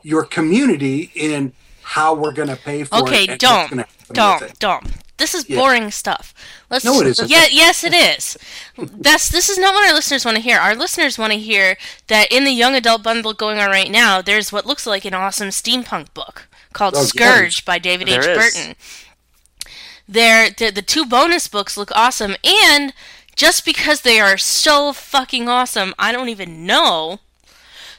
your 0.04 0.24
community 0.24 1.12
in 1.16 1.54
how 1.82 2.14
we're 2.14 2.32
going 2.34 2.48
to 2.48 2.56
pay 2.56 2.84
for 2.84 2.96
Okay, 3.00 3.24
it. 3.24 3.30
what's 3.32 3.42
don't, 3.44 3.70
gonna 3.70 3.82
happen 3.84 3.96
with 4.08 4.16
don't, 4.16 4.60
don't. 4.60 5.05
This 5.18 5.34
is 5.34 5.50
Yeah. 5.50 5.60
boring 5.60 5.92
stuff. 5.92 6.34
Let's. 6.70 6.84
No, 6.84 7.00
it 7.02 7.08
isn't. 7.08 7.30
Yeah, 7.30 7.46
yes, 7.50 7.84
it 7.84 7.94
is. 7.94 8.38
That's 8.78 9.30
this 9.30 9.50
is 9.50 9.58
not 9.58 9.74
what 9.74 9.88
our 9.88 9.94
listeners 9.94 10.26
want 10.26 10.36
to 10.38 10.44
hear. 10.44 10.58
Our 10.60 10.76
listeners 10.76 11.18
want 11.18 11.32
to 11.34 11.40
hear 11.40 11.78
that 12.08 12.32
in 12.32 12.44
the 12.44 12.52
young 12.52 12.76
adult 12.76 13.04
bundle 13.04 13.34
going 13.34 13.58
on 13.60 13.70
right 13.70 13.90
now, 13.90 14.22
there's 14.22 14.52
what 14.52 14.66
looks 14.66 14.86
like 14.86 15.06
an 15.06 15.14
awesome 15.14 15.50
steampunk 15.50 16.14
book 16.14 16.48
called 16.74 16.96
Oh, 16.98 17.04
Scourge 17.04 17.58
yes. 17.58 17.62
by 17.62 17.80
David 17.80 18.10
H. 18.10 18.22
There 18.22 18.32
is. 18.32 18.38
Burton. 18.56 18.76
There, 20.08 20.50
the, 20.52 20.70
the 20.70 20.82
two 20.82 21.06
bonus 21.06 21.48
books 21.48 21.78
look 21.78 21.92
awesome, 21.96 22.36
and 22.44 22.94
just 23.36 23.66
because 23.66 24.02
they 24.02 24.20
are 24.20 24.38
so 24.38 24.94
fucking 24.94 25.48
awesome, 25.50 25.96
I 25.98 26.12
don't 26.12 26.30
even 26.30 26.66
know. 26.66 27.20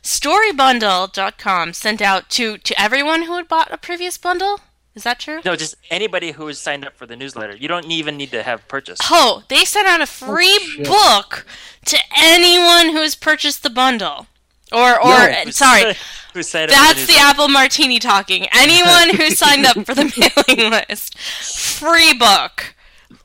Storybundle.com 0.02 1.72
sent 1.72 2.00
out 2.00 2.30
to 2.30 2.58
to 2.58 2.80
everyone 2.80 3.22
who 3.22 3.34
had 3.36 3.48
bought 3.48 3.72
a 3.72 3.76
previous 3.78 4.16
bundle. 4.18 4.60
Is 4.96 5.02
that 5.04 5.20
true? 5.20 5.40
No, 5.44 5.54
just 5.56 5.74
anybody 5.90 6.32
who 6.32 6.48
is 6.48 6.58
signed 6.58 6.84
up 6.86 6.96
for 6.96 7.04
the 7.06 7.14
newsletter. 7.16 7.54
You 7.54 7.68
don't 7.68 7.84
even 7.90 8.16
need 8.16 8.30
to 8.30 8.42
have 8.42 8.66
purchased. 8.66 9.02
Oh, 9.10 9.42
they 9.48 9.64
sent 9.66 9.86
out 9.86 10.00
a 10.00 10.06
free 10.06 10.58
shit. 10.58 10.86
book 10.88 11.46
to 11.84 11.98
anyone 12.18 12.88
who 12.88 13.02
has 13.02 13.14
purchased 13.14 13.62
the 13.62 13.70
bundle. 13.70 14.26
Or, 14.72 14.98
or 14.98 15.04
No. 15.28 15.42
uh, 15.46 15.50
sorry, 15.52 15.94
who 16.34 16.42
signed 16.42 16.70
up 16.72 16.76
that's 16.76 16.94
the 17.06 17.12
newsletter. 17.12 17.20
apple 17.28 17.48
martini 17.48 17.98
talking. 18.00 18.46
Anyone 18.52 19.14
who 19.16 19.30
signed 19.30 19.64
up 19.66 19.76
for 19.86 19.94
the 19.94 20.04
mailing 20.48 20.70
list, 20.72 21.16
free 21.18 22.14
book. 22.14 22.74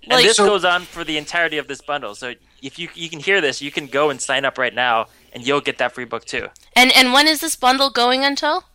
And 0.03 0.11
Like, 0.11 0.25
this 0.25 0.37
so- 0.37 0.45
goes 0.45 0.63
on 0.65 0.81
for 0.83 1.03
the 1.03 1.17
entirety 1.17 1.57
of 1.57 1.67
this 1.67 1.81
bundle. 1.81 2.13
So 2.15 2.33
if 2.61 2.77
you 2.77 2.89
you 2.93 3.09
can 3.09 3.19
hear 3.19 3.41
this, 3.41 3.61
you 3.61 3.71
can 3.71 3.87
go 3.87 4.09
and 4.11 4.21
sign 4.21 4.45
up 4.45 4.57
right 4.59 4.75
now 4.75 5.07
and 5.33 5.47
you'll 5.47 5.61
get 5.61 5.77
that 5.79 5.93
free 5.93 6.05
book 6.05 6.25
too. 6.25 6.49
And 6.75 6.91
and 6.95 7.11
when 7.13 7.27
is 7.27 7.39
this 7.39 7.55
bundle 7.55 7.89
going 7.89 8.23
until? 8.23 8.65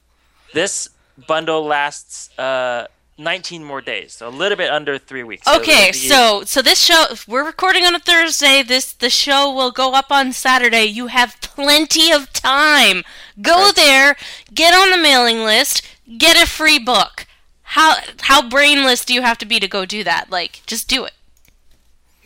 This 0.55 0.89
bundle 1.27 1.65
lasts 1.65 2.37
uh, 2.39 2.87
19 3.19 3.65
more 3.65 3.81
days, 3.81 4.13
so 4.13 4.29
a 4.29 4.31
little 4.31 4.57
bit 4.57 4.71
under 4.71 4.99
three 4.99 5.23
weeks. 5.23 5.47
Okay, 5.49 5.89
it'll 5.89 5.93
be- 5.93 6.09
so 6.09 6.43
so 6.45 6.61
this 6.63 6.81
show 6.85 7.07
we're 7.27 7.45
recording 7.47 7.85
on 7.85 7.95
a 7.95 7.99
Thursday. 7.99 8.63
This 8.63 8.93
the 8.93 9.09
show 9.11 9.51
will 9.53 9.71
go 9.71 9.95
up 9.95 10.11
on 10.11 10.33
Saturday. 10.33 10.85
You 10.85 11.07
have 11.07 11.37
plenty 11.41 12.13
of 12.13 12.33
time. 12.33 13.05
Go 13.41 13.71
there, 13.75 14.17
get 14.53 14.75
on 14.75 14.91
the 14.91 14.99
mailing 14.99 15.39
list, 15.45 15.83
get 16.19 16.37
a 16.37 16.47
free 16.47 16.79
book. 16.79 17.27
How 17.63 17.97
how 18.23 18.47
brainless 18.49 19.05
do 19.05 19.15
you 19.15 19.23
have 19.23 19.39
to 19.39 19.47
be 19.47 19.59
to 19.61 19.69
go 19.69 19.87
do 19.87 20.05
that? 20.05 20.31
Like 20.31 20.61
just 20.67 20.89
do 20.89 21.05
it. 21.05 21.13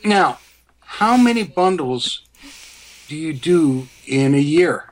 Now, 0.04 0.38
how 0.80 1.16
many 1.16 1.42
bundles 1.44 2.22
do 3.06 3.14
you 3.16 3.32
do 3.32 3.86
in 4.06 4.34
a 4.34 4.38
year? 4.38 4.86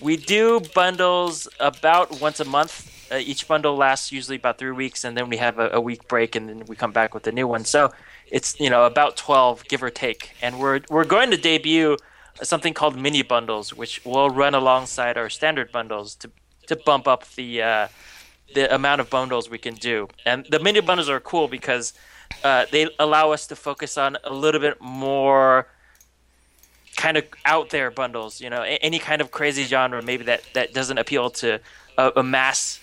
We 0.00 0.16
do 0.16 0.60
bundles 0.74 1.48
about 1.58 2.20
once 2.20 2.40
a 2.40 2.44
month. 2.44 2.92
Uh, 3.10 3.16
each 3.16 3.48
bundle 3.48 3.76
lasts 3.76 4.12
usually 4.12 4.36
about 4.36 4.58
three 4.58 4.72
weeks, 4.72 5.04
and 5.04 5.16
then 5.16 5.28
we 5.28 5.38
have 5.38 5.58
a, 5.58 5.70
a 5.72 5.80
week 5.80 6.06
break, 6.08 6.36
and 6.36 6.48
then 6.48 6.64
we 6.66 6.76
come 6.76 6.92
back 6.92 7.14
with 7.14 7.26
a 7.26 7.32
new 7.32 7.46
one. 7.46 7.64
So 7.64 7.92
it's 8.30 8.58
you 8.60 8.70
know 8.70 8.84
about 8.84 9.16
twelve, 9.16 9.64
give 9.68 9.82
or 9.82 9.90
take. 9.90 10.32
And 10.42 10.58
we're 10.58 10.80
we're 10.88 11.04
going 11.04 11.30
to 11.30 11.36
debut 11.36 11.96
something 12.42 12.74
called 12.74 12.96
mini 12.96 13.22
bundles, 13.22 13.74
which 13.74 14.04
will 14.04 14.30
run 14.30 14.54
alongside 14.54 15.16
our 15.16 15.30
standard 15.30 15.72
bundles 15.72 16.14
to 16.16 16.30
to 16.66 16.76
bump 16.76 17.08
up 17.08 17.26
the 17.34 17.62
uh, 17.62 17.88
the 18.54 18.72
amount 18.74 19.00
of 19.00 19.10
bundles 19.10 19.50
we 19.50 19.58
can 19.58 19.74
do. 19.74 20.08
And 20.24 20.46
the 20.50 20.58
mini 20.58 20.80
bundles 20.80 21.08
are 21.08 21.20
cool 21.20 21.48
because 21.48 21.92
uh, 22.44 22.66
they 22.70 22.88
allow 22.98 23.32
us 23.32 23.46
to 23.48 23.56
focus 23.56 23.98
on 23.98 24.16
a 24.24 24.32
little 24.32 24.60
bit 24.60 24.80
more 24.80 25.66
kind 26.96 27.16
of 27.16 27.24
out 27.44 27.70
there 27.70 27.90
bundles. 27.90 28.40
You 28.40 28.50
know, 28.50 28.62
any 28.62 28.98
kind 28.98 29.20
of 29.20 29.30
crazy 29.30 29.64
genre 29.64 30.02
maybe 30.02 30.24
that 30.24 30.42
that 30.54 30.72
doesn't 30.72 30.98
appeal 30.98 31.30
to 31.30 31.60
a, 31.96 32.12
a 32.16 32.22
mass, 32.22 32.80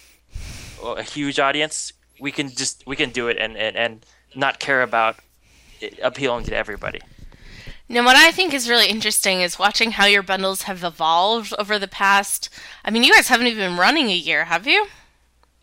a 0.84 1.04
huge 1.04 1.40
audience. 1.40 1.94
We 2.20 2.32
can 2.32 2.50
just 2.50 2.86
we 2.88 2.96
can 2.96 3.10
do 3.12 3.28
it 3.28 3.38
and 3.38 3.58
and, 3.58 3.76
and 3.76 4.06
not 4.36 4.60
care 4.60 4.82
about 4.82 5.18
appealing 6.02 6.46
to 6.46 6.56
everybody. 6.56 7.02
Now, 7.88 8.04
what 8.04 8.16
I 8.16 8.32
think 8.32 8.54
is 8.54 8.68
really 8.68 8.88
interesting 8.88 9.42
is 9.42 9.60
watching 9.60 9.92
how 9.92 10.06
your 10.06 10.24
bundles 10.24 10.64
have 10.64 10.84
evolved 10.84 11.54
over 11.60 11.78
the 11.78 11.88
past. 11.88 12.50
I 12.84 12.90
mean, 12.90 13.04
you 13.04 13.14
guys 13.14 13.28
haven't 13.28 13.46
even 13.48 13.60
been 13.72 13.78
running 13.78 14.10
a 14.10 14.16
year, 14.16 14.46
have 14.46 14.66
you? 14.66 14.88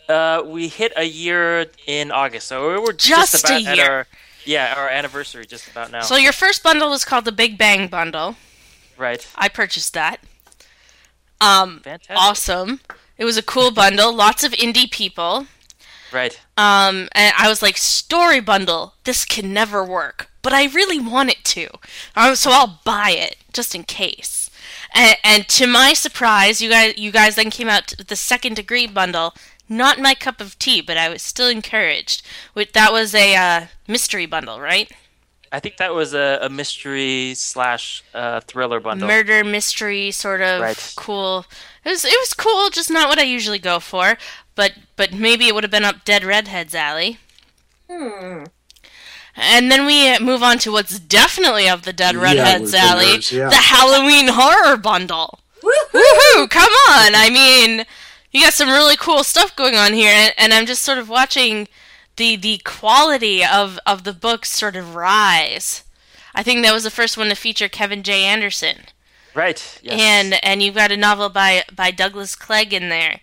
Uh, 0.09 0.43
we 0.45 0.69
hit 0.69 0.93
a 0.97 1.05
year 1.05 1.67
in 1.87 2.13
August, 2.13 2.47
so 2.49 2.81
we're 2.81 2.93
Just 2.93 3.33
just, 3.33 3.51
a 3.51 3.61
about 3.61 3.79
at 3.79 3.89
our 3.89 4.07
yeah 4.45 4.75
our 4.77 4.89
anniversary 4.89 5.47
just 5.47 5.69
about 5.69 5.91
now. 5.91 6.03
So 6.03 6.17
your 6.17 6.33
first 6.33 6.63
bundle 6.63 6.91
was 6.91 7.05
called 7.05 7.25
the 7.25 7.33
Big 7.33 7.57
Bang 7.59 7.89
Bundle. 7.89 8.37
right, 8.97 9.27
I 9.37 9.49
purchased 9.49 9.95
that. 9.95 10.19
Um, 11.41 11.81
Fantastic. 11.81 12.17
awesome. 12.17 12.81
It 13.19 13.25
was 13.25 13.37
a 13.37 13.43
cool 13.43 13.71
bundle. 13.71 14.13
Lots 14.15 14.43
of 14.45 14.53
indie 14.53 14.91
people. 14.91 15.47
right. 16.13 16.39
Um, 16.57 17.09
and 17.13 17.35
I 17.39 17.49
was 17.49 17.63
like, 17.63 17.77
story 17.77 18.41
bundle. 18.41 18.95
This 19.05 19.25
can 19.25 19.53
never 19.53 19.85
work, 19.85 20.29
but 20.43 20.53
I 20.53 20.67
really 20.67 20.99
want 21.01 21.31
it 21.31 21.45
to. 21.45 21.69
Um, 22.17 22.35
so 22.37 22.51
I'll 22.51 22.81
buy 22.85 23.11
it 23.11 23.37
just 23.53 23.75
in 23.75 23.85
case. 23.85 24.51
And, 24.95 25.17
and 25.25 25.49
to 25.49 25.67
my 25.67 25.95
surprise, 25.95 26.61
you 26.61 26.69
guys, 26.69 26.99
you 26.99 27.11
guys 27.11 27.37
then 27.37 27.51
came 27.51 27.69
out 27.69 27.95
with 27.97 28.09
the 28.09 28.17
second 28.17 28.57
degree 28.57 28.87
bundle. 28.87 29.35
Not 29.69 29.99
my 29.99 30.15
cup 30.15 30.41
of 30.41 30.59
tea, 30.59 30.83
but 30.83 30.99
I 30.99 31.09
was 31.09 31.23
still 31.23 31.49
encouraged. 31.49 32.23
That 32.55 32.93
was 32.93 33.15
a 33.15 33.35
uh, 33.35 33.67
mystery 33.89 34.27
bundle, 34.27 34.61
right? 34.61 34.91
I 35.51 35.61
think 35.61 35.79
that 35.79 35.95
was 35.95 36.13
a, 36.15 36.39
a 36.43 36.49
mystery 36.51 37.33
slash 37.35 38.03
uh, 38.15 38.41
thriller 38.41 38.81
bundle. 38.81 39.07
murder 39.09 39.45
mystery 39.45 40.11
sort 40.11 40.41
of 40.43 40.61
Right. 40.61 40.93
cool. 40.97 41.47
It 41.85 41.91
was 41.91 42.05
it 42.05 42.19
was 42.21 42.33
cool, 42.35 42.71
just 42.71 42.91
not 42.91 43.09
what 43.09 43.19
I 43.19 43.25
usually 43.25 43.59
go 43.59 43.81
for. 43.81 44.17
But 44.55 44.73
but 44.97 45.13
maybe 45.13 45.49
it 45.49 45.55
would 45.55 45.65
have 45.65 45.71
been 45.71 45.85
up 45.85 46.05
Dead 46.05 46.25
Redhead's 46.25 46.75
alley. 46.75 47.19
Hmm. 47.91 48.45
And 49.35 49.71
then 49.71 49.87
we 49.87 50.09
uh, 50.09 50.21
move 50.21 50.43
on 50.43 50.59
to 50.59 50.73
what's 50.73 50.99
definitely 51.01 51.67
up 51.67 51.83
the 51.83 51.93
Dead 51.93 52.17
Redhead's 52.17 52.65
with 52.65 52.73
the 52.73 52.79
alley, 52.79 53.07
nerds, 53.07 53.33
yeah. 53.33 53.49
the 53.49 53.57
Halloween 53.57 54.29
horror 54.29 54.77
bundle. 54.77 55.41
Woohoo! 55.63 56.51
Come 56.51 56.73
on! 56.91 57.15
I 57.15 57.31
mean, 57.33 57.87
you 58.31 58.43
got 58.43 58.53
some 58.53 58.69
really 58.69 58.97
cool 58.97 59.25
stuff 59.25 59.57
going 59.57 59.75
on 59.75 59.95
here, 59.95 60.13
and, 60.13 60.35
and 60.37 60.53
I'm 60.53 60.67
just 60.67 60.83
sort 60.83 60.99
of 60.99 61.09
watching 61.09 61.69
the 62.17 62.37
the 62.37 62.59
quality 62.65 63.45
of 63.45 63.79
of 63.87 64.05
the 64.05 64.13
books 64.13 64.51
sort 64.51 64.77
of 64.77 64.95
rise. 64.95 65.83
I 66.35 66.43
think 66.43 66.63
that 66.63 66.75
was 66.75 66.85
the 66.85 66.91
first 66.91 67.17
one 67.17 67.29
to 67.29 67.35
feature 67.35 67.69
Kevin 67.69 68.03
J. 68.03 68.25
Anderson 68.25 68.85
Right. 69.35 69.81
Yes. 69.83 70.01
and 70.01 70.45
and 70.45 70.63
you've 70.63 70.75
got 70.75 70.93
a 70.93 70.97
novel 70.97 71.29
by 71.29 71.65
by 71.75 71.91
Douglas 71.91 72.37
Clegg 72.37 72.73
in 72.73 72.89
there, 72.89 73.21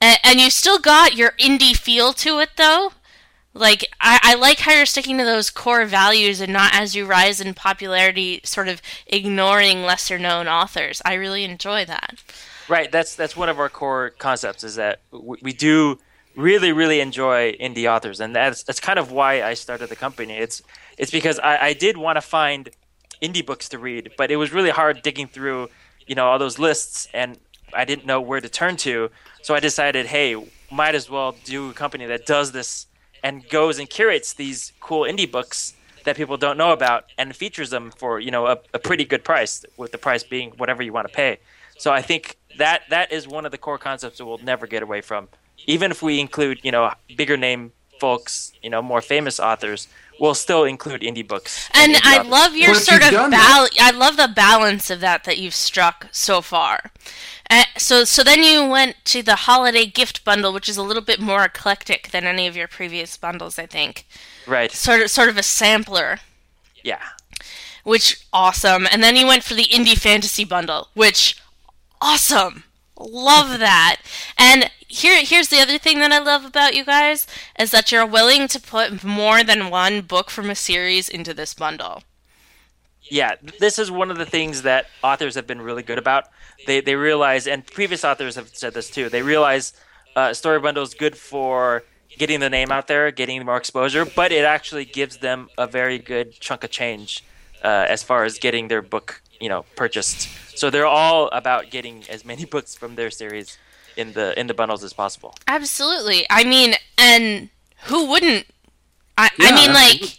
and, 0.00 0.18
and 0.22 0.40
you 0.40 0.50
still 0.50 0.78
got 0.78 1.16
your 1.16 1.32
indie 1.32 1.76
feel 1.76 2.12
to 2.14 2.38
it 2.40 2.50
though. 2.56 2.92
Like 3.54 3.88
I, 4.00 4.20
I 4.22 4.34
like 4.34 4.60
how 4.60 4.72
you're 4.72 4.86
sticking 4.86 5.18
to 5.18 5.24
those 5.24 5.50
core 5.50 5.84
values 5.84 6.40
and 6.40 6.52
not 6.52 6.74
as 6.74 6.94
you 6.94 7.06
rise 7.06 7.40
in 7.40 7.54
popularity, 7.54 8.40
sort 8.44 8.68
of 8.68 8.80
ignoring 9.06 9.82
lesser 9.82 10.18
known 10.18 10.46
authors. 10.46 11.02
I 11.04 11.14
really 11.14 11.44
enjoy 11.44 11.84
that. 11.86 12.22
Right. 12.68 12.92
That's 12.92 13.14
that's 13.14 13.36
one 13.36 13.48
of 13.48 13.58
our 13.58 13.68
core 13.68 14.10
concepts 14.10 14.62
is 14.62 14.76
that 14.76 15.00
we, 15.10 15.38
we 15.42 15.52
do 15.52 15.98
really 16.36 16.70
really 16.72 17.00
enjoy 17.00 17.52
indie 17.54 17.90
authors, 17.90 18.20
and 18.20 18.34
that's 18.34 18.62
that's 18.62 18.80
kind 18.80 18.98
of 18.98 19.10
why 19.10 19.42
I 19.42 19.54
started 19.54 19.88
the 19.88 19.96
company. 19.96 20.34
It's 20.34 20.62
it's 20.96 21.10
because 21.10 21.38
I, 21.40 21.58
I 21.58 21.72
did 21.72 21.96
want 21.96 22.16
to 22.16 22.20
find 22.20 22.70
indie 23.22 23.44
books 23.44 23.68
to 23.70 23.78
read, 23.78 24.12
but 24.16 24.30
it 24.30 24.36
was 24.36 24.52
really 24.52 24.70
hard 24.70 25.02
digging 25.02 25.28
through 25.28 25.68
you 26.06 26.14
know 26.14 26.26
all 26.26 26.38
those 26.38 26.58
lists, 26.58 27.08
and 27.12 27.38
I 27.74 27.84
didn't 27.84 28.06
know 28.06 28.20
where 28.20 28.40
to 28.40 28.48
turn 28.48 28.76
to. 28.78 29.10
So 29.42 29.54
I 29.54 29.60
decided, 29.60 30.06
hey, 30.06 30.36
might 30.70 30.94
as 30.94 31.08
well 31.08 31.34
do 31.44 31.70
a 31.70 31.74
company 31.74 32.06
that 32.06 32.26
does 32.26 32.52
this 32.52 32.86
and 33.22 33.48
goes 33.48 33.78
and 33.78 33.88
curates 33.88 34.32
these 34.34 34.72
cool 34.80 35.02
indie 35.02 35.30
books 35.30 35.74
that 36.04 36.16
people 36.16 36.36
don't 36.36 36.56
know 36.56 36.72
about 36.72 37.04
and 37.18 37.34
features 37.34 37.70
them 37.70 37.90
for 37.90 38.20
you 38.20 38.30
know 38.30 38.46
a, 38.46 38.58
a 38.72 38.78
pretty 38.78 39.04
good 39.04 39.24
price 39.24 39.64
with 39.76 39.92
the 39.92 39.98
price 39.98 40.22
being 40.22 40.50
whatever 40.52 40.82
you 40.82 40.92
want 40.92 41.06
to 41.06 41.12
pay 41.12 41.38
so 41.76 41.92
i 41.92 42.00
think 42.00 42.36
that 42.56 42.82
that 42.88 43.12
is 43.12 43.26
one 43.26 43.44
of 43.44 43.52
the 43.52 43.58
core 43.58 43.78
concepts 43.78 44.18
that 44.18 44.24
we'll 44.24 44.38
never 44.38 44.66
get 44.66 44.82
away 44.82 45.00
from 45.00 45.28
even 45.66 45.90
if 45.90 46.02
we 46.02 46.20
include 46.20 46.60
you 46.62 46.72
know 46.72 46.90
bigger 47.16 47.36
name 47.36 47.72
folks 48.00 48.52
you 48.62 48.70
know 48.70 48.80
more 48.80 49.00
famous 49.00 49.40
authors 49.40 49.88
we'll 50.20 50.34
still 50.34 50.64
include 50.64 51.02
indie 51.02 51.26
books 51.26 51.68
And 51.74 51.94
indie 51.94 52.00
I 52.04 52.22
love 52.22 52.56
your 52.56 52.72
But 52.74 52.82
sort 52.82 53.02
of 53.02 53.10
bal- 53.10 53.30
that. 53.30 53.68
I 53.80 53.90
love 53.90 54.16
the 54.16 54.28
balance 54.28 54.90
of 54.90 55.00
that 55.00 55.24
that 55.24 55.38
you've 55.38 55.54
struck 55.54 56.08
so 56.12 56.40
far. 56.40 56.92
Uh, 57.50 57.64
so 57.76 58.04
so 58.04 58.22
then 58.22 58.42
you 58.42 58.68
went 58.68 58.96
to 59.06 59.22
the 59.22 59.36
holiday 59.36 59.86
gift 59.86 60.24
bundle, 60.24 60.52
which 60.52 60.68
is 60.68 60.76
a 60.76 60.82
little 60.82 61.02
bit 61.02 61.20
more 61.20 61.44
eclectic 61.44 62.10
than 62.10 62.24
any 62.24 62.46
of 62.46 62.56
your 62.56 62.68
previous 62.68 63.16
bundles, 63.16 63.58
I 63.58 63.66
think. 63.66 64.06
right 64.46 64.70
Sort 64.70 65.00
of 65.00 65.10
sort 65.10 65.28
of 65.28 65.38
a 65.38 65.42
sampler, 65.42 66.18
yeah 66.84 67.00
which 67.88 68.20
awesome. 68.34 68.86
And 68.90 69.02
then 69.02 69.16
you 69.16 69.26
went 69.26 69.44
for 69.44 69.54
the 69.54 69.64
indie 69.64 69.98
fantasy 69.98 70.44
bundle, 70.44 70.88
which 70.92 71.40
awesome. 72.02 72.64
Love 72.98 73.58
that. 73.58 73.96
And 74.36 74.70
here 74.88 75.22
here's 75.24 75.48
the 75.48 75.60
other 75.60 75.78
thing 75.78 75.98
that 76.00 76.12
I 76.12 76.18
love 76.18 76.44
about 76.44 76.74
you 76.74 76.84
guys 76.84 77.26
is 77.58 77.70
that 77.70 77.92
you're 77.92 78.06
willing 78.06 78.48
to 78.48 78.60
put 78.60 79.04
more 79.04 79.44
than 79.44 79.70
one 79.70 80.00
book 80.00 80.30
from 80.30 80.48
a 80.50 80.54
series 80.54 81.08
into 81.08 81.34
this 81.34 81.52
bundle. 81.54 82.02
yeah 83.10 83.34
this 83.58 83.78
is 83.78 83.90
one 83.90 84.10
of 84.10 84.18
the 84.18 84.26
things 84.26 84.62
that 84.62 84.86
authors 85.02 85.34
have 85.34 85.46
been 85.46 85.60
really 85.60 85.82
good 85.82 85.98
about 85.98 86.24
they 86.66 86.80
they 86.80 86.94
realize 86.96 87.46
and 87.46 87.66
previous 87.66 88.04
authors 88.04 88.34
have 88.36 88.48
said 88.54 88.74
this 88.74 88.90
too 88.90 89.08
they 89.08 89.22
realize 89.22 89.72
uh, 90.16 90.32
story 90.34 90.58
bundle 90.60 90.82
is 90.82 90.94
good 90.94 91.16
for 91.16 91.84
getting 92.18 92.40
the 92.40 92.50
name 92.50 92.70
out 92.72 92.86
there 92.88 93.10
getting 93.10 93.44
more 93.44 93.56
exposure 93.56 94.04
but 94.04 94.32
it 94.32 94.44
actually 94.44 94.84
gives 94.84 95.18
them 95.18 95.48
a 95.56 95.66
very 95.66 95.98
good 95.98 96.32
chunk 96.40 96.64
of 96.64 96.70
change 96.70 97.24
uh, 97.62 97.86
as 97.88 98.02
far 98.02 98.24
as 98.24 98.38
getting 98.38 98.68
their 98.68 98.82
book 98.82 99.22
you 99.40 99.48
know 99.48 99.64
purchased 99.76 100.28
so 100.56 100.70
they're 100.70 100.86
all 100.86 101.28
about 101.28 101.70
getting 101.70 102.04
as 102.08 102.24
many 102.24 102.44
books 102.54 102.74
from 102.74 102.96
their 102.96 103.10
series 103.10 103.58
in 103.96 104.12
the 104.12 104.38
in 104.38 104.46
the 104.46 104.54
bundles 104.54 104.84
as 104.84 104.92
possible 104.92 105.34
Absolutely. 105.46 106.26
I 106.30 106.44
mean, 106.44 106.74
and 106.96 107.50
who 107.84 108.08
wouldn't? 108.08 108.46
I, 109.16 109.30
I 109.40 109.54
mean, 109.54 109.72
like. 109.72 110.18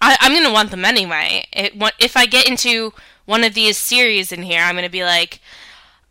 I, 0.00 0.16
I'm 0.20 0.32
gonna 0.32 0.52
want 0.52 0.70
them 0.70 0.84
anyway. 0.84 1.46
It, 1.52 1.72
if 1.98 2.16
I 2.16 2.26
get 2.26 2.48
into 2.48 2.92
one 3.26 3.44
of 3.44 3.54
these 3.54 3.78
series 3.78 4.32
in 4.32 4.42
here, 4.42 4.60
I'm 4.60 4.74
gonna 4.74 4.90
be 4.90 5.04
like, 5.04 5.40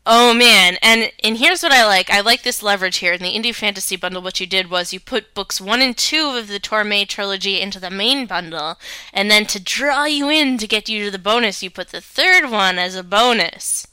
oh 0.06 0.34
man. 0.34 0.78
And 0.82 1.12
and 1.24 1.38
here's 1.38 1.64
what 1.64 1.72
I 1.72 1.86
like. 1.86 2.10
I 2.10 2.22
like 2.22 2.43
this 2.43 2.64
leverage 2.64 2.97
here 2.97 3.14
in 3.14 3.22
the 3.22 3.34
indie 3.34 3.56
fantasy 3.56 3.95
bundle. 3.95 4.22
What 4.22 4.39
you 4.39 4.47
did 4.47 4.70
was 4.70 4.93
you 4.93 4.99
put 4.99 5.34
books 5.34 5.62
one 5.62 5.82
and 5.82 5.95
two 5.97 6.36
of 6.38 6.47
the 6.47 6.60
Torme 6.60 7.08
trilogy 7.08 7.60
into 7.62 7.80
the 7.80 7.89
main 7.89 8.26
bundle, 8.26 8.78
and 9.14 9.30
then 9.32 9.45
to 9.47 9.60
draw 9.60 10.06
you 10.06 10.30
in 10.30 10.58
to 10.58 10.68
get 10.68 10.89
you 10.89 11.06
to 11.06 11.12
the 11.12 11.20
bonus, 11.20 11.64
you 11.64 11.70
put 11.70 11.89
the 11.89 12.01
third 12.01 12.49
one 12.51 12.78
as 12.80 12.95
a 12.95 13.04
bonus. 13.04 13.88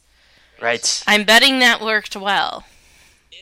right 0.61 1.03
I'm 1.07 1.25
betting 1.25 1.59
that 1.61 1.81
worked 1.81 2.17
well. 2.17 2.65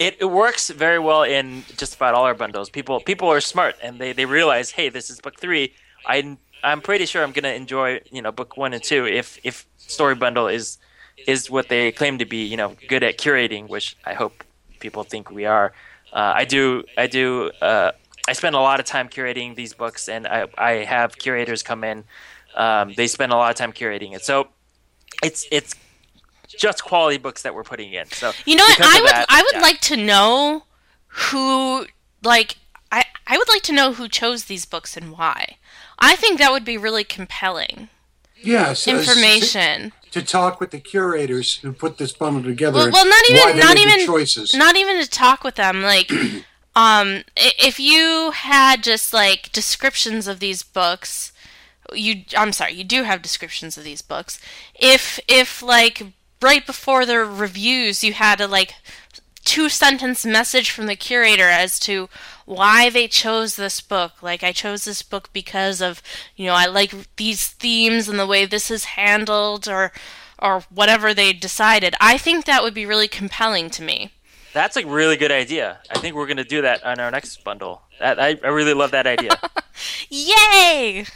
it, 0.00 0.16
it 0.20 0.26
works 0.26 0.70
very 0.70 0.98
well 0.98 1.22
in 1.22 1.64
just 1.76 1.94
about 1.96 2.14
all 2.14 2.24
our 2.24 2.34
bundles. 2.34 2.70
People 2.70 3.00
people 3.00 3.28
are 3.30 3.40
smart 3.40 3.74
and 3.82 4.00
they, 4.00 4.12
they 4.12 4.26
realize, 4.26 4.70
hey, 4.72 4.88
this 4.88 5.10
is 5.10 5.20
book 5.20 5.38
three. 5.40 5.74
I 6.06 6.36
I'm 6.62 6.80
pretty 6.82 7.06
sure 7.06 7.22
I'm 7.22 7.32
gonna 7.32 7.48
enjoy 7.50 8.00
you 8.10 8.22
know 8.22 8.32
book 8.32 8.56
one 8.56 8.72
and 8.74 8.82
two 8.82 9.06
if 9.06 9.38
if 9.44 9.66
story 9.76 10.14
bundle 10.14 10.48
is 10.48 10.78
is 11.28 11.50
what 11.50 11.68
they 11.68 11.92
claim 11.92 12.16
to 12.18 12.24
be, 12.24 12.44
you 12.44 12.56
know, 12.56 12.74
good 12.88 13.02
at 13.04 13.18
curating, 13.18 13.68
which 13.68 13.96
I 14.06 14.14
hope 14.14 14.42
people 14.80 15.04
think 15.04 15.30
we 15.30 15.44
are. 15.44 15.72
Uh, 16.10 16.32
I 16.42 16.44
do, 16.46 16.84
I 16.96 17.06
do, 17.06 17.50
uh, 17.60 17.92
I 18.26 18.32
spend 18.32 18.54
a 18.56 18.60
lot 18.60 18.80
of 18.80 18.86
time 18.86 19.10
curating 19.10 19.54
these 19.54 19.74
books, 19.74 20.08
and 20.08 20.26
I, 20.26 20.46
I 20.56 20.70
have 20.94 21.18
curators 21.18 21.62
come 21.62 21.84
in. 21.84 22.04
Um, 22.56 22.94
they 22.96 23.06
spend 23.06 23.30
a 23.32 23.36
lot 23.36 23.50
of 23.50 23.56
time 23.56 23.72
curating 23.74 24.14
it, 24.16 24.24
so 24.24 24.48
it's 25.22 25.46
it's 25.52 25.74
just 26.46 26.82
quality 26.82 27.18
books 27.18 27.42
that 27.42 27.54
we're 27.54 27.62
putting 27.72 27.92
in. 27.92 28.06
So 28.06 28.32
You 28.46 28.56
know 28.56 28.64
what? 28.64 28.80
I 28.80 29.00
would 29.02 29.10
that- 29.10 29.26
I 29.28 29.42
would 29.42 29.56
yeah. 29.56 29.68
like 29.68 29.80
to 29.82 29.96
know 29.96 30.64
who 31.08 31.86
like 32.22 32.56
I 32.90 33.04
I 33.26 33.36
would 33.36 33.48
like 33.48 33.62
to 33.64 33.72
know 33.72 33.92
who 33.92 34.08
chose 34.08 34.44
these 34.44 34.64
books 34.64 34.96
and 34.96 35.12
why. 35.12 35.58
I 35.98 36.16
think 36.16 36.38
that 36.38 36.50
would 36.52 36.64
be 36.64 36.78
really 36.78 37.04
compelling 37.04 37.90
Yeah, 38.42 38.72
so- 38.72 38.98
information. 38.98 39.92
To, 40.12 40.22
talk 40.22 40.58
with 40.58 40.72
the 40.72 40.80
curators 40.80 41.58
who 41.58 41.72
put 41.72 41.98
this 41.98 42.12
bundle 42.12 42.42
together. 42.42 42.78
Well, 42.78 42.90
well, 42.90 43.06
not 43.06 43.30
even 43.30 43.58
not 43.58 43.76
even 43.76 44.04
choices. 44.04 44.52
not 44.52 44.74
even 44.74 45.00
to 45.00 45.08
talk 45.08 45.44
with 45.44 45.54
them. 45.54 45.82
Like, 45.82 46.10
um, 46.74 47.22
if 47.36 47.78
you 47.78 48.32
had 48.32 48.82
just 48.82 49.14
like 49.14 49.52
descriptions 49.52 50.26
of 50.26 50.40
these 50.40 50.64
books, 50.64 51.32
you 51.92 52.24
I'm 52.36 52.52
sorry, 52.52 52.72
you 52.72 52.82
do 52.82 53.04
have 53.04 53.22
descriptions 53.22 53.78
of 53.78 53.84
these 53.84 54.02
books. 54.02 54.40
If 54.74 55.20
if 55.28 55.62
like 55.62 56.02
right 56.42 56.66
before 56.66 57.06
the 57.06 57.18
reviews, 57.18 58.02
you 58.02 58.12
had 58.14 58.40
a 58.40 58.48
like 58.48 58.74
two 59.44 59.68
sentence 59.68 60.26
message 60.26 60.70
from 60.70 60.86
the 60.86 60.96
curator 60.96 61.48
as 61.48 61.78
to 61.80 62.08
why 62.48 62.88
they 62.88 63.06
chose 63.06 63.56
this 63.56 63.80
book. 63.80 64.22
Like, 64.22 64.42
I 64.42 64.52
chose 64.52 64.84
this 64.84 65.02
book 65.02 65.30
because 65.32 65.82
of, 65.82 66.02
you 66.34 66.46
know, 66.46 66.54
I 66.54 66.66
like 66.66 66.94
these 67.16 67.46
themes 67.48 68.08
and 68.08 68.18
the 68.18 68.26
way 68.26 68.46
this 68.46 68.70
is 68.70 68.84
handled 68.84 69.68
or 69.68 69.92
or 70.40 70.60
whatever 70.70 71.12
they 71.12 71.32
decided. 71.32 71.96
I 72.00 72.16
think 72.16 72.44
that 72.44 72.62
would 72.62 72.74
be 72.74 72.86
really 72.86 73.08
compelling 73.08 73.70
to 73.70 73.82
me. 73.82 74.12
That's 74.52 74.76
a 74.76 74.86
really 74.86 75.16
good 75.16 75.32
idea. 75.32 75.80
I 75.90 75.98
think 75.98 76.14
we're 76.14 76.26
going 76.26 76.36
to 76.36 76.44
do 76.44 76.62
that 76.62 76.84
on 76.84 77.00
our 77.00 77.10
next 77.10 77.42
bundle. 77.42 77.82
That, 77.98 78.20
I, 78.20 78.38
I 78.42 78.48
really 78.48 78.72
love 78.72 78.92
that 78.92 79.06
idea. 79.06 79.32
Yay! 80.08 81.06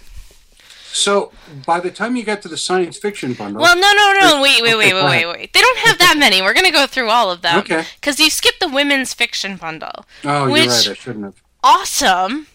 So 0.92 1.32
by 1.66 1.80
the 1.80 1.90
time 1.90 2.16
you 2.16 2.22
get 2.24 2.42
to 2.42 2.48
the 2.48 2.56
science 2.56 2.98
fiction 2.98 3.32
bundle, 3.32 3.62
Well, 3.62 3.76
no, 3.76 3.92
no, 3.92 4.20
no. 4.36 4.42
Wait, 4.42 4.62
wait, 4.62 4.76
wait, 4.76 4.92
wait, 4.94 5.04
wait, 5.04 5.26
wait. 5.26 5.52
They 5.52 5.60
don't 5.60 5.78
have 5.78 5.98
that 5.98 6.16
many. 6.18 6.42
We're 6.42 6.54
gonna 6.54 6.70
go 6.70 6.86
through 6.86 7.08
all 7.08 7.30
of 7.30 7.40
them. 7.42 7.58
Okay. 7.60 7.84
Because 8.00 8.20
you 8.20 8.28
skipped 8.30 8.60
the 8.60 8.68
women's 8.68 9.14
fiction 9.14 9.56
bundle. 9.56 10.04
Oh, 10.24 10.50
which 10.50 10.64
you're 10.64 10.70
right. 10.72 10.88
I 10.90 10.94
shouldn't 10.94 11.24
have. 11.24 11.42
awesome, 11.64 12.46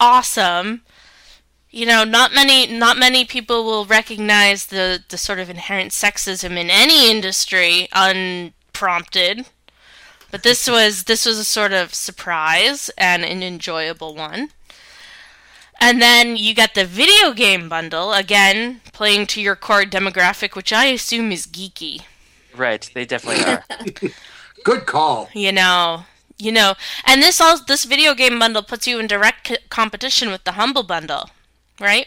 awesome. 0.00 0.82
You 1.70 1.86
know, 1.86 2.04
not 2.04 2.34
many, 2.34 2.66
not 2.66 2.98
many 2.98 3.24
people 3.24 3.64
will 3.64 3.86
recognize 3.86 4.66
the 4.66 5.02
the 5.08 5.16
sort 5.16 5.38
of 5.38 5.48
inherent 5.48 5.92
sexism 5.92 6.58
in 6.58 6.68
any 6.68 7.10
industry 7.10 7.88
unprompted. 7.92 9.46
But 10.30 10.42
this 10.42 10.68
was 10.76 11.04
this 11.04 11.24
was 11.24 11.38
a 11.38 11.44
sort 11.44 11.72
of 11.72 11.94
surprise 11.94 12.90
and 12.98 13.24
an 13.24 13.42
enjoyable 13.42 14.14
one. 14.14 14.50
And 15.82 16.00
then 16.00 16.36
you 16.36 16.54
got 16.54 16.74
the 16.74 16.84
video 16.84 17.32
game 17.32 17.68
bundle, 17.68 18.12
again, 18.12 18.80
playing 18.92 19.26
to 19.26 19.40
your 19.40 19.56
core 19.56 19.82
demographic, 19.82 20.54
which 20.54 20.72
I 20.72 20.84
assume 20.86 21.32
is 21.32 21.44
geeky. 21.44 22.02
right, 22.54 22.88
they 22.94 23.04
definitely 23.04 23.44
are. 23.44 23.64
Good 24.64 24.86
call. 24.86 25.28
You 25.34 25.50
know, 25.50 26.04
you 26.38 26.52
know, 26.52 26.74
and 27.04 27.20
this 27.20 27.40
all 27.40 27.58
this 27.66 27.82
video 27.84 28.14
game 28.14 28.38
bundle 28.38 28.62
puts 28.62 28.86
you 28.86 29.00
in 29.00 29.08
direct 29.08 29.48
c- 29.48 29.56
competition 29.70 30.30
with 30.30 30.44
the 30.44 30.52
Humble 30.52 30.84
bundle, 30.84 31.30
right? 31.80 32.06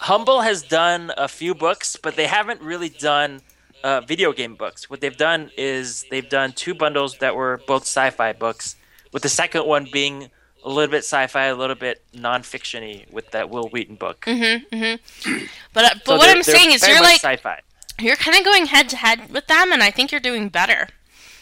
Humble 0.00 0.42
has 0.42 0.62
done 0.62 1.12
a 1.16 1.28
few 1.28 1.54
books, 1.54 1.96
but 1.96 2.14
they 2.14 2.26
haven't 2.26 2.60
really 2.60 2.90
done 2.90 3.40
uh, 3.84 4.02
video 4.02 4.34
game 4.34 4.54
books. 4.54 4.90
What 4.90 5.00
they've 5.00 5.16
done 5.16 5.50
is 5.56 6.04
they've 6.10 6.28
done 6.28 6.52
two 6.52 6.74
bundles 6.74 7.16
that 7.18 7.34
were 7.34 7.62
both 7.66 7.84
sci-fi 7.84 8.34
books, 8.34 8.76
with 9.14 9.22
the 9.22 9.30
second 9.30 9.64
one 9.66 9.88
being 9.90 10.30
a 10.66 10.68
little 10.68 10.90
bit 10.90 10.98
sci-fi, 10.98 11.44
a 11.44 11.54
little 11.54 11.76
bit 11.76 12.02
non-fictiony, 12.12 13.10
with 13.10 13.30
that 13.30 13.48
Wil 13.48 13.68
Wheaton 13.68 13.94
book. 13.94 14.22
Mm-hmm. 14.22 14.76
Mm-hmm. 14.76 15.44
But 15.72 15.84
uh, 15.84 15.94
but 16.04 16.06
So 16.06 16.16
what 16.16 16.28
I'm 16.28 16.42
saying 16.42 16.72
is, 16.72 16.86
you're 16.86 17.00
like 17.00 17.20
sci-fi. 17.20 17.60
you're 18.00 18.16
kind 18.16 18.36
of 18.36 18.44
going 18.44 18.66
head 18.66 18.88
to 18.90 18.96
head 18.96 19.30
with 19.30 19.46
them, 19.46 19.72
and 19.72 19.82
I 19.82 19.92
think 19.92 20.10
you're 20.10 20.20
doing 20.20 20.48
better. 20.48 20.88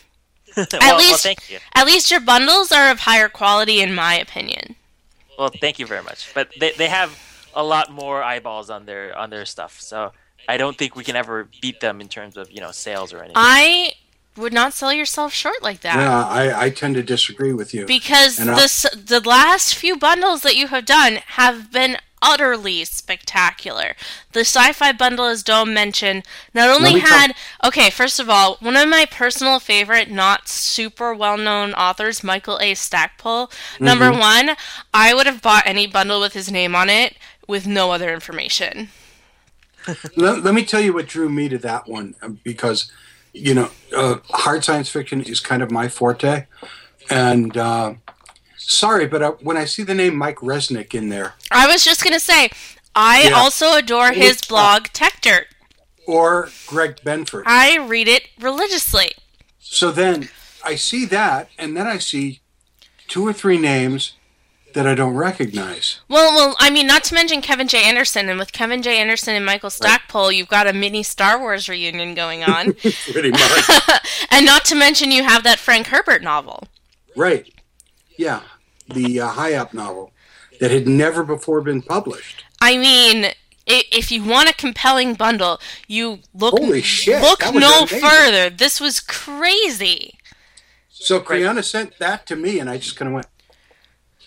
well, 0.57 0.67
at 0.73 0.81
well, 0.81 0.99
least, 0.99 1.23
thank 1.23 1.51
you. 1.51 1.59
at 1.75 1.87
least 1.87 2.11
your 2.11 2.21
bundles 2.21 2.71
are 2.71 2.91
of 2.91 3.01
higher 3.01 3.31
quality, 3.31 3.81
in 3.81 3.95
my 3.95 4.15
opinion. 4.15 4.77
Well, 5.39 5.51
thank 5.61 5.79
you 5.79 5.87
very 5.87 6.03
much. 6.03 6.31
But 6.35 6.51
they, 6.61 6.73
they 6.73 6.89
have 6.89 7.19
a 7.55 7.65
lot 7.65 7.91
more 7.91 8.23
eyeballs 8.23 8.69
on 8.69 8.85
their 8.85 9.17
on 9.17 9.31
their 9.31 9.47
stuff, 9.47 9.81
so 9.81 10.13
I 10.47 10.59
don't 10.59 10.77
think 10.77 10.97
we 10.97 11.03
can 11.03 11.17
ever 11.17 11.49
beat 11.63 11.81
them 11.81 12.03
in 12.03 12.09
terms 12.09 12.37
of 12.37 12.51
you 12.53 12.61
know 12.61 12.73
sales 12.73 13.15
or 13.15 13.19
anything. 13.19 13.37
I 13.37 13.95
would 14.37 14.53
not 14.53 14.73
sell 14.73 14.93
yourself 14.93 15.33
short 15.33 15.63
like 15.63 15.81
that. 15.81 15.97
Yeah, 15.97 16.27
I, 16.27 16.65
I 16.67 16.71
tend 16.71 16.97
to 16.97 17.03
disagree 17.03 17.53
with 17.53 17.73
you. 17.75 17.87
Because 17.87 18.37
the 18.37 18.97
the 18.97 19.21
last 19.21 19.75
few 19.75 19.97
bundles 19.97 20.43
that 20.43 20.57
you 20.57 20.69
have 20.69 20.85
done 20.85 21.19
have 21.27 21.71
been 21.73 21.97
utterly 22.21 22.85
spectacular. 22.87 23.95
The 24.33 24.41
sci-fi 24.41 24.93
bundle, 24.93 25.27
as 25.27 25.43
Dome 25.43 25.75
mentioned, 25.75 26.25
not 26.55 26.71
only 26.71 26.99
had 26.99 27.33
okay. 27.65 27.91
First 27.91 28.19
of 28.19 28.31
all, 28.31 28.57
one 28.61 28.77
of 28.77 28.89
my 28.89 29.07
personal 29.09 29.61
favorite, 29.61 30.11
not 30.11 30.49
super 30.49 31.15
well-known 31.15 31.75
authors, 31.75 32.25
Michael 32.25 32.59
A. 32.61 32.75
Stackpole. 32.75 33.51
Number 33.79 34.11
Mhm. 34.11 34.19
one, 34.19 34.57
I 34.93 35.15
would 35.15 35.27
have 35.27 35.43
bought 35.43 35.67
any 35.67 35.87
bundle 35.87 36.21
with 36.21 36.33
his 36.33 36.51
name 36.51 36.75
on 36.75 36.89
it 36.89 37.17
with 37.47 37.67
no 37.67 37.93
other 37.93 38.13
information. 38.13 38.89
let, 40.17 40.43
let 40.43 40.55
me 40.55 40.65
tell 40.65 40.81
you 40.81 40.95
what 40.95 41.07
drew 41.07 41.29
me 41.29 41.49
to 41.51 41.59
that 41.59 41.87
one 41.87 42.15
uh, 42.23 42.29
because 42.43 42.91
you 43.35 43.53
know 43.53 43.69
uh, 43.95 44.17
hard 44.31 44.65
science 44.65 44.89
fiction 44.89 45.21
is 45.23 45.41
kind 45.41 45.63
of 45.63 45.71
my 45.71 45.89
forte 45.89 46.47
and 47.11 47.57
uh, 47.57 47.93
sorry 48.57 49.07
but 49.07 49.23
uh, 49.23 49.33
when 49.43 49.57
i 49.57 49.65
see 49.65 49.83
the 49.83 49.95
name 49.95 50.17
mike 50.17 50.37
resnick 50.37 50.95
in 50.95 51.09
there 51.11 51.35
I 51.51 51.67
was 51.67 51.85
just 51.85 52.03
gonna 52.03 52.19
say, 52.21 52.51
I 52.97 53.25
Yeah. 53.29 53.33
also 53.37 53.75
adore 53.75 54.13
his 54.13 54.41
blog 54.41 54.85
Techdirt. 54.89 55.45
or 56.07 56.49
greg 56.67 56.97
benford 57.05 57.43
I 57.47 57.77
read 57.79 58.09
it 58.09 58.29
religiously. 58.41 59.11
so 59.59 59.91
then 59.91 60.29
i 60.65 60.77
see 60.77 61.05
that 61.07 61.49
and 61.59 61.77
then 61.77 61.87
i 61.87 61.99
see 61.99 62.41
two 63.09 63.27
or 63.27 63.33
three 63.33 63.59
names 63.59 64.13
that 64.75 64.87
i 64.87 64.95
don't 64.95 65.15
recognize 65.15 66.01
Well, 66.09 66.35
well, 66.37 66.57
I 66.59 66.71
mean, 66.71 66.87
not 66.87 67.05
to 67.05 67.15
mention 67.15 67.41
Kevin 67.41 67.67
J. 67.69 67.83
Anderson, 67.85 68.29
and 68.29 68.39
with 68.39 68.53
Kevin 68.53 68.83
J. 68.83 68.99
Anderson 68.99 69.35
and 69.35 69.45
Michael 69.47 69.71
Stackpole, 69.71 70.31
you've 70.33 70.49
got 70.49 70.67
a 70.67 70.73
mini 70.73 71.03
Star 71.03 71.39
Wars 71.39 71.69
reunion 71.69 72.15
going 72.15 72.43
on, 72.45 72.73
pretty 73.13 73.31
much 73.31 73.71
and 74.31 74.45
not 74.47 74.65
to 74.67 74.75
mention 74.75 75.11
you 75.11 75.25
have 75.25 75.43
that 75.45 75.59
Frank 75.59 75.87
Herbert 75.89 76.23
novel. 76.23 76.69
right 77.17 77.51
yeah 78.19 78.43
the 78.89 79.21
uh, 79.21 79.29
High-Opp 79.29 79.73
novel 79.75 80.13
that 80.61 80.71
had 80.71 80.87
never 80.87 81.25
before 81.25 81.61
been 81.63 81.81
published 81.83 82.45
I 82.61 82.77
mean, 82.79 83.27
if 83.67 84.11
you 84.11 84.25
want 84.25 84.49
a 84.49 84.55
compelling 84.55 85.15
bundle, 85.15 85.61
you 85.87 86.21
look 86.33 86.59
Holy 86.59 86.81
shit, 86.83 87.21
look 87.21 87.41
no 87.55 87.81
amazing. 87.81 88.01
further. 88.01 88.49
This 88.51 88.81
was 88.81 89.01
crazy. 89.01 90.15
So 90.89 91.21
Kriana 91.21 91.63
sent 91.63 91.99
that 91.99 92.27
to 92.29 92.37
me, 92.37 92.59
and 92.61 92.71
I 92.71 92.79
just 92.79 92.97
kind 92.97 93.09
of 93.09 93.15
went, 93.15 93.27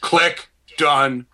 click, 0.02 0.50
done. 0.78 1.26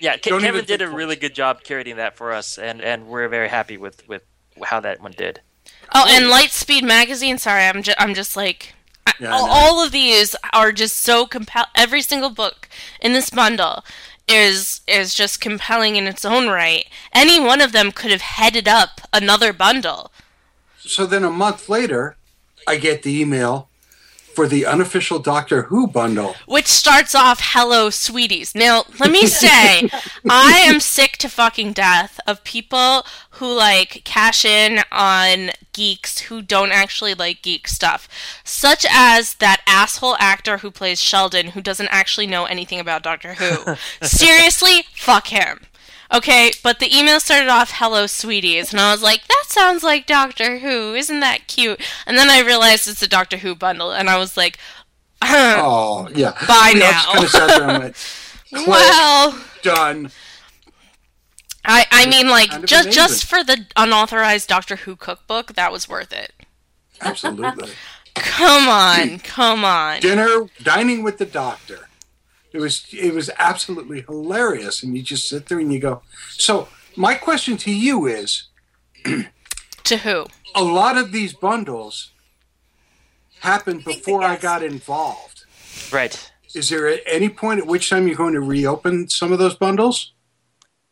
Yeah, 0.00 0.16
Ke- 0.16 0.22
Don't 0.22 0.40
Kevin 0.40 0.56
even 0.56 0.64
did 0.64 0.82
a 0.82 0.86
think 0.86 0.96
really 0.98 1.16
good 1.16 1.34
job 1.34 1.62
curating 1.62 1.96
that 1.96 2.16
for 2.16 2.32
us, 2.32 2.58
and, 2.58 2.80
and 2.80 3.06
we're 3.06 3.28
very 3.28 3.48
happy 3.48 3.76
with, 3.76 4.06
with 4.08 4.22
how 4.64 4.80
that 4.80 5.00
one 5.00 5.12
did. 5.12 5.40
Oh, 5.94 6.04
and 6.08 6.26
Lightspeed 6.26 6.82
magazine. 6.82 7.38
Sorry, 7.38 7.64
I'm 7.64 7.82
just 7.82 7.96
I'm 8.00 8.12
just 8.14 8.36
like 8.36 8.74
I- 9.06 9.12
Yeah, 9.20 9.30
all, 9.32 9.48
all 9.48 9.84
of 9.84 9.92
these 9.92 10.34
are 10.52 10.72
just 10.72 10.98
so 10.98 11.26
compel. 11.26 11.66
Every 11.74 12.02
single 12.02 12.30
book 12.30 12.68
in 13.00 13.12
this 13.12 13.30
bundle 13.30 13.84
is 14.26 14.80
is 14.86 15.14
just 15.14 15.40
compelling 15.40 15.96
in 15.96 16.06
its 16.06 16.24
own 16.24 16.48
right. 16.48 16.86
Any 17.12 17.40
one 17.40 17.60
of 17.60 17.72
them 17.72 17.92
could 17.92 18.10
have 18.10 18.20
headed 18.20 18.68
up 18.68 19.00
another 19.12 19.52
bundle. 19.52 20.12
So 20.78 21.06
then 21.06 21.24
a 21.24 21.30
month 21.30 21.68
later, 21.68 22.16
I 22.66 22.76
get 22.76 23.02
the 23.02 23.18
email 23.20 23.68
for 24.38 24.46
the 24.46 24.64
unofficial 24.64 25.18
Doctor 25.18 25.62
Who 25.62 25.88
bundle. 25.88 26.36
which 26.46 26.68
starts 26.68 27.12
off 27.12 27.40
hello 27.42 27.90
sweeties. 27.90 28.54
Now 28.54 28.84
let 29.00 29.10
me 29.10 29.26
say 29.26 29.90
i 30.30 30.58
am 30.64 30.78
sick 30.78 31.16
to 31.16 31.28
fucking 31.28 31.72
death 31.72 32.20
of 32.24 32.44
people 32.44 33.04
who 33.30 33.52
like 33.52 34.02
cash 34.04 34.44
in 34.44 34.78
on 34.92 35.50
geeks 35.72 36.20
who 36.20 36.40
don't 36.40 36.70
actually 36.70 37.14
like 37.14 37.42
geek 37.42 37.66
stuff 37.66 38.08
such 38.44 38.86
as 38.88 39.34
that 39.34 39.60
asshole 39.66 40.14
actor 40.20 40.58
who 40.58 40.70
plays 40.70 41.00
sheldon 41.00 41.48
who 41.48 41.60
doesn't 41.60 41.88
actually 41.88 42.28
know 42.28 42.44
anything 42.44 42.78
about 42.78 43.02
doctor 43.02 43.34
who. 43.34 43.74
Seriously 44.06 44.84
fuck 44.94 45.26
him 45.26 45.66
Okay, 46.12 46.52
but 46.62 46.78
the 46.80 46.96
email 46.96 47.20
started 47.20 47.48
off 47.48 47.72
"Hello, 47.74 48.06
sweeties," 48.06 48.72
and 48.72 48.80
I 48.80 48.92
was 48.92 49.02
like, 49.02 49.26
"That 49.28 49.44
sounds 49.48 49.82
like 49.82 50.06
Doctor 50.06 50.58
Who. 50.60 50.94
Isn't 50.94 51.20
that 51.20 51.46
cute?" 51.48 51.80
And 52.06 52.16
then 52.16 52.30
I 52.30 52.40
realized 52.40 52.88
it's 52.88 53.02
a 53.02 53.08
Doctor 53.08 53.38
Who 53.38 53.54
bundle, 53.54 53.92
and 53.92 54.08
I 54.08 54.16
was 54.16 54.36
like, 54.36 54.58
Oh, 55.22 56.08
yeah. 56.14 56.32
Bye 56.46 56.74
now. 56.76 57.02
kind 57.12 57.24
of 57.24 57.30
sat 57.30 57.48
there 57.48 57.68
and 57.68 57.78
went, 57.82 57.96
Well, 58.66 59.38
done. 59.62 60.10
I 61.64 61.86
I 61.90 62.06
mean 62.06 62.28
like 62.28 62.50
kind 62.50 62.64
of 62.64 62.70
just 62.70 62.86
amazing. 62.86 63.02
just 63.02 63.24
for 63.24 63.44
the 63.44 63.66
unauthorized 63.76 64.48
Doctor 64.48 64.76
Who 64.76 64.96
cookbook, 64.96 65.54
that 65.54 65.72
was 65.72 65.88
worth 65.88 66.12
it. 66.12 66.32
Absolutely. 67.00 67.70
Come 68.14 68.68
on, 68.68 69.20
come 69.20 69.64
on. 69.64 70.00
Dinner, 70.00 70.46
dining 70.62 71.04
with 71.04 71.18
the 71.18 71.24
doctor. 71.26 71.87
It 72.52 72.60
was 72.60 72.86
it 72.92 73.14
was 73.14 73.30
absolutely 73.38 74.02
hilarious, 74.02 74.82
and 74.82 74.96
you 74.96 75.02
just 75.02 75.28
sit 75.28 75.46
there 75.46 75.58
and 75.58 75.72
you 75.72 75.80
go. 75.80 76.02
So 76.30 76.68
my 76.96 77.14
question 77.14 77.56
to 77.58 77.72
you 77.72 78.06
is: 78.06 78.48
To 79.84 79.96
who? 79.98 80.26
a 80.54 80.62
lot 80.62 80.96
of 80.96 81.12
these 81.12 81.32
bundles 81.32 82.10
happened 83.40 83.84
before 83.84 84.22
I 84.22 84.36
got 84.36 84.62
involved. 84.62 85.44
Right. 85.92 86.30
Is 86.54 86.68
there 86.70 86.88
at 86.88 87.00
any 87.06 87.28
point 87.28 87.60
at 87.60 87.66
which 87.66 87.90
time 87.90 88.08
you're 88.08 88.16
going 88.16 88.34
to 88.34 88.40
reopen 88.40 89.08
some 89.08 89.32
of 89.32 89.38
those 89.38 89.54
bundles? 89.54 90.12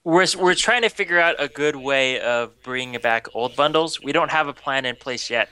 We're, 0.04 0.26
we're 0.38 0.54
trying 0.54 0.82
to 0.82 0.88
figure 0.88 1.18
out 1.18 1.34
a 1.38 1.48
good 1.48 1.74
way 1.74 2.20
of 2.20 2.62
bringing 2.62 3.00
back 3.00 3.26
old 3.34 3.56
bundles. 3.56 4.00
We 4.00 4.12
don't 4.12 4.30
have 4.30 4.46
a 4.46 4.52
plan 4.52 4.84
in 4.84 4.94
place 4.94 5.28
yet, 5.30 5.48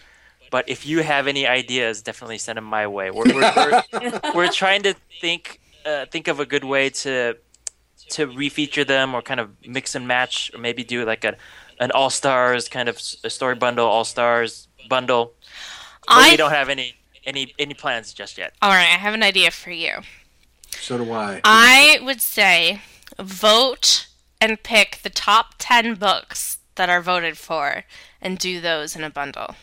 but 0.51 0.69
if 0.69 0.87
you 0.87 1.03
have 1.03 1.27
any 1.27 1.47
ideas, 1.47 2.03
definitely 2.03 2.39
send 2.39 2.59
them 2.59 2.65
my 2.65 2.87
way. 2.87 3.11
We're, 3.11 3.25
we're, 3.35 3.83
we're, 3.93 4.21
we're 4.35 4.53
trying 4.53 4.85
to 4.85 4.95
think 5.21 5.61
uh, 5.85 6.07
think 6.07 6.29
of 6.29 6.41
a 6.41 6.47
good 6.47 6.65
way 6.65 6.91
to 6.91 7.37
to 8.11 8.27
refeature 8.27 8.87
them 8.87 9.15
or 9.15 9.23
kind 9.23 9.41
of 9.41 9.51
mix 9.67 9.95
and 9.95 10.07
match, 10.07 10.51
or 10.55 10.59
maybe 10.59 10.85
do 10.85 11.05
like 11.05 11.25
a 11.25 11.37
an 11.81 11.91
all 11.93 12.11
stars 12.11 12.69
kind 12.69 12.89
of 12.89 12.97
s- 12.97 13.17
a 13.25 13.31
story 13.31 13.55
bundle, 13.55 13.87
all 13.87 14.05
stars 14.05 14.69
bundle. 14.89 15.33
But 16.07 16.15
I- 16.17 16.31
we 16.31 16.37
don't 16.37 16.51
have 16.53 16.69
any 16.69 16.95
any 17.25 17.55
any 17.59 17.75
plans 17.75 18.13
just 18.13 18.37
yet. 18.39 18.55
All 18.63 18.71
right, 18.71 18.93
I 18.95 18.99
have 18.99 19.15
an 19.15 19.23
idea 19.23 19.51
for 19.51 19.71
you. 19.71 20.03
So 20.71 20.99
do 20.99 21.11
I. 21.13 21.41
I 21.45 21.99
would 22.03 22.21
say 22.21 22.81
vote 23.19 24.07
and 24.41 24.63
pick 24.63 25.01
the 25.03 25.11
top 25.11 25.55
10 25.59 25.95
books 25.95 26.59
that 26.75 26.91
are 26.91 27.01
voted 27.01 27.39
for 27.39 27.85
and 28.21 28.39
do 28.39 28.61
those 28.61 28.97
in 28.97 29.05
a 29.05 29.11
bundle. 29.11 29.55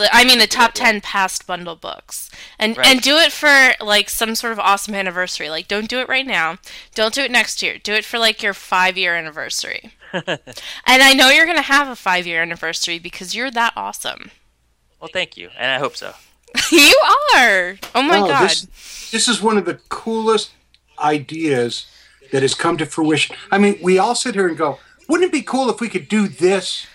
The- 0.00 0.14
I 0.14 0.24
mean 0.24 0.38
the 0.38 0.46
top 0.46 0.72
10 0.74 1.00
past 1.00 1.46
bundle 1.46 1.76
books. 1.76 2.30
And 2.58 2.76
Right. 2.76 2.86
and 2.86 3.00
do 3.00 3.16
it 3.16 3.32
for 3.32 3.72
like 3.80 4.10
some 4.10 4.34
sort 4.34 4.52
of 4.52 4.58
awesome 4.58 4.94
anniversary. 4.94 5.48
Like 5.50 5.68
don't 5.68 5.88
do 5.88 6.00
it 6.00 6.08
right 6.08 6.26
now. 6.26 6.58
Don't 6.94 7.14
do 7.14 7.22
it 7.22 7.30
next 7.30 7.62
year. 7.62 7.78
Do 7.78 7.92
it 7.94 8.04
for 8.04 8.18
like 8.18 8.42
your 8.42 8.54
5 8.54 8.96
year 8.98 9.14
anniversary. 9.14 9.92
and 10.12 10.38
I 10.86 11.12
know 11.12 11.28
you're 11.28 11.44
going 11.46 11.56
to 11.56 11.62
have 11.62 11.88
a 11.88 11.94
5 11.96 12.26
year 12.26 12.42
anniversary 12.42 12.98
because 12.98 13.34
you're 13.34 13.50
that 13.52 13.72
awesome. 13.76 14.30
Well, 15.00 15.10
thank 15.12 15.36
you, 15.36 15.50
and 15.56 15.70
I 15.70 15.78
hope 15.78 15.96
so. 15.96 16.14
you 16.72 16.94
are. 17.36 17.78
Oh 17.94 18.02
my 18.02 18.18
Oh, 18.18 18.26
god. 18.26 18.50
This, 18.50 19.10
this 19.12 19.28
is 19.28 19.40
one 19.40 19.56
of 19.56 19.64
the 19.64 19.78
coolest 19.88 20.50
ideas 20.98 21.86
that 22.32 22.42
has 22.42 22.54
come 22.54 22.76
to 22.78 22.86
fruition. 22.86 23.36
I 23.50 23.58
mean, 23.58 23.78
we 23.80 23.98
all 23.98 24.14
sit 24.14 24.34
here 24.34 24.46
and 24.48 24.58
go, 24.58 24.78
wouldn't 25.08 25.28
it 25.28 25.32
be 25.32 25.42
cool 25.42 25.70
if 25.70 25.80
we 25.80 25.88
could 25.88 26.08
do 26.08 26.28
this? 26.28 26.86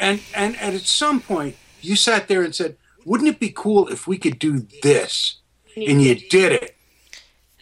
And 0.00 0.20
and, 0.34 0.54
and 0.60 0.74
at 0.76 0.82
some 0.82 1.20
point, 1.20 1.56
you 1.88 1.96
sat 1.96 2.28
there 2.28 2.42
and 2.42 2.54
said, 2.54 2.76
wouldn't 3.04 3.28
it 3.28 3.40
be 3.40 3.52
cool 3.54 3.88
if 3.88 4.06
we 4.06 4.18
could 4.18 4.38
do 4.38 4.66
this? 4.82 5.36
And 5.76 6.02
you 6.02 6.14
did 6.16 6.52
it. 6.52 6.76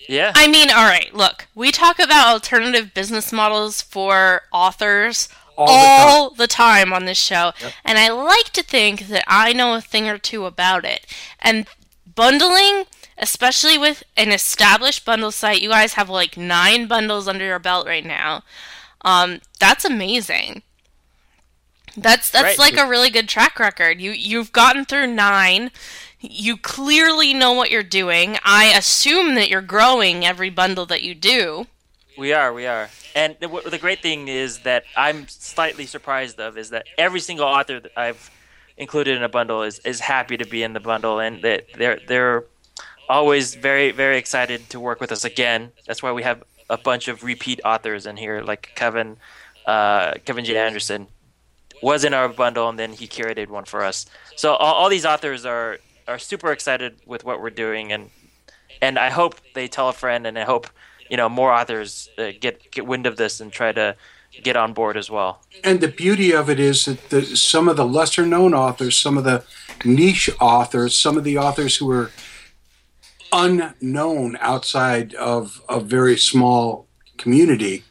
Yeah. 0.09 0.33
I 0.35 0.47
mean, 0.49 0.71
all 0.71 0.85
right, 0.85 1.13
look, 1.15 1.47
we 1.55 1.71
talk 1.73 1.99
about 1.99 2.29
alternative 2.29 2.95
business 2.95 3.33
models 3.33 3.83
for 3.83 4.43
authors 4.53 5.29
All 5.57 5.67
the 5.67 5.73
all, 5.73 6.31
the, 6.31 6.47
time. 6.47 6.93
on 6.93 7.05
this 7.07 7.19
show, 7.19 7.53
and 7.85 7.99
I 7.99 8.11
like 8.11 8.51
to 8.51 8.63
think 8.63 9.09
that 9.09 9.25
I 9.27 9.53
know 9.53 9.75
a 9.75 9.81
thing 9.81 10.09
or 10.09 10.19
two 10.19 10.45
about 10.45 10.85
it. 10.85 11.07
And 11.41 11.67
bundling, 12.15 12.85
especially 13.19 13.77
with 13.79 14.03
an 14.17 14.31
established 14.31 15.05
bundle 15.05 15.33
site, 15.33 15.63
you 15.63 15.71
guys 15.71 15.95
have 15.95 16.09
like 16.09 16.37
nine 16.37 16.87
bundles 16.87 17.27
under 17.27 17.45
your 17.45 17.59
belt 17.59 17.87
right 17.87 18.05
now. 18.05 18.43
Um, 19.03 19.41
that's 19.59 19.85
amazing. 19.85 20.63
That's 21.97 22.31
that's 22.31 22.59
Right. 22.59 22.59
like 22.59 22.77
a 22.77 22.89
really 22.89 23.11
good 23.11 23.29
track 23.29 23.59
record. 23.59 24.01
You 24.01 24.11
you've 24.13 24.53
gotten 24.53 24.85
through 24.85 25.09
nine. 25.09 25.71
You 26.21 26.57
clearly 26.57 27.33
know 27.35 27.53
what 27.53 27.71
you're 27.71 27.83
doing. 27.83 28.39
I 28.45 28.67
assume 28.67 29.35
that 29.35 29.49
you're 29.49 29.61
growing 29.63 30.25
every 30.25 30.51
bundle 30.51 30.87
that 30.87 31.03
you 31.03 31.15
do. 31.15 31.67
We 32.19 32.33
are, 32.33 32.53
we 32.53 32.67
are. 32.67 32.89
And 33.15 33.37
the, 33.41 33.49
the 33.71 33.79
great 33.79 34.01
thing 34.01 34.29
is 34.29 34.61
that 34.61 34.85
I'm 34.97 35.29
slightly 35.29 35.85
surprised 35.85 36.41
of 36.41 36.57
is 36.57 36.71
that 36.71 36.87
every 36.97 37.21
single 37.21 37.47
author 37.47 37.79
that 37.81 37.93
I've 37.97 38.31
included 38.79 39.17
in 39.17 39.23
a 39.23 39.29
bundle 39.29 39.63
is, 39.63 39.79
is 39.81 40.01
happy 40.01 40.37
to 40.39 40.47
be 40.47 40.63
in 40.63 40.73
the 40.73 40.81
bundle, 40.81 41.19
and 41.21 41.43
that 41.43 41.67
they're 41.77 42.01
they're 42.09 42.45
always 43.09 43.55
very 43.55 43.91
very 43.93 44.19
excited 44.19 44.69
to 44.71 44.81
work 44.81 45.01
with 45.01 45.13
us 45.13 45.25
again. 45.25 45.73
That's 45.87 46.03
why 46.03 46.13
we 46.13 46.23
have 46.23 46.43
a 46.69 46.79
bunch 46.79 47.09
of 47.09 47.23
repeat 47.23 47.61
authors 47.65 48.07
in 48.07 48.17
here, 48.17 48.41
like 48.43 48.73
Kevin 48.75 49.19
uh, 49.67 50.15
Kevin 50.25 50.45
J 50.45 50.57
Anderson 50.57 51.07
was 51.87 52.05
in 52.05 52.13
our 52.13 52.29
bundle, 52.29 52.69
and 52.69 52.77
then 52.77 52.93
he 52.93 53.07
curated 53.07 53.49
one 53.49 53.65
for 53.65 53.85
us. 53.85 54.07
So 54.35 54.55
all, 54.55 54.75
all 54.75 54.89
these 54.89 55.07
authors 55.07 55.47
are 55.47 55.79
are 56.09 56.19
super 56.19 56.51
excited 56.51 56.93
with 57.07 57.23
what 57.25 57.41
we're 57.41 57.57
doing, 57.67 57.93
and 57.93 58.11
and 58.83 58.99
I 58.99 59.11
hope 59.11 59.33
they 59.55 59.69
tell 59.69 59.89
a 59.89 59.93
friend, 59.93 60.27
and 60.27 60.37
I 60.37 60.45
hope 60.45 60.67
you 61.09 61.17
know 61.17 61.29
more 61.29 61.53
authors 61.53 62.09
uh, 62.19 62.33
get 62.41 62.55
get 62.73 62.87
wind 62.87 63.07
of 63.07 63.17
this 63.17 63.41
and 63.41 63.53
try 63.53 63.71
to 63.73 63.95
get 64.43 64.57
on 64.57 64.73
board 64.73 64.97
as 64.97 65.09
well. 65.09 65.33
And 65.63 65.81
the 65.81 65.93
beauty 66.05 66.33
of 66.33 66.51
it 66.51 66.59
is 66.59 66.85
that 66.87 67.09
the, 67.11 67.23
some 67.23 67.69
of 67.69 67.77
the 67.77 67.87
lesser 67.87 68.27
known 68.27 68.53
authors, 68.53 68.97
some 68.97 69.17
of 69.17 69.25
the 69.25 69.45
niche 69.85 70.29
authors, 70.41 70.99
some 70.99 71.17
of 71.17 71.23
the 71.23 71.39
authors 71.39 71.77
who 71.77 71.89
are 71.93 72.11
unknown 73.33 74.37
outside 74.41 75.15
of 75.15 75.63
a 75.69 75.79
very 75.81 76.17
small 76.17 76.89
community 77.17 77.85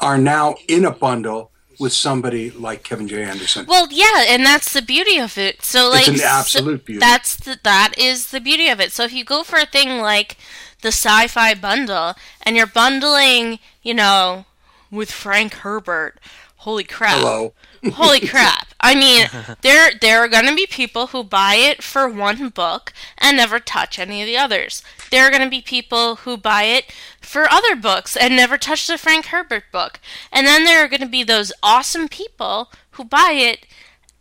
are 0.00 0.18
now 0.18 0.54
in 0.68 0.84
a 0.84 0.90
bundle 0.92 1.51
with 1.82 1.92
somebody 1.92 2.50
like 2.52 2.84
Kevin 2.84 3.08
J. 3.08 3.24
Anderson. 3.24 3.66
Well, 3.66 3.88
yeah, 3.90 4.24
and 4.28 4.46
that's 4.46 4.72
the 4.72 4.80
beauty 4.80 5.18
of 5.18 5.36
it. 5.36 5.62
So 5.62 5.90
like 5.90 6.08
It's 6.08 6.20
an 6.20 6.26
absolute 6.26 6.84
beauty. 6.84 7.00
That's 7.00 7.34
the 7.34 7.58
that 7.64 7.92
is 7.98 8.30
the 8.30 8.40
beauty 8.40 8.68
of 8.68 8.80
it. 8.80 8.92
So 8.92 9.02
if 9.02 9.12
you 9.12 9.24
go 9.24 9.42
for 9.42 9.58
a 9.58 9.66
thing 9.66 9.98
like 9.98 10.36
the 10.80 10.88
sci-fi 10.88 11.54
bundle 11.54 12.14
and 12.42 12.56
you're 12.56 12.66
bundling, 12.68 13.58
you 13.82 13.94
know, 13.94 14.46
with 14.92 15.10
Frank 15.10 15.54
Herbert, 15.54 16.20
holy 16.58 16.84
crap. 16.84 17.18
Hello. 17.18 17.52
Holy 17.92 18.20
crap. 18.28 18.71
I 18.82 18.94
mean, 18.94 19.28
there 19.62 19.92
there 20.00 20.20
are 20.20 20.28
going 20.28 20.46
to 20.46 20.54
be 20.54 20.66
people 20.66 21.08
who 21.08 21.22
buy 21.22 21.54
it 21.54 21.82
for 21.82 22.08
one 22.08 22.48
book 22.48 22.92
and 23.18 23.36
never 23.36 23.60
touch 23.60 23.98
any 23.98 24.22
of 24.22 24.26
the 24.26 24.36
others. 24.36 24.82
There 25.10 25.24
are 25.24 25.30
going 25.30 25.42
to 25.42 25.50
be 25.50 25.60
people 25.60 26.16
who 26.16 26.36
buy 26.36 26.64
it 26.64 26.92
for 27.20 27.50
other 27.50 27.76
books 27.76 28.16
and 28.16 28.34
never 28.34 28.58
touch 28.58 28.86
the 28.86 28.98
Frank 28.98 29.26
Herbert 29.26 29.64
book. 29.70 30.00
And 30.32 30.46
then 30.46 30.64
there 30.64 30.84
are 30.84 30.88
going 30.88 31.00
to 31.00 31.06
be 31.06 31.22
those 31.22 31.52
awesome 31.62 32.08
people 32.08 32.70
who 32.92 33.04
buy 33.04 33.32
it 33.34 33.66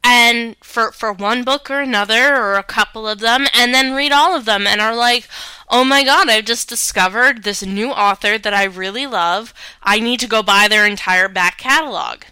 and 0.04 0.56
for 0.64 0.92
for 0.92 1.14
one 1.14 1.44
book 1.44 1.70
or 1.70 1.80
another 1.80 2.36
or 2.36 2.56
a 2.56 2.64
couple 2.64 3.08
of 3.08 3.20
them 3.20 3.46
and 3.54 3.74
then 3.74 3.94
read 3.94 4.12
all 4.12 4.36
of 4.36 4.46
them 4.46 4.66
and 4.66 4.82
are 4.82 4.96
like 4.96 5.28
oh 5.70 5.84
my 5.84 6.04
god 6.04 6.28
i've 6.28 6.46
just 6.46 6.68
discovered 6.68 7.44
this 7.44 7.64
new 7.64 7.92
author 7.92 8.38
that 8.38 8.54
i 8.54 8.64
really 8.64 9.06
love 9.06 9.54
i 9.84 10.00
need 10.00 10.20
to 10.20 10.28
go 10.28 10.42
buy 10.42 10.68
their 10.68 10.88
entire 10.88 11.28
back 11.28 11.58
catalog 11.60 12.24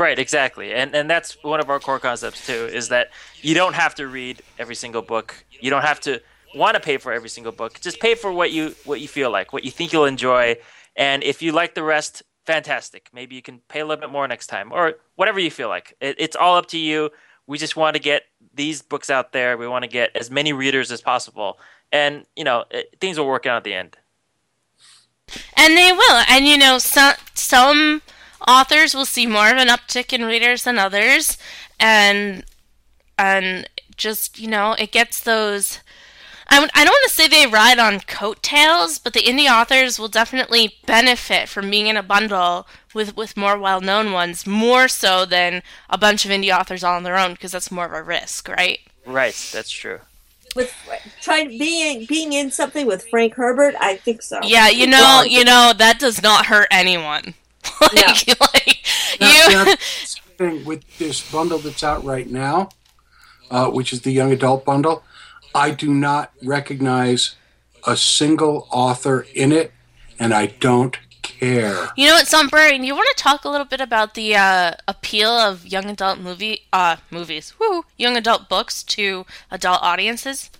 Right, 0.00 0.18
exactly, 0.18 0.72
and 0.72 0.94
and 0.94 1.10
that's 1.10 1.36
one 1.44 1.60
of 1.60 1.68
our 1.68 1.78
core 1.78 1.98
concepts 1.98 2.46
too. 2.46 2.70
Is 2.72 2.88
that 2.88 3.10
you 3.42 3.54
don't 3.54 3.74
have 3.74 3.94
to 3.96 4.06
read 4.06 4.40
every 4.58 4.74
single 4.74 5.02
book. 5.02 5.44
You 5.60 5.68
don't 5.68 5.82
have 5.82 6.00
to 6.00 6.22
want 6.54 6.74
to 6.74 6.80
pay 6.80 6.96
for 6.96 7.12
every 7.12 7.28
single 7.28 7.52
book. 7.52 7.78
Just 7.82 8.00
pay 8.00 8.14
for 8.14 8.32
what 8.32 8.50
you 8.50 8.74
what 8.86 9.02
you 9.02 9.08
feel 9.08 9.30
like, 9.30 9.52
what 9.52 9.62
you 9.62 9.70
think 9.70 9.92
you'll 9.92 10.06
enjoy, 10.06 10.56
and 10.96 11.22
if 11.22 11.42
you 11.42 11.52
like 11.52 11.74
the 11.74 11.82
rest, 11.82 12.22
fantastic. 12.46 13.10
Maybe 13.12 13.34
you 13.36 13.42
can 13.42 13.58
pay 13.68 13.80
a 13.80 13.84
little 13.84 14.00
bit 14.00 14.10
more 14.10 14.26
next 14.26 14.46
time, 14.46 14.72
or 14.72 14.94
whatever 15.16 15.38
you 15.38 15.50
feel 15.50 15.68
like. 15.68 15.94
It, 16.00 16.16
it's 16.18 16.34
all 16.34 16.56
up 16.56 16.68
to 16.68 16.78
you. 16.78 17.10
We 17.46 17.58
just 17.58 17.76
want 17.76 17.94
to 17.94 18.00
get 18.00 18.22
these 18.54 18.80
books 18.80 19.10
out 19.10 19.32
there. 19.32 19.58
We 19.58 19.68
want 19.68 19.82
to 19.82 19.90
get 19.90 20.16
as 20.16 20.30
many 20.30 20.54
readers 20.54 20.90
as 20.90 21.02
possible, 21.02 21.58
and 21.92 22.24
you 22.34 22.44
know 22.44 22.64
it, 22.70 22.96
things 23.02 23.18
will 23.18 23.26
work 23.26 23.44
out 23.44 23.58
at 23.58 23.64
the 23.64 23.74
end. 23.74 23.98
And 25.58 25.76
they 25.76 25.92
will. 25.92 26.22
And 26.26 26.48
you 26.48 26.56
know, 26.56 26.78
some 26.78 27.16
some 27.34 28.00
authors 28.46 28.94
will 28.94 29.06
see 29.06 29.26
more 29.26 29.50
of 29.50 29.56
an 29.56 29.68
uptick 29.68 30.12
in 30.12 30.24
readers 30.24 30.64
than 30.64 30.78
others, 30.78 31.38
and 31.78 32.44
and 33.18 33.68
just 33.96 34.38
you 34.38 34.48
know, 34.48 34.72
it 34.78 34.92
gets 34.92 35.20
those. 35.22 35.80
I, 36.52 36.56
I 36.74 36.84
don't 36.84 36.92
want 36.92 37.08
to 37.08 37.14
say 37.14 37.28
they 37.28 37.46
ride 37.46 37.78
on 37.78 38.00
coattails, 38.00 38.98
but 38.98 39.12
the 39.12 39.22
indie 39.22 39.48
authors 39.48 40.00
will 40.00 40.08
definitely 40.08 40.74
benefit 40.84 41.48
from 41.48 41.70
being 41.70 41.86
in 41.86 41.96
a 41.96 42.02
bundle 42.02 42.66
with 42.92 43.16
with 43.16 43.36
more 43.36 43.58
well 43.58 43.80
known 43.80 44.12
ones, 44.12 44.46
more 44.46 44.88
so 44.88 45.24
than 45.24 45.62
a 45.88 45.98
bunch 45.98 46.24
of 46.24 46.30
indie 46.30 46.56
authors 46.56 46.82
all 46.82 46.96
on 46.96 47.04
their 47.04 47.18
own, 47.18 47.32
because 47.32 47.52
that's 47.52 47.70
more 47.70 47.86
of 47.86 47.92
a 47.92 48.02
risk, 48.02 48.48
right? 48.48 48.80
Right, 49.06 49.50
that's 49.52 49.70
true. 49.70 50.00
With 50.56 50.74
trying 51.20 51.56
being 51.56 52.06
being 52.06 52.32
in 52.32 52.50
something 52.50 52.86
with 52.86 53.06
Frank 53.08 53.34
Herbert, 53.34 53.76
I 53.80 53.96
think 53.96 54.20
so. 54.20 54.40
Yeah, 54.42 54.68
you 54.68 54.88
know, 54.88 55.22
you 55.24 55.44
know 55.44 55.72
that 55.76 56.00
does 56.00 56.20
not 56.20 56.46
hurt 56.46 56.66
anyone. 56.72 57.34
like, 57.82 58.40
like 58.40 58.78
That- 59.18 59.66
you. 59.68 59.76
thing 60.40 60.64
with 60.64 60.82
this 60.96 61.30
bundle 61.30 61.58
that's 61.58 61.84
out 61.84 62.02
right 62.02 62.28
now, 62.28 62.70
uh, 63.50 63.68
which 63.68 63.92
is 63.92 64.00
the 64.02 64.10
young 64.10 64.32
adult 64.32 64.64
bundle. 64.64 65.04
I 65.54 65.70
do 65.70 65.92
not 65.92 66.32
recognize 66.42 67.36
a 67.86 67.94
single 67.96 68.66
author 68.70 69.26
in 69.34 69.52
it, 69.52 69.72
and 70.18 70.32
I 70.32 70.46
don't 70.46 70.96
care. 71.22 71.88
You 71.96 72.08
know 72.08 72.14
what, 72.14 72.26
Sunbury? 72.26 72.76
You 72.76 72.94
want 72.94 73.08
to 73.16 73.22
talk 73.22 73.44
a 73.44 73.48
little 73.50 73.66
bit 73.66 73.80
about 73.80 74.14
the 74.14 74.34
uh, 74.36 74.72
appeal 74.88 75.30
of 75.30 75.66
young 75.66 75.90
adult 75.90 76.18
movie 76.18 76.62
uh, 76.72 76.96
movies, 77.10 77.52
woo, 77.60 77.84
young 77.98 78.16
adult 78.16 78.48
books 78.48 78.82
to 78.84 79.26
adult 79.50 79.82
audiences? 79.82 80.50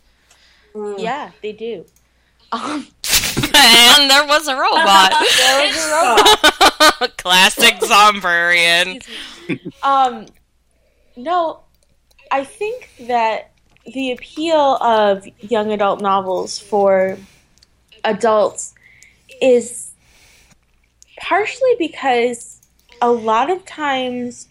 Yeah, 0.74 1.30
they 1.42 1.52
do. 1.52 1.86
Um, 2.52 2.88
and 3.60 4.10
there 4.10 4.26
was 4.26 4.48
a 4.48 4.56
robot. 4.56 5.12
there 5.36 5.66
was 5.66 5.76
a 5.76 5.90
robot. 5.90 7.16
Classic 7.18 7.74
Zombrarian. 7.76 9.04
Um, 9.82 10.26
no, 11.16 11.60
I 12.30 12.44
think 12.44 12.90
that 13.00 13.52
the 13.86 14.12
appeal 14.12 14.76
of 14.76 15.26
young 15.40 15.72
adult 15.72 16.00
novels 16.00 16.58
for 16.58 17.18
adults 18.04 18.74
is 19.40 19.92
partially 21.18 21.74
because 21.78 22.60
a 23.02 23.10
lot 23.10 23.50
of 23.50 23.64
times 23.64 24.48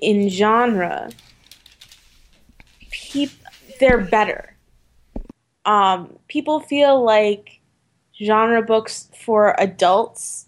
in 0.00 0.28
genre, 0.28 1.10
peop- 2.90 3.30
they're 3.80 4.00
better. 4.00 4.54
Um, 5.64 6.18
people 6.28 6.60
feel 6.60 7.02
like 7.02 7.53
genre 8.22 8.62
books 8.62 9.08
for 9.24 9.54
adults 9.58 10.46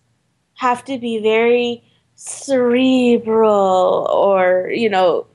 have 0.54 0.84
to 0.84 0.98
be 0.98 1.18
very 1.20 1.82
cerebral 2.14 4.08
or 4.10 4.70
you 4.72 4.88
know 4.88 5.26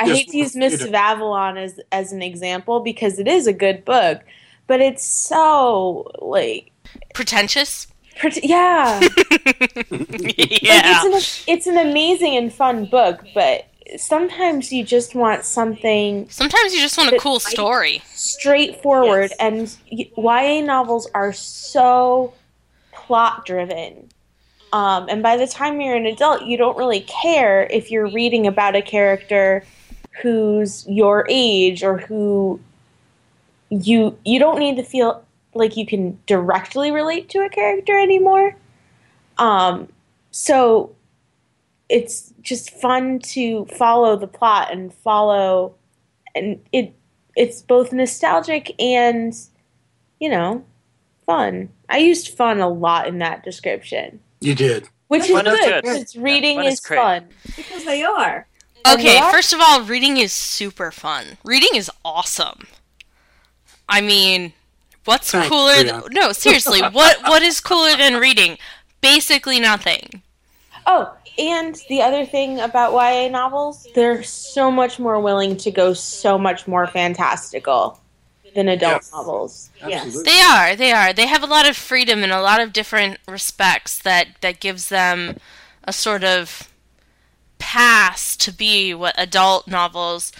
I 0.00 0.06
Yes, 0.06 0.16
hate 0.16 0.28
to 0.30 0.38
use 0.38 0.56
Mists 0.56 0.80
you 0.80 0.88
of. 0.88 0.94
Avalon 0.94 1.56
as 1.56 1.78
as 1.92 2.12
an 2.12 2.22
example 2.22 2.80
because 2.80 3.18
it 3.20 3.28
is 3.28 3.46
a 3.46 3.52
good 3.52 3.84
book, 3.84 4.20
but 4.66 4.80
it's 4.80 5.04
so 5.06 6.10
like 6.20 6.72
Pretentious? 7.14 7.86
pret- 8.18 8.42
yeah. 8.44 9.00
yeah. 9.00 9.08
Like, 9.90 10.34
it's, 10.38 11.46
an, 11.48 11.52
it's 11.54 11.66
an 11.68 11.76
amazing 11.78 12.36
and 12.36 12.52
fun 12.52 12.86
book, 12.86 13.24
but 13.34 13.66
sometimes 13.96 14.72
you 14.72 14.84
just 14.84 15.14
want 15.14 15.44
something 15.44 16.28
Sometimes 16.28 16.74
you 16.74 16.80
just 16.80 16.96
want 16.98 17.12
a 17.12 17.18
cool 17.18 17.40
story. 17.40 18.02
straightforward, 18.06 19.32
and 19.40 19.74
YA 19.90 20.60
novels 20.60 21.08
are 21.14 21.32
so 21.32 22.34
plot 22.92 23.44
driven. 23.46 24.08
Um, 24.72 25.06
and 25.08 25.22
by 25.22 25.36
the 25.36 25.46
time 25.46 25.80
you're 25.80 25.96
an 25.96 26.06
adult, 26.06 26.42
you 26.42 26.56
don't 26.56 26.76
really 26.78 27.00
care 27.02 27.64
if 27.64 27.90
you're 27.90 28.10
reading 28.10 28.46
about 28.46 28.74
a 28.74 28.82
character 28.82 29.64
who's 30.22 30.86
your 30.88 31.26
age 31.28 31.82
or 31.82 31.98
who 31.98 32.60
you 33.70 34.16
you 34.24 34.38
don't 34.38 34.58
need 34.58 34.76
to 34.76 34.82
feel 34.82 35.24
like 35.54 35.76
you 35.76 35.86
can 35.86 36.18
directly 36.26 36.90
relate 36.90 37.28
to 37.30 37.40
a 37.40 37.48
character 37.48 37.98
anymore. 37.98 38.56
Um, 39.38 39.88
so 40.30 40.94
it's 41.92 42.32
just 42.40 42.70
fun 42.80 43.18
to 43.18 43.66
follow 43.66 44.16
the 44.16 44.26
plot 44.26 44.72
and 44.72 44.92
follow 44.94 45.74
and 46.34 46.58
it 46.72 46.94
it's 47.36 47.60
both 47.62 47.92
nostalgic 47.92 48.74
and 48.80 49.34
you 50.18 50.28
know 50.30 50.64
fun 51.26 51.68
i 51.90 51.98
used 51.98 52.28
fun 52.28 52.60
a 52.60 52.68
lot 52.68 53.06
in 53.06 53.18
that 53.18 53.44
description 53.44 54.18
You 54.40 54.54
did. 54.54 54.88
which 55.08 55.24
is 55.24 55.30
Fun 55.30 55.46
is 55.46 55.52
good 55.58 55.70
good. 55.70 55.82
because 55.82 56.16
reading 56.16 56.56
fun 56.58 56.66
is 56.66 56.74
is 56.80 56.86
fun 56.86 57.28
Because 57.56 57.84
they 57.84 58.02
are. 58.02 58.46
Okay, 58.84 59.16
what? 59.20 59.32
first 59.32 59.52
of 59.52 59.60
all, 59.62 59.82
reading 59.82 60.16
is 60.16 60.32
super 60.32 60.90
fun. 60.90 61.38
Reading 61.44 61.68
is 61.76 61.88
awesome. 62.04 62.66
I 63.88 64.00
mean, 64.00 64.54
what's 65.04 65.30
Thanks, 65.30 65.48
cooler? 65.48 65.84
Th- 65.84 66.02
no, 66.10 66.32
seriously, 66.32 66.80
what 66.80 67.22
what 67.28 67.42
is 67.42 67.60
cooler 67.60 67.96
than 67.96 68.16
reading? 68.16 68.58
Basically 69.00 69.60
nothing. 69.60 70.22
Oh 70.86 71.14
and 71.38 71.80
the 71.88 72.02
other 72.02 72.24
thing 72.26 72.60
about 72.60 72.92
ya 72.92 73.28
novels 73.28 73.88
they're 73.94 74.22
so 74.22 74.70
much 74.70 74.98
more 74.98 75.20
willing 75.20 75.56
to 75.56 75.70
go 75.70 75.92
so 75.92 76.36
much 76.38 76.66
more 76.68 76.86
fantastical 76.86 77.98
than 78.54 78.68
adult 78.68 78.92
Yes. 78.94 79.12
novels 79.12 79.70
Absolutely. 79.80 80.24
They 80.24 80.40
are. 80.40 80.76
They 80.76 80.92
are. 80.92 81.12
They 81.12 81.26
have 81.26 81.42
a 81.42 81.46
lot 81.46 81.68
of 81.68 81.76
freedom 81.76 82.22
in 82.22 82.30
a 82.30 82.40
lot 82.40 82.60
of 82.60 82.72
different 82.72 83.18
respects 83.26 83.98
that 84.00 84.28
that 84.42 84.60
gives 84.60 84.90
them 84.90 85.38
a 85.84 85.92
sort 85.92 86.22
of 86.22 86.68
pass 87.58 88.36
to 88.36 88.52
be 88.52 88.94
what 88.94 89.14
adult 89.18 89.66
novels 89.66 90.32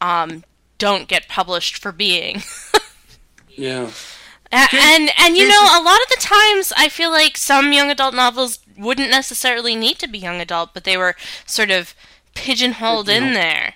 um, 0.00 0.44
don't 0.78 1.08
get 1.08 1.28
published 1.28 1.76
for 1.78 1.92
being. 1.92 2.42
Yeah. 3.56 3.90
A- 4.52 4.68
and 4.72 5.10
and 5.18 5.36
you 5.36 5.48
know 5.48 5.62
a 5.62 5.82
lot 5.82 6.00
of 6.02 6.08
the 6.08 6.18
times 6.20 6.72
I 6.76 6.88
feel 6.88 7.10
like 7.10 7.36
some 7.36 7.72
young 7.72 7.90
adult 7.90 8.14
novels 8.14 8.60
wouldn't 8.78 9.10
necessarily 9.10 9.74
need 9.74 9.98
to 9.98 10.08
be 10.08 10.18
young 10.18 10.40
adult, 10.40 10.72
but 10.74 10.84
they 10.84 10.96
were 10.96 11.16
sort 11.46 11.70
of 11.70 11.94
pigeonholed 12.34 13.08
in 13.08 13.32
there. 13.32 13.74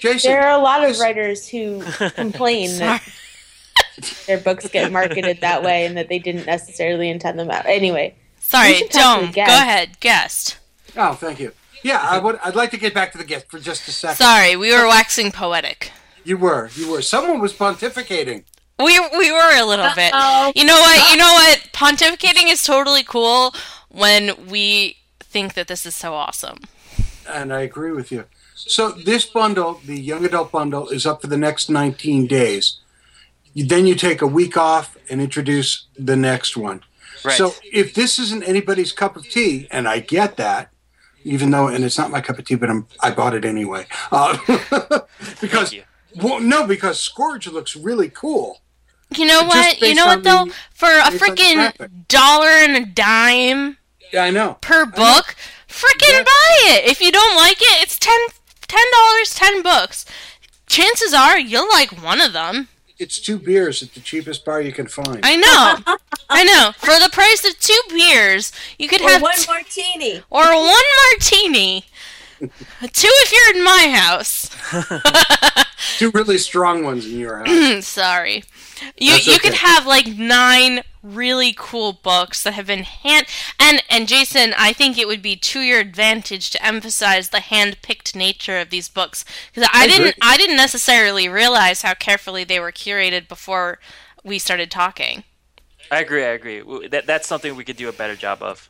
Jason, 0.00 0.30
there 0.30 0.46
are 0.46 0.58
a 0.58 0.62
lot 0.62 0.88
of 0.88 0.98
writers 0.98 1.48
who 1.48 1.82
complain 2.10 2.78
that 2.78 3.02
their 4.26 4.38
books 4.38 4.68
get 4.68 4.92
marketed 4.92 5.40
that 5.40 5.62
way 5.62 5.86
and 5.86 5.96
that 5.96 6.08
they 6.08 6.18
didn't 6.18 6.46
necessarily 6.46 7.08
intend 7.08 7.38
them 7.38 7.50
out 7.50 7.64
anyway 7.66 8.14
Sorry, 8.46 8.74
should 8.74 8.90
talk 8.92 9.20
to 9.20 9.26
don't 9.26 9.34
go 9.34 9.42
ahead, 9.42 9.98
guest. 9.98 10.58
Oh, 10.96 11.14
thank 11.14 11.40
you. 11.40 11.52
Yeah, 11.82 11.98
I 12.00 12.18
would. 12.18 12.38
I'd 12.44 12.54
like 12.54 12.70
to 12.70 12.76
get 12.76 12.94
back 12.94 13.10
to 13.12 13.18
the 13.18 13.24
gift 13.24 13.50
for 13.50 13.58
just 13.58 13.88
a 13.88 13.90
second. 13.90 14.16
Sorry, 14.16 14.54
we 14.54 14.72
were 14.72 14.86
waxing 14.86 15.32
poetic. 15.32 15.90
You 16.22 16.36
were. 16.36 16.70
You 16.76 16.90
were. 16.92 17.02
Someone 17.02 17.40
was 17.40 17.52
pontificating. 17.52 18.44
We 18.78 18.98
we 19.18 19.32
were 19.32 19.56
a 19.56 19.64
little 19.64 19.90
bit. 19.94 20.12
You 20.54 20.64
know 20.64 20.78
what? 20.78 21.10
You 21.10 21.16
know 21.16 21.32
what? 21.32 21.68
Pontificating 21.72 22.50
is 22.50 22.62
totally 22.62 23.02
cool 23.02 23.54
when 23.88 24.46
we 24.48 24.98
think 25.20 25.54
that 25.54 25.66
this 25.68 25.86
is 25.86 25.94
so 25.94 26.14
awesome. 26.14 26.58
and 27.28 27.52
I 27.52 27.60
agree 27.62 27.92
with 27.92 28.12
you. 28.12 28.24
So 28.54 28.90
this 28.90 29.24
bundle, 29.26 29.80
the 29.84 29.98
young 29.98 30.24
adult 30.24 30.50
bundle, 30.52 30.88
is 30.88 31.06
up 31.06 31.20
for 31.20 31.26
the 31.26 31.36
next 31.36 31.68
19 31.68 32.26
days. 32.26 32.78
Then 33.54 33.86
you 33.86 33.94
take 33.94 34.22
a 34.22 34.26
week 34.26 34.56
off 34.56 34.96
and 35.08 35.20
introduce 35.20 35.86
the 35.98 36.16
next 36.16 36.56
one. 36.56 36.82
Right. 37.24 37.36
So 37.36 37.54
if 37.72 37.94
this 37.94 38.18
isn't 38.18 38.42
anybody's 38.44 38.92
cup 38.92 39.16
of 39.16 39.28
tea, 39.28 39.68
and 39.70 39.88
I 39.88 40.00
get 40.00 40.36
that, 40.36 40.70
even 41.24 41.50
though, 41.50 41.68
and 41.68 41.84
it's 41.84 41.98
not 41.98 42.10
my 42.10 42.20
cup 42.20 42.38
of 42.38 42.44
tea, 42.44 42.54
but 42.54 42.70
I'm, 42.70 42.86
I 43.00 43.10
bought 43.10 43.34
it 43.34 43.44
anyway. 43.44 43.86
Uh, 44.12 44.38
because 45.40 45.70
Thank 45.70 45.72
you. 45.72 45.82
well, 46.22 46.40
no, 46.40 46.66
because 46.66 47.00
Scourge 47.00 47.46
looks 47.48 47.74
really 47.76 48.08
cool. 48.10 48.60
You 49.14 49.24
know 49.26 49.44
what? 49.44 49.80
You 49.80 49.94
know 49.94 50.06
what 50.06 50.24
though? 50.24 50.46
the- 50.46 50.54
For 50.74 50.88
a 50.90 51.10
based 51.10 51.22
on 51.22 51.34
the 51.36 51.42
freaking 51.42 52.06
dollar 52.08 52.48
and 52.48 52.76
a 52.76 52.84
dime 52.86 53.78
Yeah, 54.12 54.24
I 54.24 54.30
know. 54.30 54.58
per 54.60 54.84
book, 54.86 55.36
freaking 55.68 56.10
Yeah. 56.12 56.22
buy 56.24 56.56
it. 56.74 56.84
If 56.86 57.00
you 57.00 57.12
don't 57.12 57.36
like 57.36 57.60
it, 57.60 57.82
it's 57.82 57.98
ten 57.98 58.18
ten 58.66 58.84
dollars, 58.92 59.34
ten 59.34 59.62
books. 59.62 60.04
Chances 60.66 61.14
are 61.14 61.38
you'll 61.38 61.68
like 61.68 62.02
one 62.02 62.20
of 62.20 62.32
them. 62.32 62.68
It's 62.98 63.20
two 63.20 63.38
beers 63.38 63.82
at 63.82 63.92
the 63.94 64.00
cheapest 64.00 64.44
bar 64.44 64.60
you 64.60 64.72
can 64.72 64.86
find. 64.86 65.20
I 65.22 65.36
know. 65.36 65.96
I 66.30 66.44
know. 66.44 66.72
For 66.78 66.98
the 66.98 67.10
price 67.12 67.44
of 67.44 67.58
two 67.60 67.78
beers, 67.90 68.52
you 68.78 68.88
could 68.88 69.02
Or 69.02 69.10
have 69.10 69.22
one 69.22 69.36
t- 69.36 69.44
martini. 69.46 70.22
or 70.30 70.44
one 70.46 70.82
martini. 71.12 71.84
Two 72.40 72.48
if 73.10 73.32
you're 73.32 73.56
in 73.56 73.64
my 73.64 73.88
house. 73.98 74.50
Two 75.98 76.10
really 76.10 76.36
strong 76.38 76.84
ones 76.84 77.06
in 77.06 77.18
your 77.18 77.44
house. 77.46 77.86
Sorry. 77.86 78.44
You 78.96 79.12
That's 79.12 79.26
you 79.26 79.38
could 79.38 79.54
have 79.54 79.86
like 79.86 80.06
nine 80.06 80.82
really 81.02 81.54
cool 81.56 81.92
books 81.92 82.42
that 82.42 82.54
have 82.54 82.66
been 82.66 82.82
hand 82.82 83.26
and 83.60 83.82
and 83.88 84.08
Jason, 84.08 84.52
I 84.56 84.72
think 84.72 84.98
it 84.98 85.06
would 85.06 85.22
be 85.22 85.36
to 85.36 85.60
your 85.60 85.80
advantage 85.80 86.50
to 86.50 86.64
emphasize 86.66 87.30
the 87.30 87.40
hand-picked 87.40 88.14
nature 88.16 88.58
of 88.58 88.70
these 88.70 88.88
books 88.88 89.24
because 89.54 89.68
I, 89.72 89.82
I 89.84 89.86
didn't 89.86 90.08
agree. 90.08 90.18
I 90.22 90.36
didn't 90.36 90.56
necessarily 90.56 91.28
realize 91.28 91.82
how 91.82 91.94
carefully 91.94 92.44
they 92.44 92.58
were 92.60 92.72
curated 92.72 93.28
before 93.28 93.78
we 94.24 94.38
started 94.38 94.70
talking. 94.70 95.24
I 95.90 96.00
agree. 96.00 96.24
I 96.24 96.28
agree. 96.30 96.88
That 96.88 97.06
that's 97.06 97.28
something 97.28 97.54
we 97.54 97.64
could 97.64 97.76
do 97.76 97.88
a 97.88 97.92
better 97.92 98.16
job 98.16 98.42
of. 98.42 98.68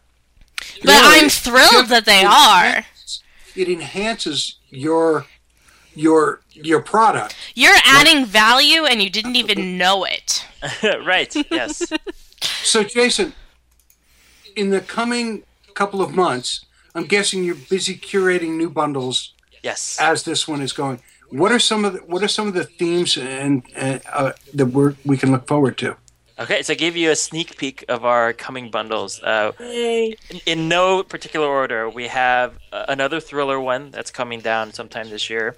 But 0.83 0.87
No, 0.93 1.01
I'm 1.03 1.29
thrilled 1.31 1.87
that 1.89 2.05
they 2.05 2.21
it 2.21 2.27
are. 2.27 2.67
enhances- 2.67 3.23
It 3.55 3.69
enhances 3.69 4.57
your 4.71 5.27
your 5.97 6.41
your 6.53 6.81
product. 6.81 7.35
You're 7.55 7.77
adding 7.85 8.25
value 8.27 8.85
and 8.85 9.03
you 9.03 9.11
didn't 9.11 9.37
even 9.37 9.79
know 9.79 10.05
it. 10.05 10.45
right. 11.05 11.35
Yes. 11.51 11.93
So, 12.63 12.85
Jason, 12.85 13.33
in 14.55 14.71
the 14.71 14.81
coming 14.81 15.43
couple 15.75 16.01
of 16.03 16.15
months, 16.15 16.65
I'm 16.95 17.05
guessing 17.05 17.45
you're 17.45 17.55
busy 17.55 17.95
curating 17.97 18.57
new 18.57 18.71
bundles 18.71 19.35
Yes. 19.63 19.99
as 20.01 20.23
this 20.25 20.47
one 20.49 20.63
is 20.63 20.73
going. 20.73 21.01
What 21.31 21.51
are 21.53 21.59
some 21.59 21.85
of 21.85 21.93
the, 21.95 21.99
what 22.01 22.23
are 22.23 22.29
some 22.29 22.47
of 22.49 22.55
the 22.55 22.65
themes 22.65 23.17
and 23.19 23.63
uh, 23.77 23.99
uh, 24.13 24.33
that 24.55 24.67
we 24.67 24.95
we 25.05 25.17
can 25.17 25.33
look 25.33 25.47
forward 25.47 25.77
to? 25.79 25.97
Okay. 26.39 26.63
So 26.63 26.73
I 26.75 26.77
gave 26.77 26.97
you 26.97 27.11
a 27.11 27.17
sneak 27.17 27.57
peek 27.57 27.85
of 27.89 28.05
our 28.05 28.33
coming 28.33 28.71
bundles. 28.71 29.21
Uh, 29.23 29.53
in, 29.61 30.15
in 30.47 30.69
no 30.69 31.03
particular 31.03 31.47
order, 31.49 31.89
we 31.89 32.07
have 32.09 32.59
uh, 32.73 32.85
another 32.89 33.21
thriller 33.21 33.59
one 33.61 33.91
that's 33.91 34.11
coming 34.11 34.41
down 34.41 34.73
sometime 34.73 35.11
this 35.11 35.29
year. 35.31 35.57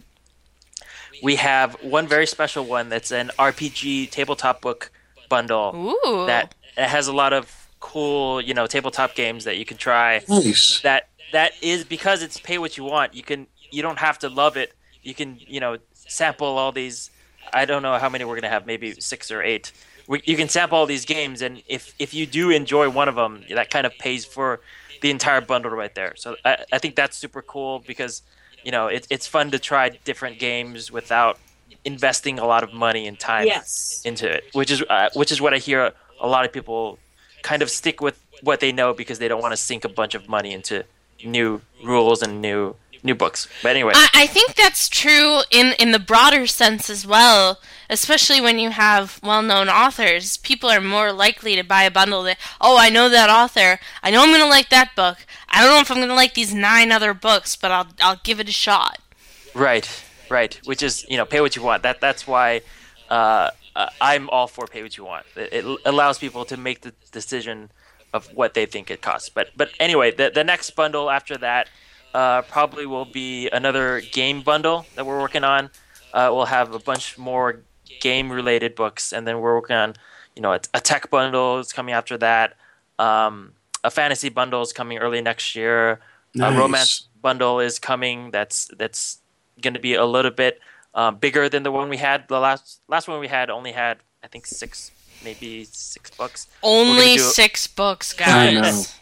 We 1.23 1.37
have 1.37 1.75
one 1.83 2.07
very 2.07 2.27
special 2.27 2.64
one 2.64 2.89
that's 2.89 3.11
an 3.11 3.31
RPG 3.39 4.11
tabletop 4.11 4.61
book 4.61 4.91
bundle 5.29 5.97
Ooh. 6.05 6.27
that 6.27 6.55
it 6.77 6.89
has 6.89 7.09
a 7.09 7.12
lot 7.12 7.33
of 7.33 7.69
cool, 7.81 8.41
you 8.41 8.55
know, 8.55 8.66
tabletop 8.66 9.14
games 9.14 9.45
that 9.45 9.57
you 9.57 9.64
can 9.64 9.77
try. 9.77 10.23
Nice. 10.29 10.81
That 10.83 11.09
that 11.33 11.53
is 11.62 11.85
because 11.85 12.23
it's 12.23 12.39
pay 12.39 12.59
what 12.59 12.77
you 12.77 12.85
want. 12.85 13.14
You 13.14 13.23
can 13.23 13.47
you 13.71 13.83
don't 13.83 13.99
have 13.99 14.19
to 14.21 14.29
love 14.29 14.57
it. 14.57 14.75
You 15.03 15.14
can 15.14 15.39
you 15.47 15.61
know 15.61 15.79
sample 15.93 16.47
all 16.47 16.73
these. 16.73 17.11
I 17.53 17.64
don't 17.64 17.83
know 17.83 17.99
how 17.99 18.09
many 18.09 18.25
we're 18.25 18.37
gonna 18.37 18.49
have. 18.49 18.66
Maybe 18.66 18.95
six 19.01 19.31
or 19.31 19.43
eight. 19.43 19.73
We, 20.07 20.23
you 20.25 20.37
can 20.37 20.49
sample 20.49 20.79
all 20.79 20.87
these 20.87 21.05
games, 21.05 21.43
and 21.43 21.62
if 21.66 21.95
if 21.99 22.14
you 22.14 22.27
do 22.27 22.51
enjoy 22.51 22.89
one 22.89 23.09
of 23.09 23.14
them, 23.14 23.45
that 23.51 23.71
kind 23.71 23.87
of 23.87 23.97
pays 23.99 24.25
for 24.25 24.61
the 25.01 25.11
entire 25.11 25.41
bundle 25.41 25.71
right 25.71 25.95
there. 25.95 26.14
So 26.16 26.37
I, 26.45 26.64
I 26.73 26.79
think 26.79 26.97
that's 26.97 27.16
super 27.16 27.43
cool 27.43 27.81
because 27.81 28.23
you 28.69 28.73
know 28.77 28.87
it, 28.97 29.07
it's 29.14 29.27
fun 29.37 29.47
to 29.55 29.59
try 29.59 29.85
different 30.11 30.37
games 30.39 30.93
without 30.99 31.35
investing 31.93 32.39
a 32.39 32.47
lot 32.53 32.62
of 32.66 32.71
money 32.87 33.03
and 33.09 33.16
time 33.19 33.47
Yes. 33.47 34.03
into 34.11 34.27
it, 34.37 34.43
which 34.53 34.71
is 34.75 34.81
uh, 34.97 35.09
which 35.21 35.33
is 35.35 35.39
what 35.45 35.53
I 35.57 35.59
hear 35.69 35.81
a 36.21 36.29
lot 36.35 36.43
of 36.47 36.51
people 36.53 36.99
kind 37.51 37.62
of 37.64 37.69
stick 37.81 37.97
with 38.07 38.16
what 38.49 38.61
they 38.61 38.73
know 38.81 38.89
because 38.93 39.19
they 39.23 39.29
don't 39.31 39.41
want 39.47 39.53
to 39.57 39.61
sink 39.71 39.83
a 39.91 39.93
bunch 40.01 40.14
of 40.19 40.23
money 40.37 40.51
into 40.59 40.85
new 41.25 41.62
rules 41.83 42.19
and 42.25 42.33
new 42.49 42.62
new 43.03 43.14
books. 43.14 43.49
But 43.62 43.70
anyway, 43.70 43.92
I, 43.94 44.09
I 44.14 44.26
think 44.26 44.55
that's 44.55 44.88
true 44.88 45.40
in, 45.51 45.74
in 45.78 45.92
the 45.92 45.99
broader 45.99 46.46
sense 46.46 46.90
as 46.90 47.07
well, 47.07 47.61
especially 47.88 48.40
when 48.40 48.59
you 48.59 48.70
have 48.70 49.20
well 49.22 49.42
known 49.42 49.68
authors. 49.68 50.36
People 50.36 50.70
are 50.70 50.80
more 50.80 51.12
likely 51.12 51.57
to 51.57 51.62
buy 51.62 51.82
a 51.84 51.90
bundle 51.90 52.22
that, 52.24 52.38
oh, 52.61 52.76
I 52.78 52.90
know 52.90 53.09
that 53.09 53.30
author. 53.30 53.78
I 54.03 54.11
know 54.11 54.22
I'm 54.22 54.30
going 54.30 54.40
to 54.40 54.49
like 54.49 54.68
that 54.70 54.94
book. 54.96 55.18
I 55.49 55.62
don't 55.62 55.74
know 55.74 55.80
if 55.80 55.90
I'm 55.90 55.99
going 55.99 56.09
to 56.09 56.14
like 56.14 56.34
these 56.34 56.55
nine 56.55 56.92
other 56.92 57.14
books, 57.14 57.57
but 57.57 57.70
I'll, 57.70 57.88
I'll 58.01 58.20
give 58.22 58.40
it 58.40 58.49
a 58.49 58.53
shot. 58.53 58.99
right, 59.55 59.88
right, 60.30 60.61
which 60.64 60.82
is 60.82 61.07
you 61.09 61.16
know 61.16 61.24
pay 61.24 61.40
what 61.40 61.57
you 61.57 61.62
want. 61.62 61.82
That 61.82 62.01
that's 62.01 62.26
why 62.26 62.62
uh, 63.11 63.51
uh, 63.74 63.88
I'm 64.01 64.28
all 64.30 64.46
for 64.46 64.66
pay 64.66 64.82
what 64.82 64.96
you 64.96 65.05
want. 65.05 65.26
It, 65.36 65.64
it 65.64 65.78
allows 65.84 66.18
people 66.18 66.44
to 66.46 66.57
make 66.57 66.82
the 66.82 66.92
decision 67.12 67.70
of 68.12 68.26
what 68.34 68.55
they 68.55 68.66
think 68.66 68.90
it 68.90 69.01
costs. 69.01 69.28
But 69.28 69.51
but 69.57 69.70
anyway, 69.78 70.11
the 70.11 70.30
the 70.34 70.44
next 70.44 70.70
bundle 70.70 71.11
after 71.11 71.36
that 71.38 71.68
uh, 72.14 72.42
probably 72.42 72.86
will 72.86 73.04
be 73.04 73.48
another 73.50 74.00
game 74.00 74.42
bundle 74.42 74.86
that 74.94 75.06
we're 75.06 75.20
working 75.20 75.44
on. 75.44 75.70
Uh, 76.12 76.30
we'll 76.32 76.46
have 76.46 76.74
a 76.74 76.78
bunch 76.78 77.18
more 77.18 77.61
game 78.00 78.30
related 78.30 78.74
books, 78.74 79.12
and 79.12 79.26
then 79.26 79.40
we're 79.40 79.54
working 79.54 79.76
on 79.76 79.94
you 80.34 80.42
know 80.42 80.52
a, 80.52 80.61
a 80.74 80.80
tech 80.80 81.11
bundle 81.11 81.59
is 81.59 81.72
coming 81.72 81.94
after 81.94 82.16
that. 82.18 82.56
Um, 82.98 83.52
a 83.84 83.90
fantasy 83.90 84.28
bundle 84.28 84.62
is 84.62 84.72
coming 84.72 84.98
early 84.98 85.20
next 85.20 85.54
year. 85.54 86.00
Nice. 86.34 86.54
A 86.54 86.59
romance 86.59 87.09
bundle 87.22 87.61
is 87.61 87.78
coming. 87.78 88.30
That's 88.30 88.70
that's 88.76 89.18
going 89.61 89.74
to 89.74 89.80
be 89.80 89.94
a 89.94 90.04
little 90.04 90.30
bit 90.30 90.61
um, 90.94 91.16
bigger 91.16 91.48
than 91.48 91.62
the 91.62 91.72
one 91.72 91.88
we 91.88 91.96
had. 91.96 92.28
The 92.28 92.40
last 92.40 92.80
last 92.88 93.09
one 93.09 93.20
we 93.20 93.28
had 93.28 93.50
only 93.50 93.72
had 93.72 93.98
I 94.22 94.28
think 94.28 94.46
six, 94.46 94.90
maybe 95.24 95.64
six 95.64 96.11
books. 96.11 96.48
Only 96.62 97.14
do- 97.14 97.20
six 97.20 97.66
books, 97.66 98.14
I 98.20 98.52
know. 98.52 98.62
guys. 98.62 98.94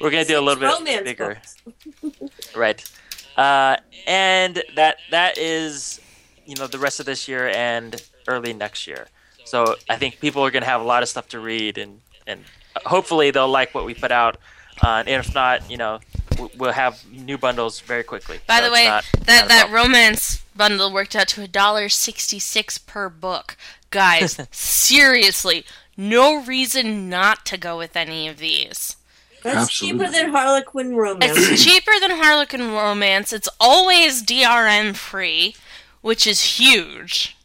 We're 0.00 0.10
gonna 0.10 0.24
do 0.24 0.38
a 0.38 0.42
little 0.42 0.84
bit 0.84 1.04
bigger, 1.04 1.38
right? 2.56 2.90
Uh, 3.36 3.76
and 4.06 4.62
that 4.76 4.98
that 5.10 5.38
is 5.38 6.00
you 6.46 6.54
know 6.56 6.66
the 6.66 6.78
rest 6.78 7.00
of 7.00 7.06
this 7.06 7.28
year 7.28 7.48
and 7.48 8.02
early 8.28 8.52
next 8.52 8.86
year. 8.86 9.08
So 9.44 9.76
I 9.88 9.96
think 9.96 10.20
people 10.20 10.44
are 10.44 10.50
gonna 10.50 10.66
have 10.66 10.80
a 10.80 10.84
lot 10.84 11.02
of 11.02 11.08
stuff 11.08 11.28
to 11.28 11.40
read, 11.40 11.78
and 11.78 12.00
and 12.26 12.44
hopefully 12.84 13.30
they'll 13.30 13.48
like 13.48 13.74
what 13.74 13.84
we 13.86 13.94
put 13.94 14.12
out. 14.12 14.36
Uh, 14.82 15.02
and 15.06 15.08
if 15.26 15.34
not, 15.34 15.68
you 15.70 15.76
know, 15.76 15.98
we'll 16.56 16.72
have 16.72 17.04
new 17.10 17.36
bundles 17.36 17.80
very 17.80 18.02
quickly. 18.02 18.38
By 18.46 18.58
So 18.60 18.66
the 18.66 18.72
way, 18.72 18.84
not- 18.86 19.04
that 19.24 19.40
not 19.42 19.48
that 19.48 19.70
romance 19.70 20.42
bundle 20.54 20.92
worked 20.92 21.16
out 21.16 21.28
to 21.28 21.42
a 21.42 21.48
dollar 21.48 21.88
sixty 21.88 22.38
six 22.38 22.78
per 22.78 23.08
book. 23.08 23.56
Guys, 23.90 24.38
seriously, 24.50 25.64
no 25.96 26.42
reason 26.42 27.08
not 27.08 27.44
to 27.46 27.56
go 27.58 27.76
with 27.78 27.96
any 27.96 28.28
of 28.28 28.38
these. 28.38 28.96
That's 29.42 29.56
Absolutely. 29.56 29.98
cheaper 30.06 30.12
than 30.12 30.30
Harlequin 30.30 30.96
romance. 30.96 31.36
It's 31.38 31.64
cheaper 31.64 31.92
than 32.00 32.10
Harlequin 32.12 32.72
Romance. 32.72 33.32
It's 33.32 33.48
always 33.58 34.22
DRM 34.22 34.94
free, 34.94 35.54
which 36.02 36.26
is 36.26 36.58
huge. 36.58 37.36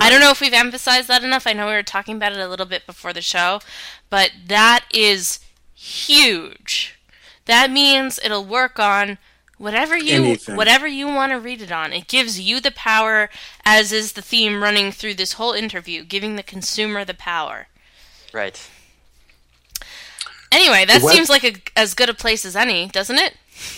I 0.00 0.08
don't 0.08 0.20
know 0.20 0.30
if 0.30 0.40
we've 0.40 0.52
emphasized 0.54 1.08
that 1.08 1.22
enough. 1.22 1.46
I 1.46 1.52
know 1.52 1.66
we 1.66 1.72
were 1.74 1.82
talking 1.82 2.16
about 2.16 2.32
it 2.32 2.38
a 2.38 2.48
little 2.48 2.64
bit 2.64 2.86
before 2.86 3.12
the 3.12 3.20
show, 3.20 3.60
but 4.08 4.30
that 4.46 4.84
is 4.94 5.38
huge. 5.74 6.98
That 7.44 7.70
means 7.70 8.18
it'll 8.24 8.44
work 8.44 8.78
on 8.78 9.18
whatever 9.58 9.96
you 9.96 10.14
Anything. 10.14 10.56
whatever 10.56 10.86
you 10.86 11.06
want 11.08 11.32
to 11.32 11.38
read 11.38 11.60
it 11.60 11.70
on. 11.72 11.92
It 11.92 12.08
gives 12.08 12.40
you 12.40 12.60
the 12.60 12.70
power 12.70 13.28
as 13.64 13.92
is 13.92 14.14
the 14.14 14.22
theme 14.22 14.62
running 14.62 14.92
through 14.92 15.14
this 15.14 15.34
whole 15.34 15.52
interview, 15.52 16.04
giving 16.04 16.36
the 16.36 16.42
consumer 16.42 17.04
the 17.04 17.14
power. 17.14 17.66
right. 18.32 18.68
Anyway, 20.52 20.84
that 20.84 21.02
web- 21.02 21.14
seems 21.14 21.30
like 21.30 21.44
a, 21.44 21.54
as 21.76 21.94
good 21.94 22.08
a 22.08 22.14
place 22.14 22.44
as 22.44 22.54
any, 22.54 22.88
doesn't 22.88 23.18
it? 23.18 23.34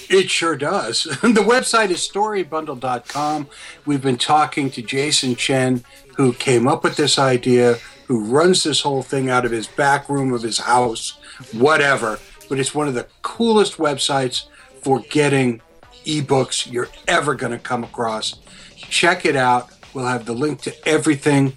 It 0.09 0.31
sure 0.31 0.57
does. 0.57 1.05
the 1.23 1.45
website 1.45 1.91
is 1.91 1.99
storybundle.com. 1.99 3.49
We've 3.87 4.03
been 4.03 4.19
talking 4.19 4.71
to 4.71 4.83
Jason 4.83 5.37
Chen, 5.37 5.85
who 6.17 6.33
came 6.33 6.67
up 6.67 6.83
with 6.83 6.97
this 6.97 7.19
idea, 7.19 7.75
who 8.07 8.25
runs 8.25 8.63
this 8.63 8.81
whole 8.81 9.03
thing 9.03 9.31
out 9.31 9.45
of 9.45 9.51
his 9.51 9.67
back 9.67 10.09
room 10.09 10.33
of 10.33 10.43
his 10.43 10.59
house, 10.59 11.19
whatever. 11.53 12.19
But 12.49 12.59
it's 12.59 12.75
one 12.75 12.89
of 12.89 12.95
the 12.95 13.07
coolest 13.23 13.79
websites 13.79 14.47
for 14.83 15.01
getting 15.01 15.63
ebooks 16.05 16.71
you're 16.71 16.91
ever 17.09 17.35
going 17.35 17.53
to 17.53 17.59
come 17.59 17.85
across. 17.85 18.37
Check 18.77 19.25
it 19.25 19.37
out. 19.37 19.71
We'll 19.95 20.07
have 20.07 20.27
the 20.27 20.35
link 20.35 20.61
to 20.63 20.89
everything 20.89 21.57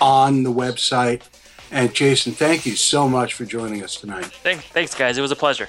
on 0.00 0.42
the 0.42 0.52
website. 0.52 1.22
And 1.70 1.92
Jason, 1.94 2.32
thank 2.32 2.64
you 2.66 2.76
so 2.76 3.08
much 3.08 3.34
for 3.34 3.44
joining 3.44 3.82
us 3.84 3.96
tonight. 3.96 4.24
Thank, 4.26 4.62
thanks, 4.62 4.94
guys. 4.94 5.18
It 5.18 5.20
was 5.20 5.30
a 5.32 5.36
pleasure. 5.36 5.68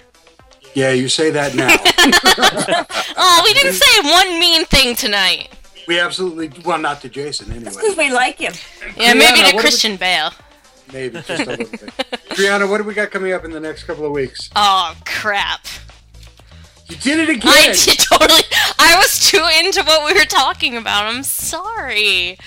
Yeah, 0.74 0.91
you 0.91 1.10
say 1.10 1.30
that 1.32 1.56
now. 1.56 1.76
Oh, 3.22 3.41
we 3.43 3.54
didn't 3.54 3.74
say 3.74 4.02
one 4.10 4.39
mean 4.39 4.64
thing 4.66 4.95
tonight. 4.95 5.50
we 5.88 6.00
absolutely, 6.00 6.52
well, 6.64 6.78
not 6.78 7.02
to 7.02 7.10
Jason 7.10 7.52
anyway. 7.52 7.66
Because 7.72 7.97
we 7.97 8.12
like 8.14 8.38
him. 8.38 8.54
Yeah, 8.95 9.14
Brianna, 9.14 9.18
maybe 9.18 9.39
what 9.41 9.45
to 9.45 9.52
do 9.52 9.58
we- 9.58 9.62
Christian 9.62 9.95
Bale. 9.97 10.32
Maybe 10.93 11.22
just 11.22 11.30
a 11.30 11.45
little 11.45 11.58
bit. 11.70 11.82
Brianna, 12.30 12.70
what 12.70 12.78
do 12.78 12.84
we 12.86 12.93
got 12.93 13.12
coming 13.12 13.34
up 13.34 13.43
in 13.45 13.52
the 13.52 13.60
next 13.60 13.84
couple 13.84 14.06
of 14.06 14.12
weeks? 14.12 14.50
Oh 14.56 14.95
crap! 15.06 15.66
You 16.88 16.95
did 16.97 17.20
it 17.20 17.30
again. 17.30 17.52
I 17.54 17.74
did 17.74 18.00
totally. 18.00 18.41
I 18.80 18.95
was 18.97 19.30
too 19.30 19.45
into 19.60 19.84
what 19.84 20.06
we 20.06 20.18
were 20.20 20.26
talking 20.26 20.78
about. 20.78 21.06
I'm 21.06 21.24
sorry, 21.24 22.39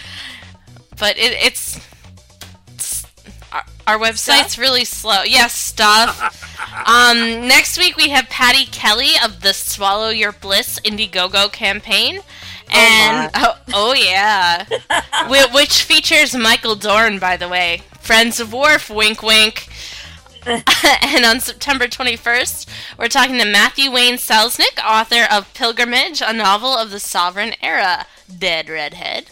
but 0.99 1.17
it, 1.19 1.33
it's, 1.45 1.77
it's 1.77 1.87
our, 3.87 3.99
website's 3.99 4.59
really 4.59 4.85
slow. 4.85 5.23
Yes, 5.23 5.55
stuff. 5.55 6.49
um, 6.87 7.47
next 7.47 7.79
week 7.79 7.97
we 7.97 8.11
have 8.11 8.29
Patty 8.29 8.67
Kelly 8.67 9.13
of 9.23 9.41
the 9.41 9.53
Swallow 9.53 10.11
Your 10.11 10.33
Bliss 10.33 10.81
Indiegogo 10.81 11.53
campaign. 11.53 12.21
And 12.75 13.31
oh, 13.35 13.59
oh 13.75 13.93
yeah, 13.93 14.65
Whi- 15.29 15.53
which 15.53 15.83
features 15.83 16.35
Michael 16.35 16.75
Dorn, 16.75 17.19
by 17.19 17.37
the 17.37 17.49
way, 17.49 17.83
Friends 18.01 18.41
of 18.41 18.53
Worf, 18.53 18.89
wink 18.89 19.23
wink. 19.23 19.69
and 20.47 21.25
on 21.25 21.39
September 21.39 21.87
21st, 21.87 22.67
we're 22.99 23.09
talking 23.09 23.39
to 23.39 23.45
Matthew 23.45 23.93
Wayne 23.93 24.15
Selznick, 24.15 24.83
author 24.85 25.27
of 25.31 25.53
Pilgrimage, 25.55 26.21
a 26.21 26.33
novel 26.33 26.77
of 26.77 26.91
the 26.91 26.99
Sovereign 26.99 27.53
Era. 27.63 28.07
Dead 28.39 28.69
Redhead. 28.69 29.27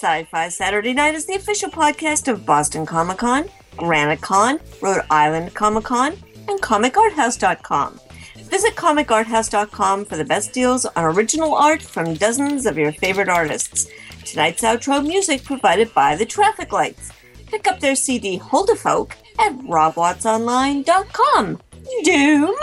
Sci 0.00 0.24
Fi 0.24 0.48
Saturday 0.48 0.94
Night 0.94 1.14
is 1.14 1.26
the 1.26 1.34
official 1.34 1.68
podcast 1.68 2.32
of 2.32 2.46
Boston 2.46 2.86
Comic 2.86 3.18
Con, 3.18 3.50
Granite 3.76 4.22
Con, 4.22 4.58
Rhode 4.80 5.04
Island 5.10 5.52
Comic 5.52 5.84
Con, 5.84 6.14
and 6.48 6.58
ComicArthouse.com. 6.62 8.00
Visit 8.44 8.76
ComicArthouse.com 8.76 10.06
for 10.06 10.16
the 10.16 10.24
best 10.24 10.54
deals 10.54 10.86
on 10.86 11.04
original 11.04 11.52
art 11.52 11.82
from 11.82 12.14
dozens 12.14 12.64
of 12.64 12.78
your 12.78 12.92
favorite 12.92 13.28
artists. 13.28 13.88
Tonight's 14.24 14.62
outro 14.62 15.06
music 15.06 15.44
provided 15.44 15.92
by 15.92 16.16
the 16.16 16.24
Traffic 16.24 16.72
Lights. 16.72 17.12
Pick 17.48 17.68
up 17.68 17.80
their 17.80 17.94
CD 17.94 18.38
Hold 18.38 18.70
a 18.70 18.76
Folk 18.76 19.14
at 19.38 19.52
RobWattsOnline.com. 19.58 21.60
Doom! 22.04 22.56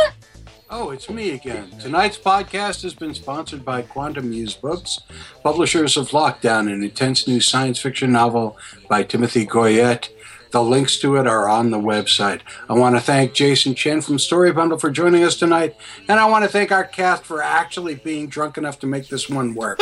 Oh, 0.69 0.89
it's 0.89 1.09
me 1.09 1.31
again. 1.31 1.71
Tonight's 1.79 2.17
podcast 2.17 2.83
has 2.83 2.93
been 2.93 3.13
sponsored 3.13 3.63
by 3.63 3.83
Quantum 3.83 4.29
Muse 4.29 4.53
Books, 4.53 4.99
publishers 5.41 5.95
of 5.95 6.09
Lockdown, 6.09 6.71
an 6.71 6.83
intense 6.83 7.25
new 7.25 7.39
science 7.39 7.79
fiction 7.79 8.11
novel 8.11 8.57
by 8.89 9.03
Timothy 9.03 9.45
Goyette. 9.45 10.09
The 10.51 10.61
links 10.61 10.97
to 10.99 11.15
it 11.15 11.27
are 11.27 11.47
on 11.47 11.71
the 11.71 11.79
website. 11.79 12.41
I 12.69 12.73
want 12.73 12.95
to 12.95 13.01
thank 13.01 13.33
Jason 13.33 13.75
Chen 13.75 14.01
from 14.01 14.19
Story 14.19 14.51
Bundle 14.51 14.77
for 14.77 14.89
joining 14.91 15.23
us 15.23 15.37
tonight, 15.37 15.75
and 16.09 16.19
I 16.19 16.25
want 16.25 16.43
to 16.43 16.49
thank 16.49 16.71
our 16.73 16.83
cast 16.85 17.23
for 17.23 17.41
actually 17.41 17.95
being 17.95 18.27
drunk 18.27 18.57
enough 18.57 18.79
to 18.79 18.87
make 18.87 19.07
this 19.07 19.29
one 19.29 19.55
work. 19.55 19.79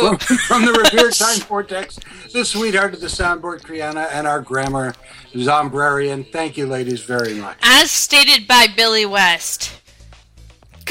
From, 0.00 0.16
from 0.18 0.64
the 0.64 0.72
Revere 0.72 1.10
Time 1.10 1.40
Vortex, 1.40 1.98
the 2.32 2.44
sweetheart 2.44 2.94
of 2.94 3.00
the 3.00 3.08
soundboard, 3.08 3.60
Kriana, 3.60 4.08
and 4.12 4.26
our 4.26 4.40
grammar, 4.40 4.94
Zombrarian. 5.34 6.30
Thank 6.32 6.56
you, 6.56 6.66
ladies, 6.66 7.02
very 7.02 7.34
much. 7.34 7.58
As 7.62 7.90
stated 7.90 8.48
by 8.48 8.68
Billy 8.74 9.04
West. 9.04 9.81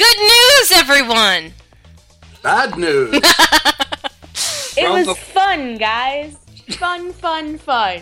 Good 0.02 0.18
news, 0.18 0.72
everyone! 0.72 1.52
Bad 2.42 2.76
news. 2.76 3.20
It 4.74 4.90
was 4.90 5.06
the- 5.06 5.14
fun, 5.14 5.76
guys. 5.76 6.34
Fun, 6.70 7.12
fun, 7.12 7.58
fun. 7.58 8.00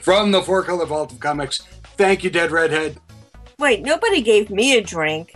From 0.00 0.30
the 0.30 0.40
Four 0.40 0.62
Color 0.62 0.86
Vault 0.86 1.12
of 1.12 1.20
Comics, 1.20 1.60
thank 1.98 2.22
you, 2.24 2.30
Dead 2.30 2.50
Redhead. 2.52 2.98
Wait, 3.58 3.82
nobody 3.82 4.22
gave 4.22 4.48
me 4.48 4.78
a 4.78 4.80
drink. 4.80 5.34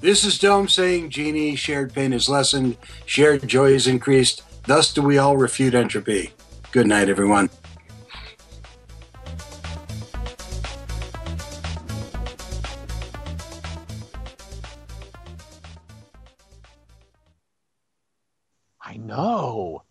This 0.00 0.24
is 0.24 0.38
Dome 0.38 0.68
saying, 0.68 1.10
Genie, 1.10 1.56
shared 1.56 1.92
pain 1.92 2.12
is 2.12 2.28
lessened, 2.28 2.76
shared 3.04 3.46
joy 3.48 3.72
is 3.72 3.88
increased. 3.88 4.42
Thus 4.62 4.94
do 4.94 5.02
we 5.02 5.18
all 5.18 5.36
refute 5.36 5.74
entropy. 5.74 6.30
Good 6.70 6.86
night, 6.86 7.08
everyone. 7.10 7.50
no 19.04 19.83